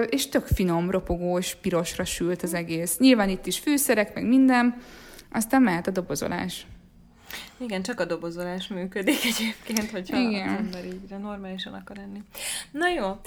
és 0.08 0.28
tök 0.28 0.46
finom, 0.46 0.90
ropogós, 0.90 1.54
pirosra 1.54 2.04
sült 2.04 2.42
az 2.42 2.54
egész. 2.54 2.98
Nyilván 2.98 3.28
itt 3.28 3.46
is 3.46 3.58
fűszerek, 3.58 4.14
meg 4.14 4.26
minden, 4.26 4.76
aztán 5.32 5.62
mehet 5.62 5.86
a 5.86 5.90
dobozolás. 5.90 6.66
Igen, 7.60 7.82
csak 7.82 8.00
a 8.00 8.04
dobozolás 8.04 8.68
működik 8.68 9.24
egyébként, 9.24 9.90
hogyha 9.90 10.18
Igen. 10.18 10.48
az 10.48 10.54
ember 10.58 10.84
így 10.84 11.18
normálisan 11.20 11.72
akar 11.72 11.96
lenni. 11.96 12.22
Na 12.70 12.88
jó, 12.88 13.20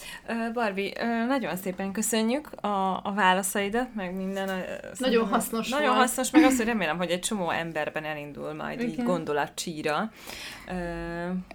Barbie, 0.53 1.25
nagyon 1.27 1.57
szépen 1.57 1.91
köszönjük 1.91 2.51
a, 2.51 2.91
a 3.03 3.13
válaszaidat, 3.15 3.95
meg 3.95 4.15
minden. 4.15 4.49
Nagyon 4.97 5.27
hasznos 5.27 5.69
Nagyon 5.69 5.87
volt. 5.87 5.99
hasznos, 5.99 6.31
meg 6.31 6.43
azt, 6.43 6.57
hogy 6.57 6.65
remélem, 6.65 6.97
hogy 6.97 7.09
egy 7.09 7.19
csomó 7.19 7.49
emberben 7.49 8.03
elindul 8.03 8.53
majd 8.53 8.79
Igen. 8.79 8.91
így 8.91 9.03
gondolatcsíra. 9.03 10.11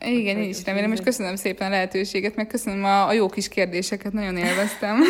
Igen, 0.00 0.36
én 0.36 0.48
is 0.48 0.64
remélem, 0.64 0.92
és 0.92 1.00
köszönöm 1.00 1.36
szépen 1.36 1.66
a 1.66 1.70
lehetőséget, 1.70 2.36
meg 2.36 2.46
köszönöm 2.46 2.84
a, 2.84 3.06
a 3.06 3.12
jó 3.12 3.28
kis 3.28 3.48
kérdéseket, 3.48 4.12
nagyon 4.12 4.36
élveztem. 4.36 4.98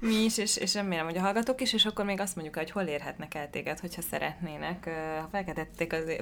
Mi 0.00 0.24
is, 0.24 0.38
és, 0.38 0.56
és 0.56 0.74
remélem, 0.74 1.04
hogy 1.04 1.16
a 1.16 1.20
hallgatók 1.20 1.60
is, 1.60 1.72
és 1.72 1.84
akkor 1.84 2.04
még 2.04 2.20
azt 2.20 2.34
mondjuk, 2.34 2.56
hogy 2.56 2.70
hol 2.70 2.82
érhetnek 2.82 3.34
el 3.34 3.50
téged, 3.50 3.78
hogyha 3.78 4.02
szeretnének. 4.02 4.88
Ha 5.20 5.28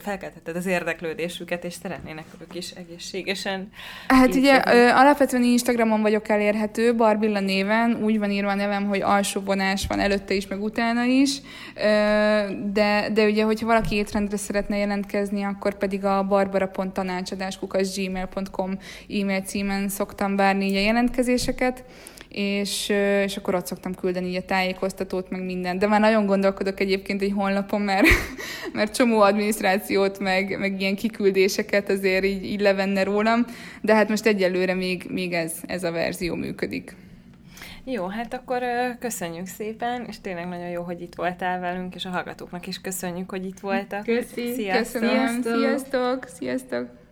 felkeltetted 0.01 0.57
az 0.57 0.66
az 0.67 0.73
érdeklődésüket, 0.73 1.64
és 1.64 1.73
szeretnének 1.73 2.25
ők 2.41 2.55
is 2.55 2.71
egészségesen. 2.71 3.71
Hát 4.09 4.35
ugye 4.35 4.62
ö, 4.67 4.89
alapvetően 4.89 5.43
Instagramon 5.43 6.03
vagyok 6.03 6.29
elérhető, 6.29 6.95
Barbilla 6.95 7.41
néven, 7.41 7.99
úgy 8.03 8.19
van 8.19 8.31
írva 8.31 8.51
a 8.51 8.55
nevem, 8.55 8.87
hogy 8.87 9.03
alsó 9.03 9.41
vonás 9.41 9.87
van 9.87 10.01
előtte 10.01 10.35
is, 10.35 10.47
meg 10.47 10.62
utána 10.62 11.05
is, 11.05 11.39
ö, 11.75 11.81
de, 12.73 13.09
de 13.12 13.25
ugye, 13.25 13.45
hogyha 13.45 13.67
valaki 13.67 13.95
étrendre 13.95 14.37
szeretne 14.37 14.77
jelentkezni, 14.77 15.43
akkor 15.43 15.75
pedig 15.75 16.05
a 16.05 16.23
barbara.tanácsadáskukas.gmail.com 16.23 18.79
e-mail 19.21 19.41
címen 19.41 19.89
szoktam 19.89 20.37
várni 20.37 20.67
így 20.67 20.77
a 20.77 20.81
jelentkezéseket, 20.81 21.85
és, 22.37 22.89
és 23.24 23.37
akkor 23.37 23.55
ott 23.55 23.66
szoktam 23.66 23.95
küldeni 23.95 24.28
így 24.28 24.37
a 24.37 24.45
tájékoztatót, 24.45 25.30
meg 25.30 25.45
minden. 25.45 25.78
De 25.78 25.87
már 25.87 26.01
nagyon 26.01 26.26
gondolkodok 26.26 26.80
egyébként 26.80 27.22
egy 27.22 27.32
honlapon, 27.32 27.80
mert, 27.80 28.07
mert 28.72 28.95
csomó 28.95 29.20
adminisztrációt, 29.20 30.18
meg, 30.18 30.59
meg 30.59 30.80
ilyen 30.80 30.97
kiküldéseket 30.97 31.89
azért 31.89 32.24
így, 32.24 32.45
így 32.45 32.61
levenne 32.61 33.03
rólam, 33.03 33.45
de 33.82 33.95
hát 33.95 34.09
most 34.09 34.26
egyelőre 34.26 34.74
még, 34.74 35.07
még 35.09 35.32
ez, 35.32 35.53
ez 35.66 35.84
a 35.84 35.91
verzió 35.91 36.34
működik. 36.34 36.95
Jó, 37.84 38.07
hát 38.07 38.34
akkor 38.34 38.62
köszönjük 38.99 39.47
szépen, 39.47 40.05
és 40.09 40.20
tényleg 40.20 40.49
nagyon 40.49 40.68
jó, 40.68 40.82
hogy 40.82 41.01
itt 41.01 41.14
voltál 41.14 41.61
velünk, 41.61 41.95
és 41.95 42.05
a 42.05 42.09
hallgatóknak 42.09 42.66
is 42.66 42.80
köszönjük, 42.80 43.30
hogy 43.30 43.45
itt 43.45 43.61
voltak. 43.61 44.05
Köszi. 44.05 44.53
Sziasztok! 44.55 45.01
Köszönöm. 45.01 45.43
Sziasztok! 45.43 46.24
Sziasztok! 46.28 47.06